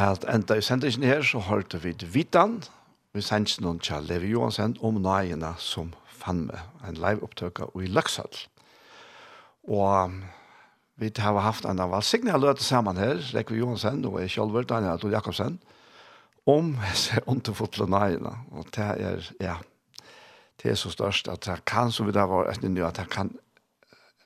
at 0.07 0.25
enda 0.31 0.57
i 0.57 0.63
sendingen 0.63 1.03
her 1.07 1.21
så 1.25 1.39
hørte 1.43 1.79
vi 1.83 1.95
Vitan, 2.13 2.61
vi 3.13 3.23
sendte 3.25 3.63
noen 3.63 3.79
til 3.81 4.05
Levi 4.05 4.31
Johansen 4.33 4.75
om 4.85 4.99
nøyene 5.01 5.53
som 5.61 5.93
fann 6.05 6.47
med 6.49 6.87
en 6.87 6.99
live-opptøk 7.01 7.63
i 7.81 7.89
Løksøl. 7.89 8.43
Og 9.67 10.13
vi 10.97 11.11
har 11.17 11.39
haft 11.41 11.65
en 11.65 11.81
av 11.81 11.91
valgsigne 11.93 12.31
jeg 12.33 12.43
løte 12.43 12.63
sammen 12.63 12.99
her, 13.01 13.21
Levi 13.33 13.59
Johansen 13.61 14.05
og 14.05 14.19
jeg 14.21 14.35
selv, 14.35 14.61
Daniel 14.69 14.95
Adol 14.95 15.15
Jakobsen, 15.15 15.57
om 16.47 16.75
disse 16.91 17.21
underfotle 17.25 17.89
nøyene. 17.89 18.35
Og 18.51 18.69
det 18.75 18.91
er, 19.07 19.31
ja, 19.41 19.57
det 20.61 20.71
er 20.71 20.79
så 20.79 20.91
størst 20.93 21.27
at 21.27 21.45
det 21.45 21.59
kan, 21.65 21.91
som 21.91 22.07
vi 22.07 22.15
da 22.15 22.27
var 22.29 22.51
etter 22.51 22.71
nå, 22.71 22.85
at 22.87 23.01
det 23.01 23.09
kan, 23.13 23.33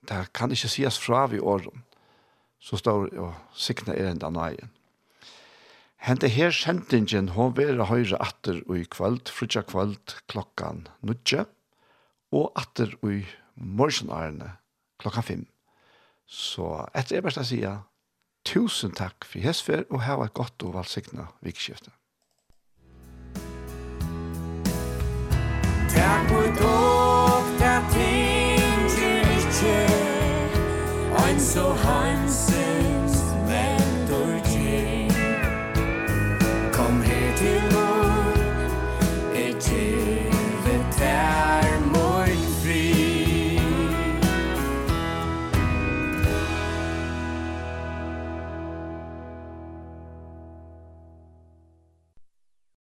det 0.09 0.25
kan 0.35 0.51
ikke 0.51 0.71
sies 0.71 0.99
fra 0.99 1.25
vi 1.31 1.39
åren. 1.39 1.83
Så 2.61 2.77
står 2.77 3.09
og 3.17 3.33
sikne 3.57 3.95
er 3.97 4.11
enda 4.11 4.29
nøyene. 4.29 4.69
Hente 6.01 6.27
her 6.33 6.49
sendingen 6.49 7.27
hun 7.35 7.51
vil 7.53 7.83
høyre 7.85 8.17
atter 8.25 8.63
og 8.65 8.79
i 8.79 8.87
kvöld, 8.89 9.29
frutja 9.29 9.61
kvöld 9.61 10.15
klokkan 10.25 10.87
nudje, 11.05 11.45
og 12.33 12.49
atter 12.57 12.95
og 13.03 13.19
i 13.19 13.21
morgenarene 13.53 14.55
klokkan 14.97 15.27
fem. 15.27 15.43
Så 16.25 16.87
etter 16.97 17.19
er 17.19 17.25
best 17.27 17.37
å 17.37 17.45
sige, 17.45 17.75
tusen 18.49 18.97
takk 18.97 19.29
for 19.29 19.45
hesfer, 19.45 19.85
og 19.93 20.01
ha 20.07 20.17
et 20.25 20.33
godt 20.33 20.65
og 20.65 20.73
valgsikna 20.79 21.27
vikskiftet. 21.45 21.93
Takk 25.93 26.33
for 26.33 26.49
dog, 26.63 27.53
takk 27.61 27.93
ting, 27.93 28.89
ikke, 29.37 29.79
ein 31.27 31.43
så 31.51 31.69
hansen, 31.85 32.80